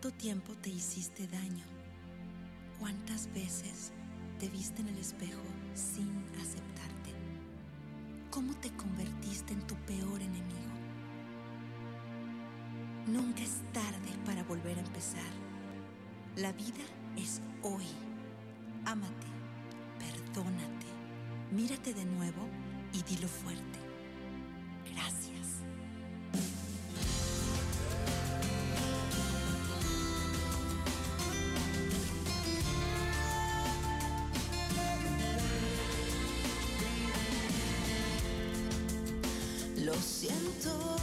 [0.00, 1.66] ¿Cuánto tiempo te hiciste daño?
[2.78, 3.92] ¿Cuántas veces
[4.38, 5.42] te viste en el espejo
[5.74, 7.12] sin aceptarte?
[8.30, 10.72] ¿Cómo te convertiste en tu peor enemigo?
[13.08, 15.30] Nunca es tarde para volver a empezar.
[16.36, 16.84] La vida
[17.18, 17.84] es hoy.
[18.86, 19.26] Ámate,
[19.98, 20.86] perdónate,
[21.50, 22.48] mírate de nuevo
[22.94, 23.79] y dilo fuerte.
[40.60, 40.99] todo.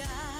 [0.00, 0.39] escuchar.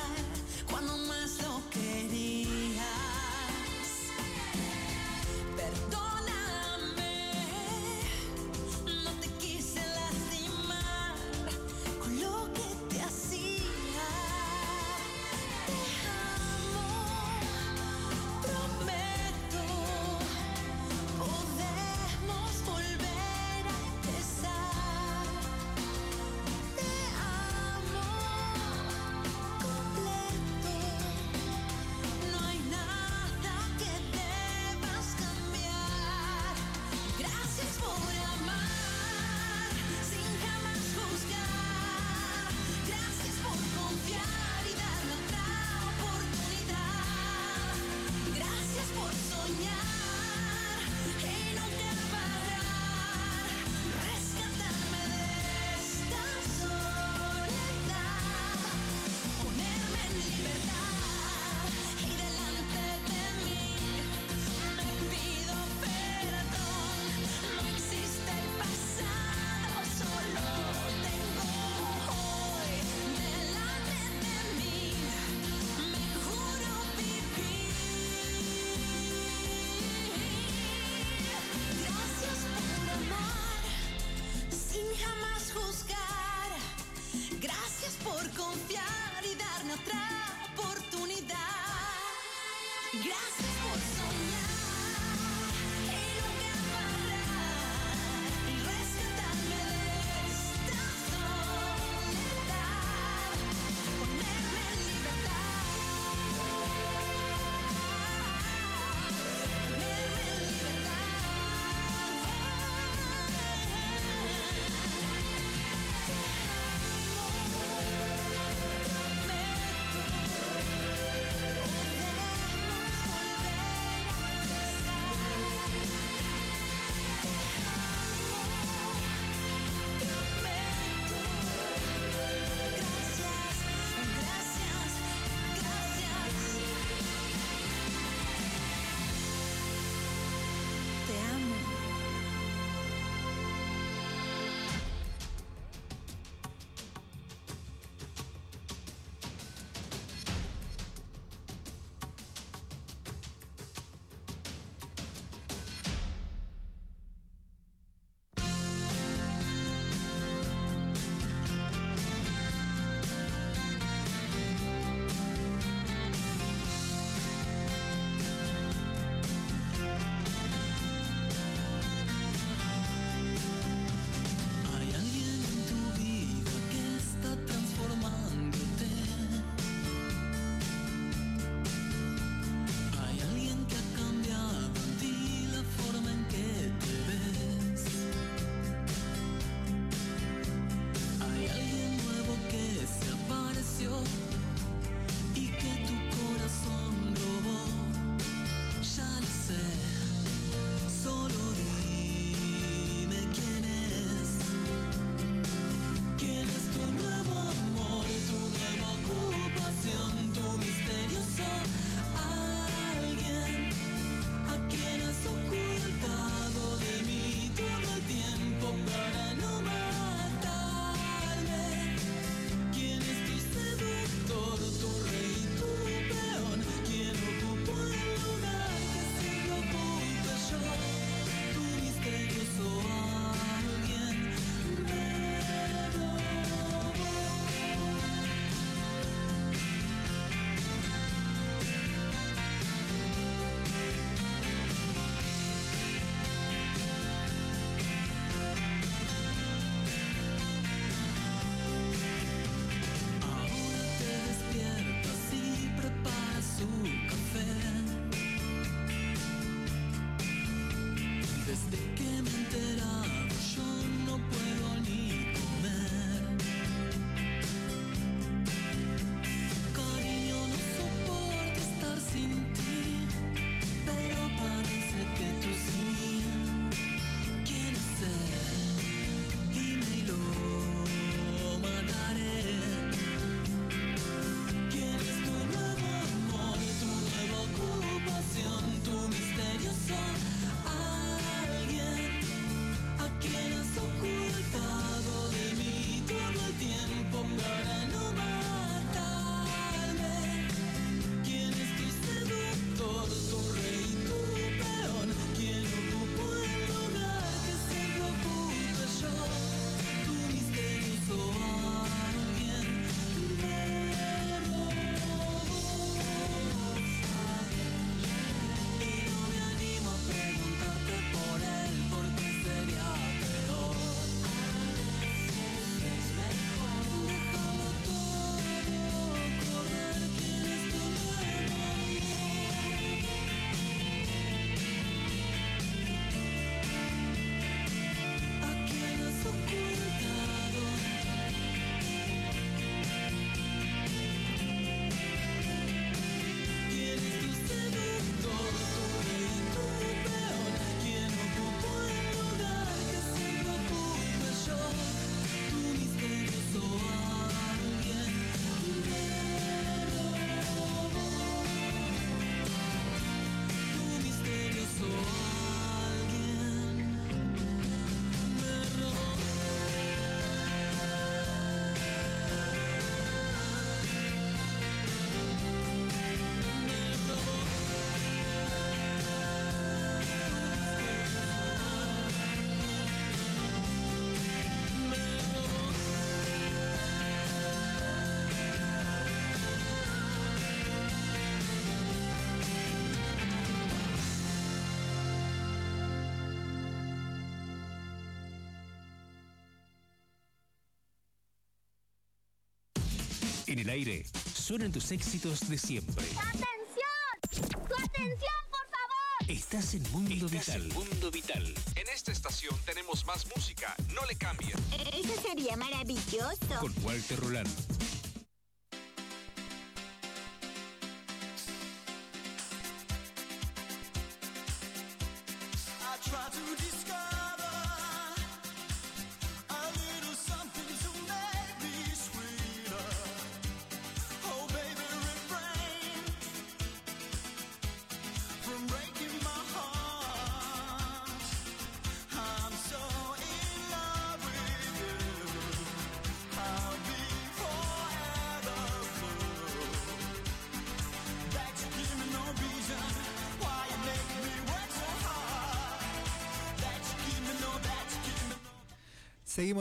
[403.50, 406.04] En el aire suenan tus éxitos de siempre.
[406.16, 407.58] ¡Atención!
[407.68, 409.26] ¡Tu atención, por favor!
[409.26, 410.68] Estás en Mundo Vital.
[410.72, 411.52] Mundo Vital.
[411.74, 413.74] En esta estación tenemos más música.
[413.92, 414.56] No le cambien.
[414.94, 416.60] Eso sería maravilloso.
[416.60, 417.69] Con Walter Roland.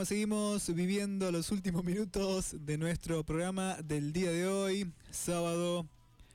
[0.04, 5.86] Seguimos, viviendo los últimos minutos de nuestro programa del día de hoy, sábado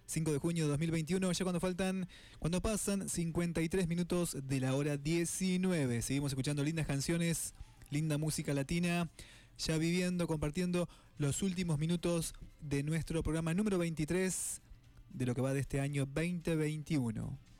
[0.05, 4.97] 5 de junio de 2021, ya cuando faltan, cuando pasan 53 minutos de la hora
[4.97, 6.03] 19.
[6.03, 7.55] Seguimos escuchando lindas canciones,
[7.89, 9.09] linda música latina,
[9.57, 10.87] ya viviendo, compartiendo
[11.17, 14.61] los últimos minutos de nuestro programa número 23
[15.09, 17.54] de lo que va de este año 2021.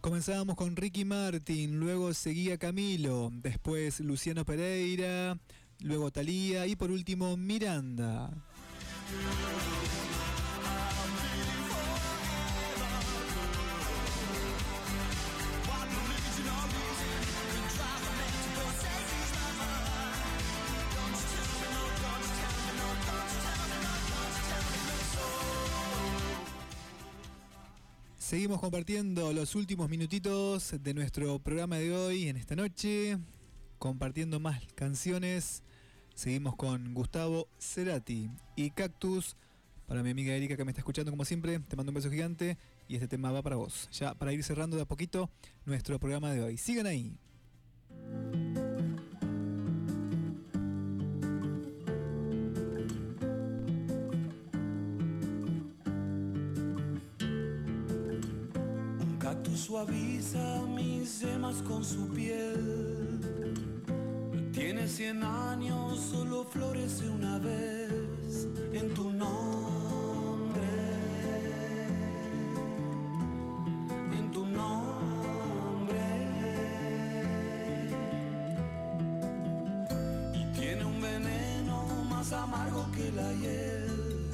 [0.00, 5.38] Comenzábamos con Ricky Martin, luego seguía Camilo, después Luciano Pereira,
[5.80, 8.30] luego Talía y por último Miranda.
[28.30, 33.18] Seguimos compartiendo los últimos minutitos de nuestro programa de hoy en esta noche,
[33.80, 35.64] compartiendo más canciones.
[36.14, 39.34] Seguimos con Gustavo Cerati y Cactus.
[39.88, 42.56] Para mi amiga Erika que me está escuchando como siempre, te mando un beso gigante
[42.86, 43.88] y este tema va para vos.
[43.90, 45.28] Ya para ir cerrando de a poquito
[45.66, 46.56] nuestro programa de hoy.
[46.56, 47.18] Sigan ahí.
[59.60, 63.20] Suaviza mis yemas con su piel.
[64.52, 70.70] Tiene cien años solo florece una vez en tu nombre.
[74.18, 76.04] En tu nombre.
[80.40, 84.26] Y tiene un veneno más amargo que la hiel.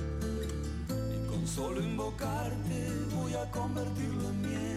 [1.16, 4.75] Y con solo invocarte voy a convertirlo en miel.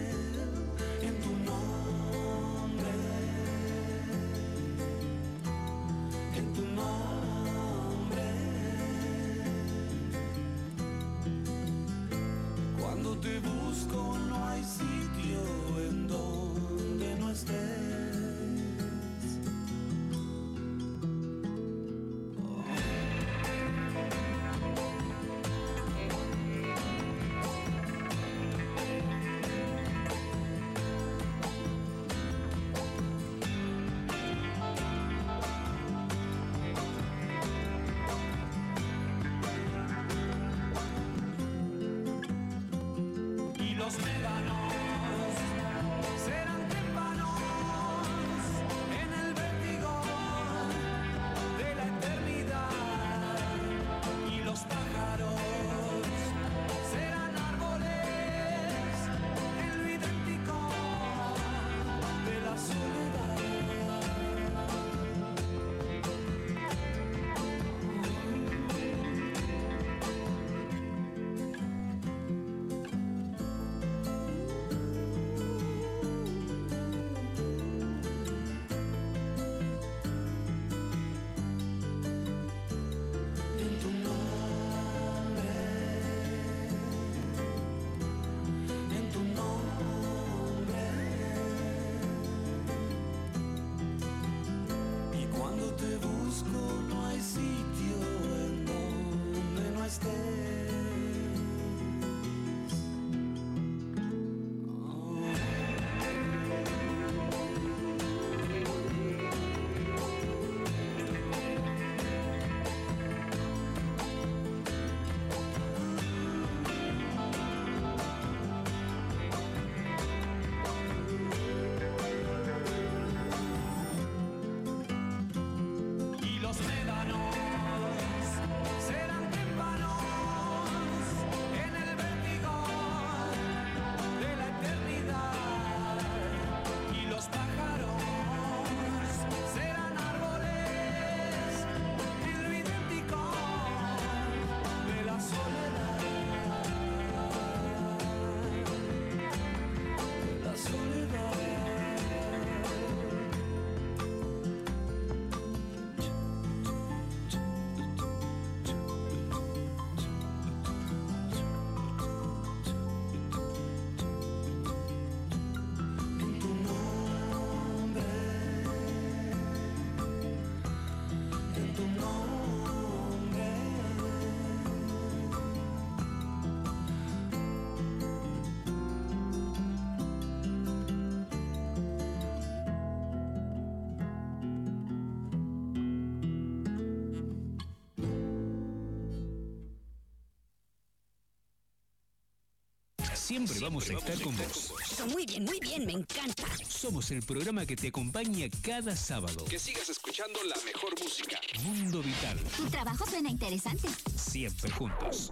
[193.30, 194.74] Siempre vamos a estar con vos.
[195.12, 196.48] Muy bien, muy bien, me encanta.
[196.68, 199.44] Somos el programa que te acompaña cada sábado.
[199.44, 201.38] Que sigas escuchando la mejor música.
[201.62, 202.40] Mundo Vital.
[202.56, 203.88] Tu trabajo suena interesante.
[204.16, 205.30] Siempre juntos.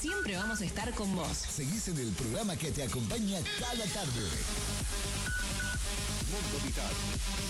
[0.00, 1.36] Siempre vamos a estar con vos.
[1.36, 4.28] Seguís en el programa que te acompaña cada tarde.
[6.30, 6.92] Mundo Vital.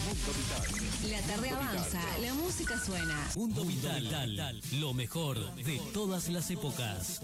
[0.07, 1.11] Mundo Vital.
[1.11, 3.31] La tarde avanza, la música suena.
[3.37, 7.21] Mundo Vital, lo mejor de todas las épocas.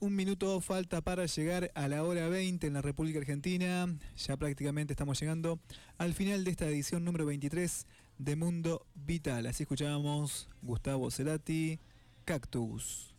[0.00, 3.86] Un minuto falta para llegar a la hora 20 en la República Argentina.
[4.16, 5.60] Ya prácticamente estamos llegando
[5.98, 7.86] al final de esta edición número 23
[8.18, 9.46] de Mundo Vital.
[9.46, 11.78] Así escuchábamos Gustavo Cerati,
[12.24, 13.14] Cactus.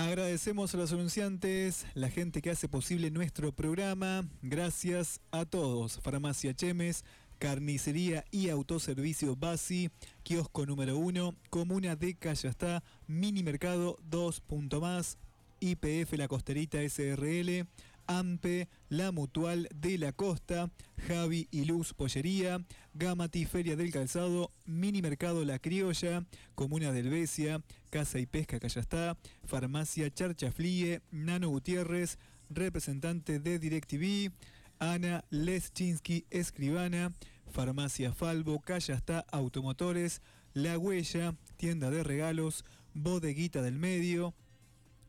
[0.00, 4.26] Agradecemos a los anunciantes, la gente que hace posible nuestro programa.
[4.40, 6.00] Gracias a todos.
[6.00, 7.04] Farmacia Chemes,
[7.38, 9.90] Carnicería y Autoservicio Basi,
[10.22, 14.40] Kiosco número 1, Comuna de Callastá, Mini Mercado 2.
[14.40, 15.18] Punto más,
[15.60, 17.66] IPF La Costerita SRL,
[18.06, 20.70] AMPE, La Mutual de la Costa,
[21.06, 22.64] Javi y Luz Pollería,
[22.94, 29.18] Gamati Feria del Calzado, Mini Mercado La Criolla, Comuna del Besia, Casa y Pesca Callastá,
[29.44, 34.32] Farmacia Charchaflie, Nano Gutiérrez, representante de DirecTV,
[34.78, 37.12] Ana Leschinsky Escribana,
[37.50, 40.22] Farmacia Falvo, Callastá Automotores,
[40.54, 44.34] La Huella, Tienda de Regalos, Bodeguita del Medio,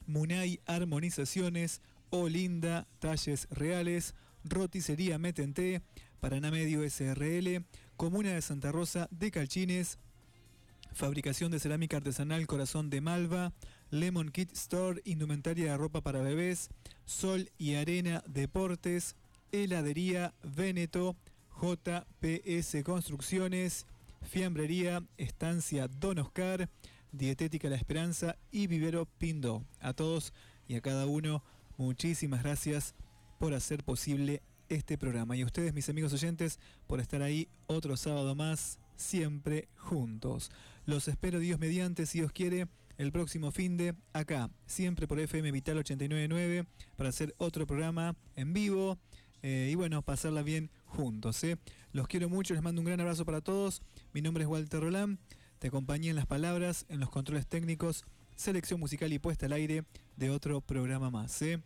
[0.08, 5.82] Munay Armonizaciones, Olinda, Talles Reales, Roticería Metente,
[6.20, 7.64] Paraná Medio SRL,
[7.96, 10.00] Comuna de Santa Rosa de Calchines,
[10.94, 13.54] Fabricación de cerámica artesanal Corazón de Malva,
[13.92, 16.70] Lemon Kit Store, indumentaria de ropa para bebés,
[17.06, 19.16] Sol y Arena Deportes,
[19.52, 21.16] Heladería Veneto,
[21.62, 23.86] JPS Construcciones,
[24.22, 26.70] Fiambrería Estancia Don Oscar,
[27.12, 29.66] Dietética La Esperanza y Vivero Pindo.
[29.80, 30.34] A todos
[30.68, 31.44] y a cada uno,
[31.78, 32.96] muchísimas gracias
[33.40, 35.36] por hacer posible este programa.
[35.36, 40.52] Y a ustedes, mis amigos oyentes, por estar ahí otro sábado más, siempre juntos.
[40.92, 45.50] Los espero Dios mediante, si Dios quiere, el próximo fin de acá, siempre por FM
[45.54, 48.98] Vital 899, para hacer otro programa en vivo.
[49.42, 51.42] eh, y bueno, pasarla bien juntos.
[51.46, 51.58] ¿eh?
[51.94, 53.82] Los quiero mucho, les mando un gran abrazo para todos.
[54.12, 55.18] Mi nombre es Walter Rolán,
[55.60, 58.04] te acompañé en las palabras, en los controles técnicos,
[58.36, 59.86] selección musical y puesta al aire
[60.18, 61.42] de otro programa más.
[61.42, 61.62] ¿eh?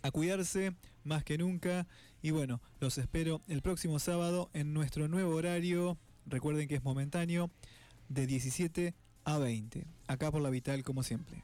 [0.00, 1.86] A cuidarse más que nunca.
[2.22, 5.98] Y bueno, los espero el próximo sábado en nuestro nuevo horario.
[6.24, 7.50] Recuerden que es momentáneo,
[8.12, 9.86] de 17 a 20.
[10.06, 11.42] Acá por la Vital, como siempre.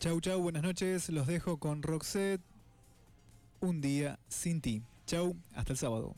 [0.00, 1.08] Chau, chau, buenas noches.
[1.08, 2.40] Los dejo con Roxette.
[3.60, 4.82] Un día sin ti.
[5.06, 6.14] Chau, hasta el sábado.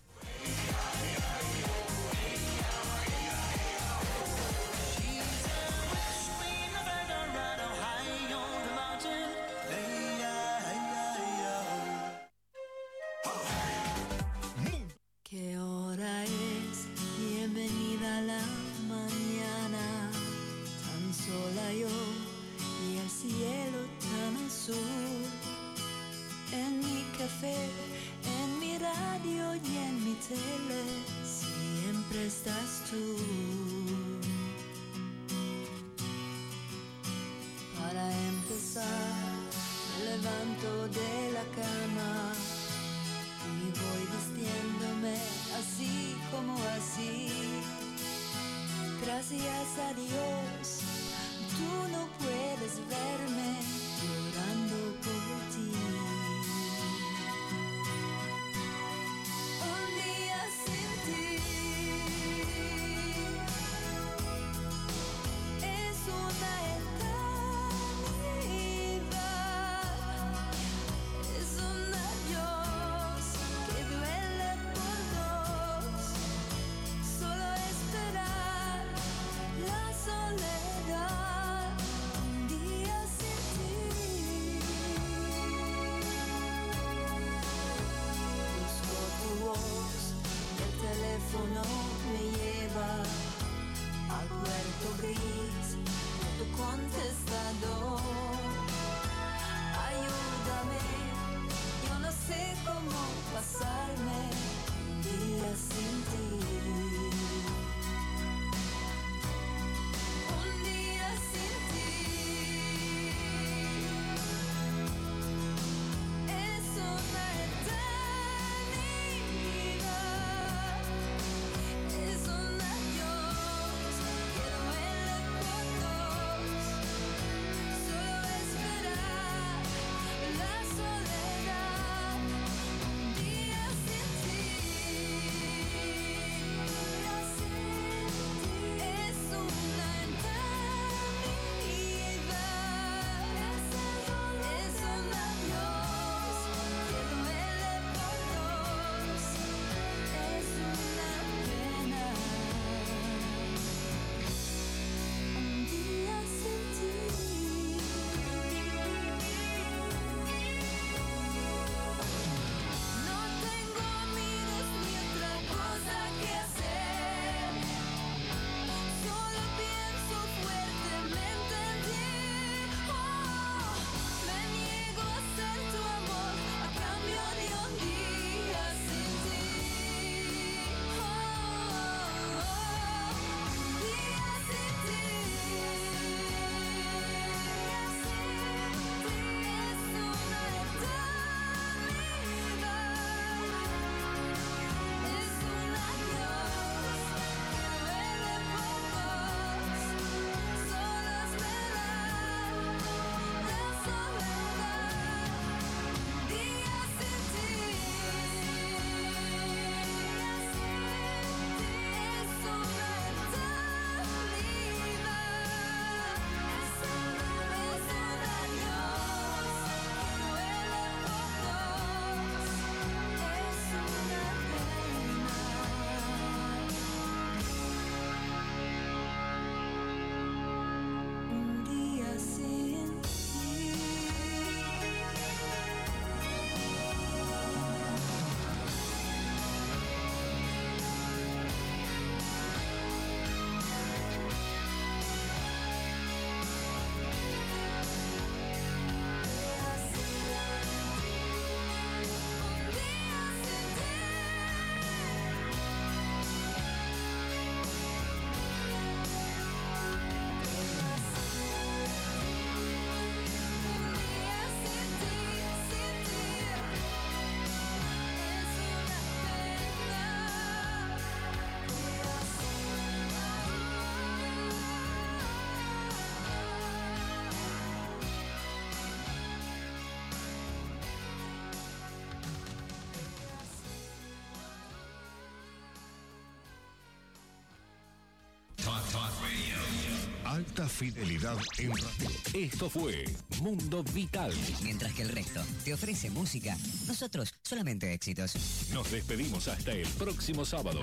[290.49, 292.11] Alta fidelidad en radio.
[292.33, 293.05] Esto fue
[293.43, 294.33] Mundo Vital.
[294.63, 298.35] Mientras que el resto te ofrece música, nosotros solamente éxitos.
[298.73, 300.81] Nos despedimos hasta el próximo sábado.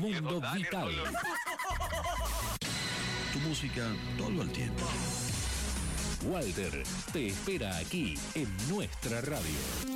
[0.00, 0.90] Mundo Vital.
[3.34, 4.86] Tu música todo el tiempo.
[6.24, 9.89] Walter te espera aquí en nuestra radio.